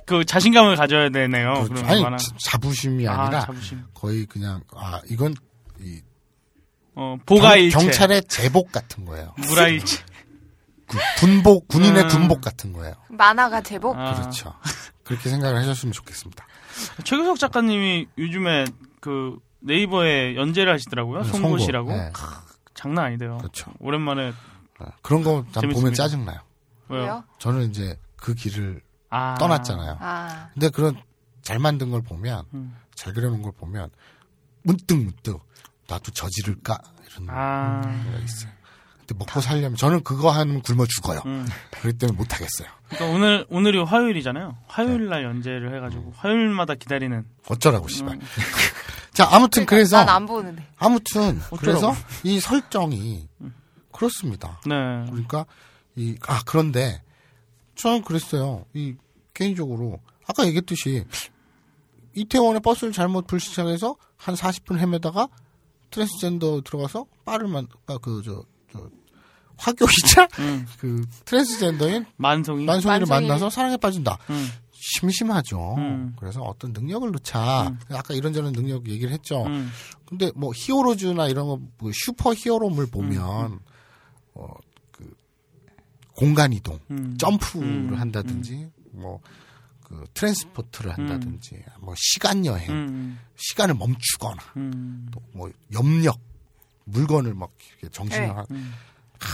[0.05, 1.53] 그 자신감을 가져야 되네요.
[1.53, 1.73] 그렇죠.
[1.73, 2.17] 그럼 아니 만화.
[2.17, 3.83] 자- 자부심이 아, 아니라 자부심.
[3.93, 5.33] 거의 그냥 아 이건
[5.79, 6.01] 이
[6.95, 7.77] 어, 보가일체.
[7.79, 9.33] 경, 찰의 제복 같은 거예요.
[9.37, 10.03] 무라일체.
[10.87, 12.07] 그 군복 군인의 음.
[12.09, 12.93] 군복 같은 거예요.
[13.09, 13.97] 만화가 제복?
[13.97, 14.13] 아.
[14.15, 14.53] 그렇죠.
[15.05, 16.45] 그렇게 생각을 하셨으면 좋겠습니다.
[17.05, 18.65] 최규석 작가님이 요즘에
[18.99, 21.23] 그 네이버에 연재를 하시더라고요.
[21.23, 21.89] 네, 송곳이라고.
[21.89, 22.05] 송곳.
[22.05, 22.11] 네.
[22.13, 22.21] 크,
[22.73, 23.37] 장난 아니대요.
[23.37, 23.71] 그렇죠.
[23.79, 24.33] 오랜만에
[25.01, 25.43] 그런 거난
[25.73, 25.93] 보면.
[25.93, 26.39] 짜증나요.
[26.89, 27.23] 왜요?
[27.39, 29.35] 저는 이제 그 길을 아.
[29.39, 29.97] 떠났잖아요.
[29.99, 30.49] 아.
[30.53, 30.99] 근데 그런
[31.41, 32.75] 잘 만든 걸 보면 음.
[32.95, 33.89] 잘 그려놓은 걸 보면
[34.63, 35.39] 문득 문득
[35.87, 36.77] 나도 저지를까
[37.11, 37.81] 이런 아.
[37.83, 38.51] 생각가 있어요.
[38.99, 41.21] 근데 먹고 살려면 저는 그거 하면 굶어 죽어요.
[41.25, 41.47] 음.
[41.71, 42.67] 그렇기 때문에 못 하겠어요.
[42.89, 44.57] 그러니까 오늘 오늘이 화요일이잖아요.
[44.67, 47.25] 화요일 날 연재를 해가지고 화요일마다 기다리는.
[47.47, 48.19] 어쩌라고 씨발.
[49.23, 49.29] 음.
[49.29, 50.65] 자 아무튼 그래서 난 안 보는데.
[50.77, 51.57] 아무튼 어쩌라고.
[51.57, 53.27] 그래서 이 설정이
[53.91, 54.59] 그렇습니다.
[54.65, 54.75] 네.
[55.09, 55.45] 그러니까
[55.95, 57.01] 이 아 그런데
[57.75, 58.65] 저는 그랬어요.
[58.73, 58.95] 이
[59.33, 61.03] 개인적으로 아까 얘기했듯이
[62.15, 65.27] 이태원에 버스를 잘못 불시착해서 한 40분 헤매다가
[65.91, 68.89] 트랜스젠더 들어가서 바를 만, 아, 그, 저, 저,
[69.57, 70.65] 화교이자 음.
[70.79, 72.65] 그 트랜스젠더인 만송이.
[72.65, 73.27] 만송이를 만송이.
[73.27, 74.17] 만나서 사랑에 빠진다.
[74.29, 74.49] 음.
[74.83, 75.75] 심심하죠.
[75.77, 76.15] 음.
[76.17, 77.77] 그래서 어떤 능력을 넣자.
[77.89, 79.45] 아까 이런저런 능력 얘기를 했죠.
[79.45, 79.69] 음.
[80.05, 82.89] 근데 뭐 히어로즈나 이런 거 뭐 슈퍼 히어로물 음.
[82.89, 83.59] 보면
[84.33, 84.47] 어
[84.91, 85.13] 그
[86.15, 87.15] 공간 이동, 음.
[87.17, 87.63] 점프를
[87.93, 87.93] 음.
[87.95, 89.21] 한다든지 뭐
[89.83, 93.19] 그 transport를 한다든지 뭐 시간 여행, 음.
[93.35, 95.05] 시간을 멈추거나 음.
[95.11, 96.17] 또뭐 염력
[96.85, 98.33] 물건을 막 이렇게 정신을 네.
[98.33, 98.73] 하- 음.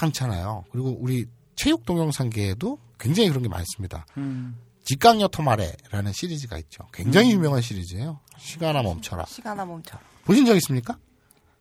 [0.01, 0.65] 많잖아요.
[0.71, 4.07] 그리고 우리 체육 동영상계에도 굉장히 그런 게 많습니다.
[4.17, 4.57] 음.
[4.87, 6.87] 직강요 토마레라는 시리즈가 있죠.
[6.93, 8.21] 굉장히 유명한 시리즈예요.
[8.37, 9.25] 시간아 멈춰라.
[9.25, 9.99] 시간아 멈춰.
[10.23, 10.97] 보신 적 있습니까?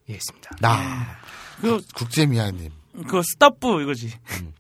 [0.09, 0.51] 예, 있습니다.
[0.61, 1.19] 나
[1.61, 2.71] 그, 국제미아님.
[3.09, 4.13] 그 stop 이거지.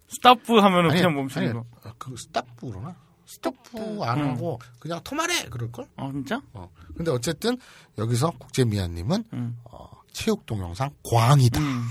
[0.08, 1.64] stop 하면은 아니, 그냥 멈추는 아니, 거.
[1.88, 2.96] 어, 그 stop로나?
[3.24, 5.86] stop 안 하고 그냥 止まれ 그럴걸?
[5.96, 6.42] 어, 진짜?
[6.52, 6.68] 어.
[6.96, 7.58] 근데 어쨌든
[7.98, 9.58] 여기서 국제미아님은 음.
[9.70, 11.60] 어, 체육 동영상 광이다.
[11.60, 11.88] 음.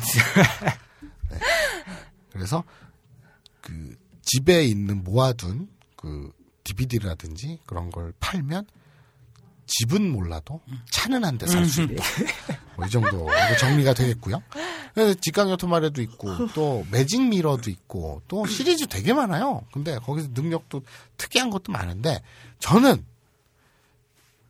[2.31, 2.65] 그래서
[3.61, 6.31] 그 집에 있는 모아둔 그
[6.65, 8.67] DVD라든지 그런 걸 팔면
[9.67, 10.61] 집은 몰라도
[10.91, 12.03] 차는 한 대 살 수 있다.
[12.75, 13.27] 뭐 이 정도
[13.59, 14.43] 정리가 되겠고요.
[14.93, 19.65] 그래서 직강요 토마레도 있고 또 매직 미러도 있고 또 시리즈 되게 많아요.
[19.71, 20.83] 근데 거기서 능력도
[21.17, 22.21] 특이한 것도 많은데
[22.59, 23.05] 저는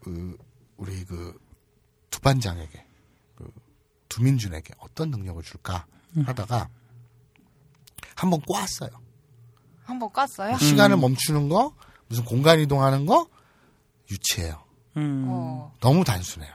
[0.02, 0.38] 그
[0.78, 1.38] 우리 그
[2.10, 2.86] 두반장에게
[3.36, 3.52] 그
[4.10, 5.86] 두민준에게 어떤 능력을 줄까
[6.26, 6.70] 하다가
[8.16, 8.90] 한번 꽈어요.
[9.84, 10.60] 한번 깠어요?
[10.60, 11.74] 시간을 멈추는 거,
[12.08, 13.28] 무슨 공간 이동하는 거
[14.12, 14.64] 유치해요.
[14.98, 15.26] 음.
[15.28, 16.54] 어, 너무 단순해요.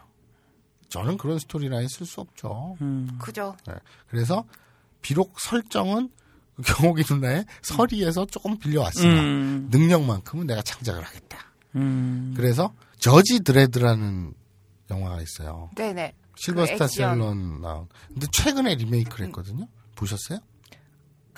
[0.89, 2.77] 저는 그런 스토리라인 쓸 수 없죠.
[2.81, 3.18] 음.
[3.20, 3.56] 그죠.
[3.66, 3.74] 네.
[4.09, 4.44] 그래서
[5.02, 6.10] 비록 설정은
[6.56, 9.68] 그 경옥이 누나의 서리에서 조금 빌려왔으나 음.
[9.70, 11.39] 능력만큼은 내가 창작을 하겠다.
[11.77, 12.35] 음.
[12.36, 14.35] 그래서 저지 드레드라는
[14.90, 15.70] 영화가 있어요.
[15.77, 16.14] 네네.
[16.36, 16.93] 실버스타 그.
[16.93, 17.89] 셀런 나온.
[18.09, 19.68] 근데 최근에 리메이크를 했거든요.
[19.94, 20.40] 보셨어요?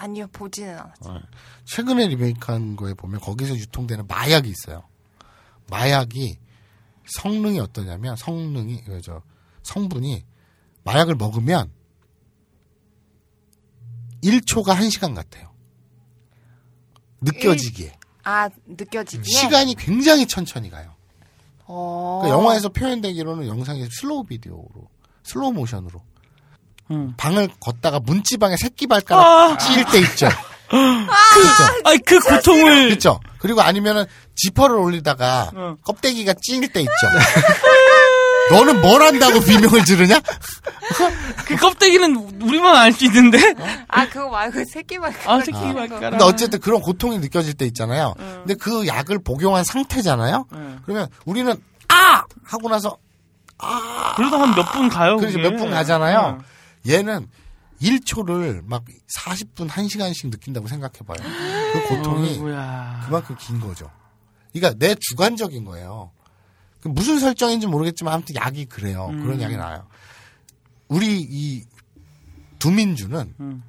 [0.02, 1.12] 아니요, 보지는 않았죠.
[1.12, 1.20] 네.
[1.64, 4.82] 최근에 리메이크한 거에 보면 거기서 유통되는 마약이 있어요.
[5.70, 6.38] 마약이
[7.06, 9.22] 성능이 어떠냐면 성능이 그저
[9.62, 10.24] 성분이
[10.82, 11.70] 마약을 먹으면
[14.24, 15.52] 1초가 1시간 같아요.
[17.20, 17.96] 느껴지기에.
[18.24, 19.22] 아, 느껴지기에?
[19.22, 20.96] 시간이 굉장히 천천히 가요.
[21.66, 22.22] 어.
[22.22, 24.88] 그러니까 영화에서 표현되기로는 영상이 슬로우 비디오로,
[25.22, 26.02] 슬로우 모션으로.
[26.90, 27.14] 음.
[27.16, 30.28] 방을 걷다가 문지방에 새끼 발가락 찌일 때 있죠.
[30.68, 31.80] 그죠?
[31.84, 32.88] 아이, 그 고통을.
[32.88, 33.20] 그렇죠.
[33.38, 34.04] 그리고 아니면은
[34.36, 35.76] 지퍼를 올리다가 어.
[35.84, 36.92] 껍데기가 찌일 때 있죠.
[38.50, 40.20] 너는 뭘 한다고 비명을 지르냐?
[41.46, 43.54] 그 껍데기는 우리만 알 수 있는데?
[43.88, 45.28] 아, 그거 말고 새끼발가락.
[45.28, 46.10] 아, 새끼발가락.
[46.10, 48.14] 근데 어쨌든 그런 고통이 느껴질 때 있잖아요.
[48.18, 50.46] 근데 그 약을 복용한 상태잖아요.
[50.52, 50.80] 응.
[50.84, 51.54] 그러면 우리는
[51.88, 52.96] 아 하고 나서
[54.16, 55.16] 그래도 한 몇 분 가요.
[55.16, 55.48] 그래서 그게.
[55.50, 56.18] 몇분 가잖아요.
[56.18, 56.38] 어.
[56.86, 57.28] 얘는
[57.80, 58.84] 1초를 막
[59.18, 61.18] 40분, 1시간씩 느낀다고 생각해봐요.
[61.72, 63.02] 그 고통이 어이구야.
[63.06, 63.90] 그만큼 긴 거죠.
[64.52, 66.12] 그러니까 내 주관적인 거예요.
[66.80, 69.08] 그 무슨 설정인지 모르겠지만 아무튼 약이 그래요.
[69.10, 69.22] 음.
[69.22, 69.86] 그런 약이 나와요.
[70.88, 71.64] 우리 이
[72.58, 73.62] 두민주는 음.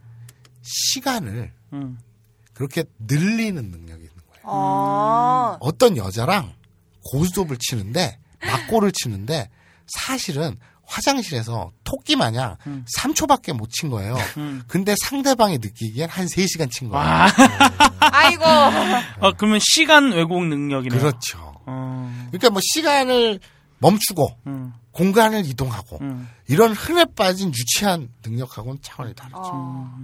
[0.62, 1.98] 시간을 음.
[2.54, 4.44] 그렇게 늘리는 능력이 있는 거예요.
[4.44, 5.58] 어.
[5.60, 6.54] 어떤 여자랑
[7.12, 9.50] 고스톱을 치는데 막고를 치는데
[9.88, 10.58] 사실은
[10.94, 12.56] 화장실에서 토끼 마냥
[12.98, 14.16] 3초밖에 못 친 거예요.
[14.38, 14.62] 음.
[14.68, 17.04] 근데 상대방이 느끼기엔 한 3시간 친 거예요.
[17.04, 17.28] 와.
[18.00, 18.44] 아이고.
[19.20, 20.96] 어, 그러면 시간 왜곡 능력이네.
[20.98, 21.54] 그렇죠.
[21.66, 22.28] 어.
[22.28, 23.40] 그러니까 뭐 시간을
[23.80, 24.74] 멈추고 음.
[24.92, 26.30] 공간을 이동하고 음.
[26.48, 29.40] 이런 흔해 빠진 유치한 능력하고는 차원이 다르죠.
[29.44, 29.98] 어.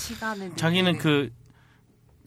[0.00, 0.56] 시간을.
[0.56, 1.30] 자기는 그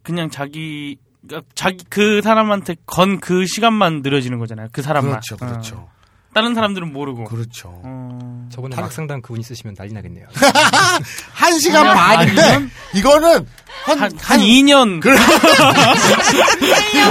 [0.04, 4.70] 그냥 자기 그러니까 자기 그 사람한테 건 그 시간만 느려지는 거잖아요.
[4.72, 5.12] 그 사람만.
[5.20, 5.38] 그렇죠, 어.
[5.38, 5.90] 그렇죠.
[6.38, 7.24] 다른 사람들은 모르고.
[7.26, 7.70] 그렇죠.
[7.84, 8.48] 어.
[8.52, 10.28] 저번에 다른- 막상당 그분 있으시면 난리 나겠네요.
[11.34, 13.48] 한 시간 반인데 아니면 이거는
[13.86, 15.18] 한, 한, 한 2년, 1년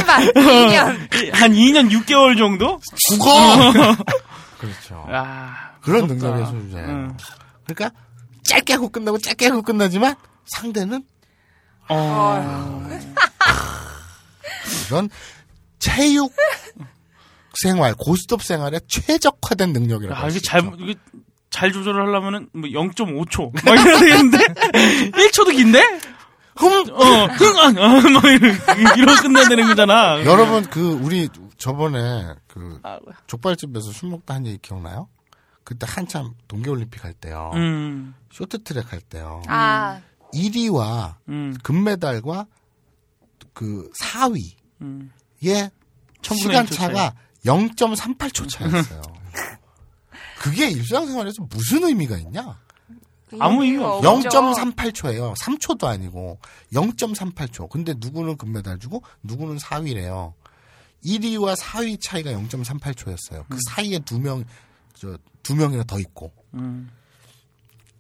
[0.07, 1.09] 반, 2년.
[1.35, 2.81] 한 2년 6개월 정도?
[3.09, 3.57] 죽어.
[4.59, 5.05] 그렇죠.
[5.09, 6.07] 아, 그런.
[6.07, 6.89] 능력의 소유자예요.
[6.89, 7.17] 응.
[7.67, 7.91] 그러니까
[8.45, 10.15] 짧게 하고 끝나고 짧게 하고 끝나지만
[10.47, 11.03] 상대는
[11.89, 12.89] 어.
[14.89, 15.09] 이런
[15.81, 16.33] 체육
[17.63, 20.71] 생활, 고스톱 생활에 최적화된 능력이라고 야, 할수 이게 잘.
[20.79, 20.95] 이게
[21.51, 23.53] 잘 조절을 하려면은 뭐 0.5초.
[23.65, 24.39] 막 이래야 되겠는데?
[25.29, 25.81] 1초도 긴데?
[26.57, 26.91] 흠!
[26.91, 30.25] 어, 흥, 아, 아, 막 이러, 이러고 끝내야 되는 거잖아.
[30.25, 31.29] 여러분 그 우리
[31.59, 35.09] 저번에 그 아, 족발집에서 술 먹다 한 얘기 기억나요?
[35.65, 37.51] 그때 한참 동계올림픽 할 때요.
[37.55, 39.43] 음, 쇼트트랙 할 때요.
[39.49, 40.01] 아,
[40.33, 42.47] 1위와 음, 금메달과
[43.53, 45.13] 그 4위의 음.
[45.41, 45.71] 시간
[46.23, 47.15] 1000분의 1초 차가
[47.47, 49.03] 0.38초 차였어요.
[50.39, 52.59] 그게 일상생활에서 무슨 의미가 있냐?
[53.41, 54.29] 아무 의미가 없죠.
[54.29, 55.35] 0.38초예요.
[55.37, 56.39] 3초도 아니고
[56.73, 57.69] 0.38초.
[57.69, 60.35] 근데 누구는 금메달 주고 누구는 4위래요.
[61.05, 63.45] 1위와 4위 차이가 0.38초였어요.
[63.49, 64.45] 그 사이에 두 명,
[64.95, 66.33] 저, 두 명이나 더 있고.
[66.55, 66.91] 음.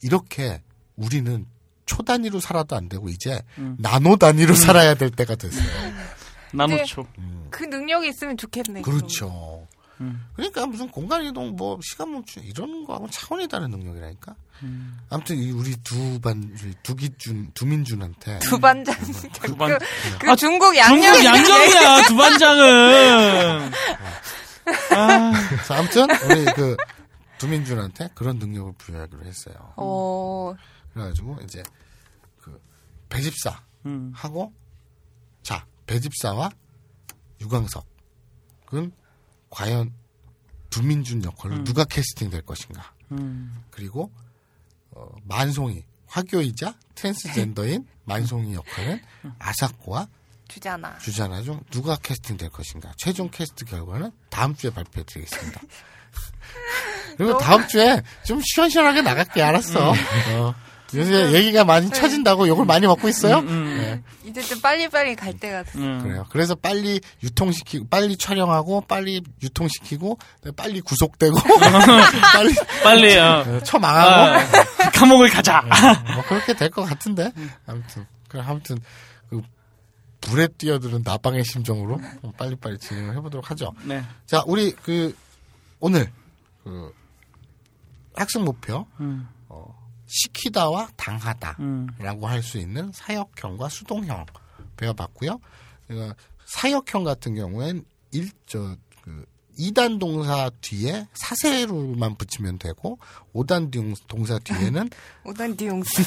[0.03, 0.63] 이렇게
[0.97, 1.47] 우리는
[1.85, 3.77] 초 단위로 살아도 안 되고 이제 음.
[3.79, 5.65] 나노 단위로 살아야 될 때가 됐어요.
[6.53, 7.07] 나노초.
[7.51, 8.83] 그 능력이 있으면 좋겠네.
[8.83, 9.67] 그렇죠.
[10.01, 10.27] 음.
[10.35, 14.35] 그러니까 무슨 공간 이동, 뭐 시간 멈추 이런 거하고 차원이 다른 능력이라니까.
[14.63, 14.99] 음.
[15.11, 18.95] 아무튼 이 우리 두 반, 두기준, 두민준한테 두 반장.
[19.41, 21.01] 그 반- 그, 그 중국 양념.
[21.15, 23.73] 중국 양념이야 두 반장은.
[24.97, 26.77] 아, 그래서 아무튼 우리 그
[27.39, 29.55] 두민준한테 그런 능력을 부여하기로 했어요.
[29.77, 30.55] 어,
[30.93, 31.63] 그래가지고 이제
[32.41, 32.61] 그
[33.09, 34.13] 배집사 음.
[34.15, 34.53] 하고
[35.43, 36.51] 자 배집사와
[37.41, 38.93] 유광석은
[39.51, 39.93] 과연
[40.71, 41.65] 두민준 역할로 음.
[41.65, 42.93] 누가 캐스팅될 것인가?
[43.13, 43.65] 음.
[43.71, 44.11] 그리고
[44.91, 49.01] 어, 만송이 화교이자 트랜스젠더인 만송이 역할은
[49.39, 50.09] 아사코와
[50.49, 50.97] 주잖아.
[50.99, 52.93] 주자나 중 누가 캐스팅될 것인가?
[52.97, 55.61] 최종 캐스트 결과는 다음 주에 발표해드리겠습니다.
[57.17, 59.91] 그리고 다음 주에 좀 시원시원하게 나갈게 알았어.
[59.91, 60.55] 어.
[60.97, 63.41] 요새 얘기가 많이 처진다고 욕을 많이 먹고 있어요.
[63.43, 65.79] 네, 이제 좀 빨리빨리 갈 때가 됐어.
[65.79, 66.03] 음.
[66.03, 66.27] 그래요.
[66.31, 70.19] 그래서 빨리 유통시키고 빨리 촬영하고 빨리 유통시키고
[70.57, 71.37] 빨리 구속되고
[72.33, 74.11] 빨리 빨리 어, 어, 처망하고
[74.83, 75.63] 아, 감옥을 가자.
[76.15, 77.31] 뭐 그렇게 될 것 같은데
[77.67, 78.79] 아무튼 그 아무튼
[79.31, 79.41] 그
[80.21, 82.01] 불에 뛰어드는 나방의 심정으로
[82.37, 83.73] 빨리빨리 진행을 해보도록 하죠.
[83.85, 84.03] 네.
[84.27, 85.15] 자, 우리 그
[85.79, 86.11] 오늘
[86.65, 86.93] 그
[88.17, 89.29] 학습 목표 음.
[90.07, 92.25] 어, 시키다와 당하다라고 음.
[92.25, 94.27] 할수 있는 사역형과 수동형
[94.77, 95.33] 배워봤고요.
[95.91, 96.13] 어,
[96.45, 99.25] 사역형 같은 경우엔 일저 그
[99.59, 102.99] 2단 동사 뒤에 사세로만 붙이면 되고
[103.35, 103.71] 5단
[104.07, 104.91] 동사 뒤에는
[105.25, 106.03] 오단 디용스.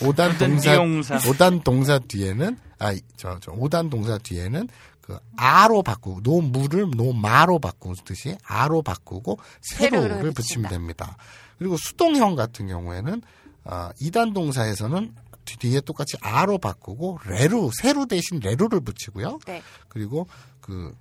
[0.00, 1.18] 5단 동사 띠용사.
[1.18, 4.68] 5단 동사 뒤에는 아저 저 5단 동사 뒤에는
[5.00, 10.70] 그 아로 바꾸고 노무를 노마로 바꾸듯이 아로 바꾸고 세로를 붙이면.
[10.70, 11.16] 됩니다.
[11.58, 13.22] 그리고 수동형 같은 경우에는
[13.64, 15.14] 아 2단 동사에서는
[15.44, 19.38] 뒤- 뒤에 똑같이 아로 바꾸고 레루 세루 대신 레루를 붙이고요.
[19.46, 19.62] 네.
[19.88, 20.26] 그리고
[20.60, 20.94] 그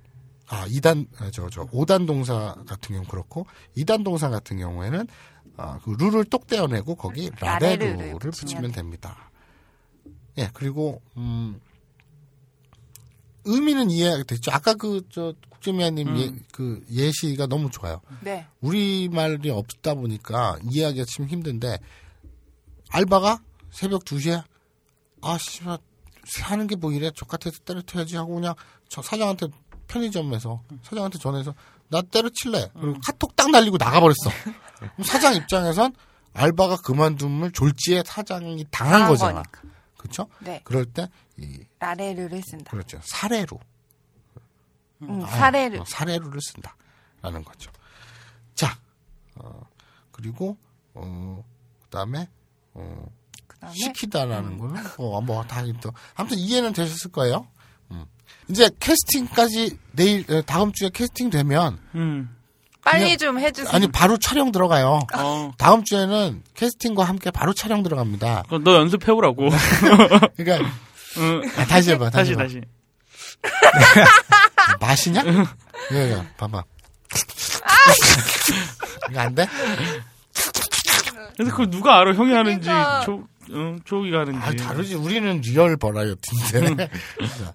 [0.51, 3.45] 아, 2단, 저, 저, 5단 동사 같은 경우 그렇고,
[3.77, 5.05] 2단 동사 같은 경우에는,
[5.57, 9.29] 아, 그 룰을 똑 떼어내고, 거기 라레루를 붙이면 됩니다.
[10.39, 11.61] 예, 그리고, 음,
[13.45, 14.51] 의미는 이해가 됐죠.
[14.51, 18.01] 아까 그, 저, 국제미아님 예, 그 예시가 너무 좋아요.
[18.21, 18.47] 네.
[18.61, 21.77] 우리 말이 없다 보니까 이해하기가 참 힘든데,
[22.89, 23.41] 알바가
[23.71, 24.43] 새벽 2시에,
[25.21, 25.77] 아, 씨발,
[26.43, 27.09] 하는 게 뭐 이래?
[27.11, 28.53] 족같아서 때려쳐야지 하고 그냥
[28.87, 29.47] 저 사장한테
[29.87, 31.55] 편의점에서 사장한테 전해서
[31.87, 32.71] 나 때려칠래.
[32.79, 34.29] 그리고 카톡 딱 날리고 나가버렸어.
[35.03, 35.93] 사장 입장에선
[36.33, 39.41] 알바가 그만둠을 졸지에 사장이 당한 거잖아.
[39.41, 39.61] 거니까.
[39.97, 40.27] 그렇죠?
[40.39, 40.61] 네.
[40.63, 42.69] 그럴 때, 이, 라레르를 쓴다.
[42.71, 42.99] 그렇죠.
[43.03, 43.59] 사례로.
[45.01, 45.79] 음, 아, 사례를.
[45.79, 47.71] 어, 사례로를 쓴다라는 거죠.
[48.53, 48.77] 자,
[49.35, 49.61] 어,
[50.11, 50.57] 그리고
[50.93, 51.43] 어,
[51.83, 52.29] 그다음에
[52.73, 53.05] 어,
[53.47, 57.47] 그다음에 시키다라는 거는 어 뭐다 또 아무튼 이해는 되셨을 거예요.
[57.91, 58.05] 음.
[58.49, 62.35] 이제 캐스팅까지 내일 어, 다음 주에 캐스팅 되면 음.
[62.83, 63.73] 빨리 그냥- 좀 해주세요.
[63.75, 64.99] 아니 바로 촬영 들어가요.
[65.15, 65.51] 어.
[65.57, 68.43] 다음 주에는 캐스팅과 함께 바로 촬영 들어갑니다.
[68.43, 69.49] 그거 너 연습해 오라고.
[70.37, 70.71] 그러니까
[71.17, 71.41] 응.
[71.57, 72.09] 아, 다시 해봐.
[72.11, 72.61] 다시, 다시.
[74.79, 75.23] 맛이냐?
[75.93, 76.63] 예, 예, 봐봐.
[79.09, 79.47] 이거 안 돼?
[81.39, 82.13] 그래서 그걸 누가 알아?
[82.13, 82.99] 형이 하는지 그러니까.
[83.05, 84.39] 조, 응, 조기가 하는지.
[84.41, 84.95] 아, 다르지.
[84.95, 86.75] 우리는 리얼 버라이어티인데.
[86.85, 87.53] 자,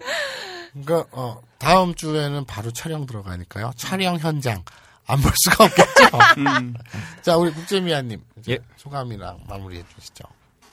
[0.72, 3.72] 그러니까 어, 다음 주에는 바로 촬영 들어가니까요.
[3.76, 4.62] 촬영 현장
[5.06, 6.18] 안 볼 수가 없겠죠.
[6.38, 6.72] 음.
[7.20, 8.58] 자, 우리 국제미아님 이제 예.
[8.76, 10.24] 소감이랑 마무리해 주시죠.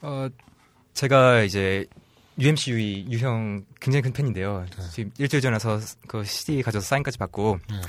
[0.03, 0.27] 어,
[0.93, 1.85] 제가 이제
[2.39, 4.65] UMCU의 유형 굉장히 큰 팬인데요.
[4.93, 7.59] 지금 일주일 전에 와서 그 CD 가져서 사인까지 받고.
[7.69, 7.81] 네.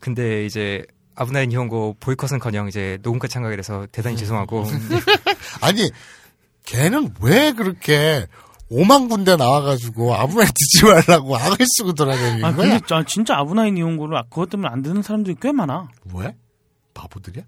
[0.00, 4.64] 근데 이제 아브나인 일본고 보이콧은커녕 이제 녹음까지 참가하게 돼서 대단히 죄송하고
[5.62, 5.90] 아니,
[6.64, 8.26] 걔는 왜 그렇게
[8.70, 12.78] 오만 군데 나와가지고 아무나 듣지 말라고 악을 쓰고 돌아다니는 아, 거야?
[12.78, 15.88] 근데 아, 진짜 아브나인 이용고를 아, 그것 때문에 안 듣는 사람들이 꽤 많아.
[16.14, 16.36] 왜?
[16.94, 17.44] 바보들이야?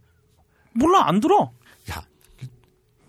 [0.74, 1.50] 몰라, 안 들어.
[1.90, 2.04] 야,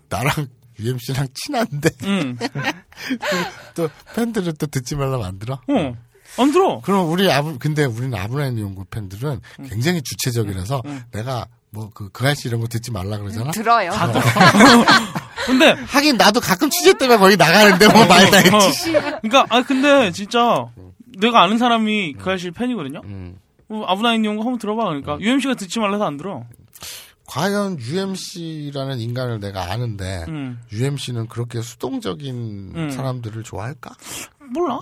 [0.08, 0.48] 나랑
[0.78, 2.38] UMC랑 친한데 응.
[3.74, 5.54] 또 팬들은 또 듣지 말라면 안 들어?
[5.68, 5.96] 어.
[6.38, 6.80] 안 들어.
[6.82, 9.66] 그럼 우리 아브 근데 우리는 아브라인 연구 팬들은 음.
[9.68, 10.82] 굉장히 주체적이라서
[11.12, 13.50] 내가 뭐그 그 아저씨 이런 거 듣지 말라 그러잖아.
[13.50, 13.90] 들어요.
[15.46, 18.92] 근데 하긴 나도 가끔 취재 때문에 거기 나가는데 뭐 말다 했지.
[18.92, 20.66] 그러니까 아 근데 진짜
[21.18, 23.00] 내가 아는 사람이 그 아저씨 팬이거든요.
[23.04, 23.38] 음.
[23.68, 24.84] 어, 아브나인 이용고 한번 들어봐.
[24.84, 26.44] 그러니까 UMC가 듣지 말라서 안 들어.
[27.26, 30.58] 과연 UMC라는 인간을 내가 아는데 음.
[30.72, 32.90] UMC는 그렇게 수동적인 음.
[32.90, 33.94] 사람들을 좋아할까?
[34.54, 34.80] 몰라.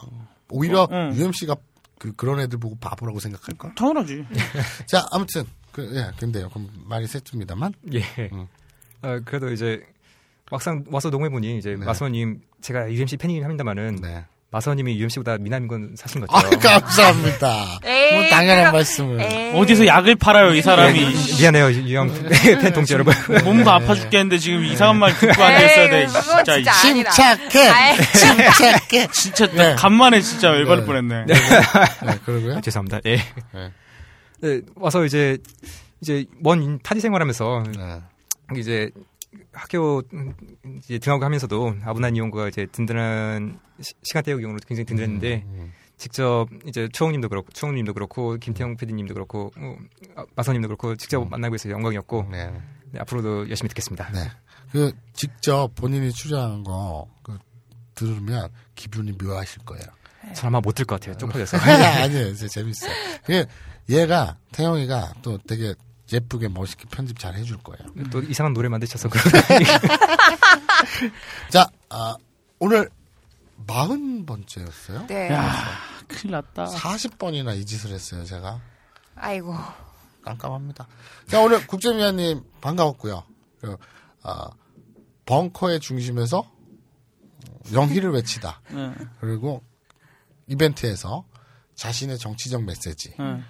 [0.51, 1.15] 오히려 어, 음.
[1.15, 1.57] UMC가
[1.99, 3.75] 그 그런 애들 보고 바보라고 생각할까?
[3.75, 4.27] 당연하지.
[4.87, 6.49] 자, 아무튼 그 예, 근데요.
[6.51, 7.73] 그럼 말이 셌습니다만.
[7.93, 8.01] 예.
[8.33, 8.47] 음.
[9.03, 9.83] 어, 그래도 이제
[10.51, 11.85] 막상 와서 농해보니 이제 네.
[11.85, 14.25] 마서님 제가 UMC 팬이긴 합니다만은 네.
[14.51, 16.35] 마서님이 UMC보다 미남인 건 사실인 거죠.
[16.37, 16.49] 아,
[16.79, 17.81] 감사합니다.
[17.85, 19.21] 에이, 뭐 당연한 그럼- 말씀을.
[19.21, 19.53] 에이.
[19.55, 20.99] 어디서 약을 팔아요, 이 사람이.
[21.01, 22.09] 예, 미안해요 유형
[22.61, 23.13] 팬 동지 여러분.
[23.45, 26.01] 몸도 아파 죽겠는데 지금 이상한 말 듣고 앉아 있어야 돼.
[26.03, 26.73] 에이, 그건 진짜.
[26.73, 27.11] 진짜.
[27.11, 27.69] 침착해.
[27.69, 27.97] 아이.
[27.97, 29.07] 침착해.
[29.13, 29.75] 진짜 네.
[29.75, 30.87] 간만에 진짜 열받을 네.
[30.87, 31.25] 뻔했네.
[31.27, 32.61] 네, 그러고요.
[32.61, 33.01] 죄송합니다.
[33.07, 33.17] 예.
[33.53, 33.73] 네.
[34.43, 35.39] 네, 와서 이제
[36.01, 38.01] 이제 먼 타지 생활하면서 네.
[38.61, 38.91] 이제
[39.53, 40.35] 학교 음,
[40.79, 46.47] 이제 등하고 하면서도 아브난 이용구가 이제 든든한 시- 시간 때우기 용으로 굉장히 든든했는데 음, 직접
[46.67, 49.77] 이제 초홍님도 그렇고 초홍님도 그렇고 김태형 PD님도 그렇고 어,
[50.17, 52.51] 아, 마선님도 그렇고 직접 만나고 있어서 영광이었고 네.
[52.93, 54.11] 네, 앞으로도 열심히 듣겠습니다.
[54.13, 54.31] 네.
[54.73, 57.39] 그 직접 본인이 출연한 거 그,
[57.95, 59.85] 들으면 기분이 묘하실 거예요.
[60.35, 61.17] 전 아마 못 들 것 같아요.
[61.19, 61.57] 쪽팔려서.
[62.03, 62.93] 아니에요, 이제 재밌어요.
[63.25, 63.47] 그게
[63.89, 65.75] 얘가 태영이가 또 되게
[66.13, 67.83] 예쁘게 멋있게 편집 잘 해줄 거예요.
[68.11, 69.19] 또 이상한 노래 만드셔서 그
[71.51, 72.17] 자, 아,
[72.59, 72.89] 오늘
[73.67, 75.07] 마흔 번째였어요.
[75.09, 75.33] 네.
[75.33, 75.53] 야,
[76.07, 76.67] 큰일 났다.
[76.67, 78.61] 40번이나 이 짓을 했어요, 제가.
[79.17, 79.55] 아이고.
[80.23, 80.87] 깜깜합니다.
[81.29, 83.25] 자, 오늘 국제미아님 반가웠고요.
[83.61, 83.77] 그,
[84.23, 84.49] 아,
[85.25, 86.49] 벙커의 중심에서
[87.73, 88.61] 영희를 외치다.
[88.71, 89.63] 네, 그리고
[90.47, 91.25] 이벤트에서
[91.75, 93.43] 자신의 정치적 메시지, 네.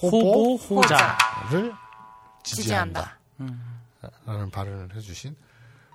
[0.00, 1.16] 호보, 호보, 호자.
[1.50, 1.72] 를
[2.44, 3.18] 지지한다.
[3.38, 3.64] 지지한다.
[4.26, 5.34] 라는 발언을 해주신.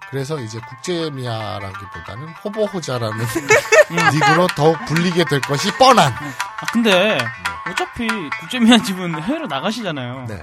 [0.10, 3.18] 그래서 이제 국제미아라기보다는 호보호자라는
[4.14, 6.12] 닉으로 더욱 불리게 될 것이 뻔한.
[6.12, 7.18] 아, 근데
[7.70, 8.08] 어차피
[8.40, 10.26] 국제미안 집은 해외로 나가시잖아요.
[10.28, 10.42] 네.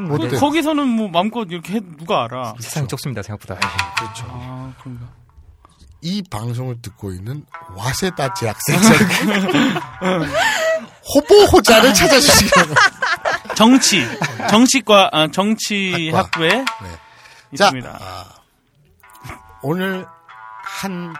[0.00, 0.36] 뭐 그- 네.
[0.38, 2.54] 거기서는 뭐 마음껏 이렇게 해 누가 알아?
[2.58, 3.54] 세상이 좁습니다 생각보다.
[3.96, 4.26] 그렇죠.
[4.28, 5.06] 아, 그런가?
[6.00, 7.46] 이 방송을 듣고 있는
[7.76, 8.90] 와세다 재학생들
[11.14, 12.80] 호보호자를 찾아주시기 바랍니다.
[13.54, 14.04] 정치,
[14.50, 17.56] 정치과, 아, 정치학부에 네.
[17.56, 17.98] 자, 있습니다.
[18.00, 18.24] 아,
[19.62, 20.06] 오늘
[20.62, 21.14] 한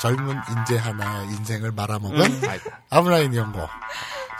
[0.00, 2.42] 젊은 인재 하나의 인생을 말아먹은 음.
[2.90, 3.58] 아브라인 연구.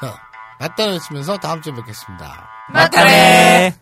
[0.00, 0.14] 자,
[0.58, 2.48] 맞다를 외치면서 다음 주에 뵙겠습니다.
[2.68, 3.74] 맞다네.